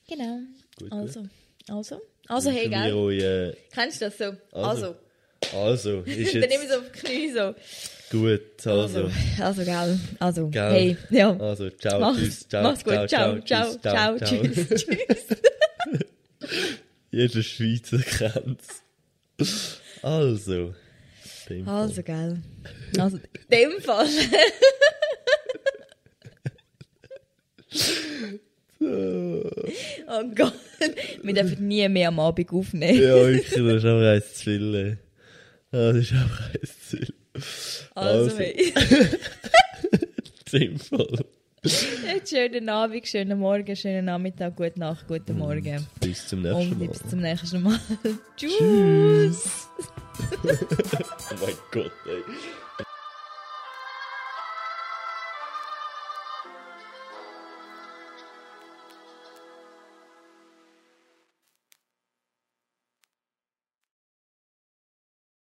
genau. 0.07 0.39
Gut, 0.77 0.91
Also, 0.91 1.25
also. 1.67 2.01
Also, 2.29 2.51
hey, 2.51 2.69
gell? 2.69 2.93
euch, 2.93 3.21
äh, 3.23 3.53
Kennst 3.73 4.01
du 4.01 4.05
das 4.05 4.17
so? 4.19 4.25
Also. 4.51 4.95
Also. 5.51 5.57
also, 5.57 5.99
ist 6.05 6.33
Dann 6.35 6.41
nehme 6.41 6.63
ich 6.63 6.69
jetzt 6.69 6.71
so 6.71 6.77
auf 6.77 6.91
die 6.91 6.99
Knie 6.99 7.31
so. 7.31 7.55
gut. 8.11 8.67
Also, 8.67 9.05
Also, 9.05 9.11
also, 9.43 9.63
gell? 9.65 9.99
Also, 10.19 10.47
Gell. 10.49 10.71
hey, 10.71 10.97
ja. 11.09 11.35
also 11.37 11.69
ciao, 11.71 11.99
Mach's, 11.99 12.19
tschüss, 12.19 12.47
ciao, 12.47 12.63
mach's 12.63 12.83
gut. 12.83 13.09
Ciao, 13.09 13.39
ciao, 13.41 13.71
tschüss, 13.71 13.81
ciao, 13.81 14.17
tschüss, 14.19 14.69
tschüss. 14.69 15.25
Jeder 17.09 17.41
Schweizer 17.43 17.97
kennt's. 17.97 18.83
Also. 20.03 20.75
Also, 21.65 22.03
gell. 22.03 22.43
Also, 22.99 23.17
in 23.17 23.23
dem 23.51 23.81
Fall. 23.81 24.05
oh 30.07 30.23
Gott. 30.35 30.53
Wir 31.23 31.33
dürfen 31.33 31.67
nie 31.67 31.87
mehr 31.89 32.07
am 32.07 32.19
Abend 32.19 32.51
aufnehmen. 32.51 33.01
Ja, 33.01 33.15
wirklich, 33.15 33.49
das 33.49 33.59
ist 33.59 33.85
auch 33.85 34.01
eins 34.01 34.33
zu 34.35 34.43
viel. 34.43 34.97
das 35.71 35.95
ist 35.97 36.13
auch 36.13 36.39
eins 36.53 36.89
zu 36.89 36.97
viel. 36.97 37.13
Also, 37.95 38.31
Also. 38.31 38.37
Fall. 40.77 41.25
schönen 42.25 42.69
Abend, 42.69 43.07
schönen 43.07 43.37
Morgen, 43.37 43.75
schönen 43.75 44.05
Nachmittag, 44.05 44.55
gute 44.55 44.79
Nacht, 44.79 45.07
guten 45.07 45.37
Morgen. 45.37 45.85
Bis 45.99 46.27
zum 46.27 46.41
nächsten 46.41 46.71
Und 46.71 46.79
Mal. 46.79 46.87
bis 46.87 47.09
zum 47.09 47.19
nächsten 47.19 47.61
Mal. 47.61 47.79
Tschüss. 48.37 49.67
Oh 50.43 51.35
mein 51.41 51.55
Gott, 51.71 51.91
ey. 52.07 52.23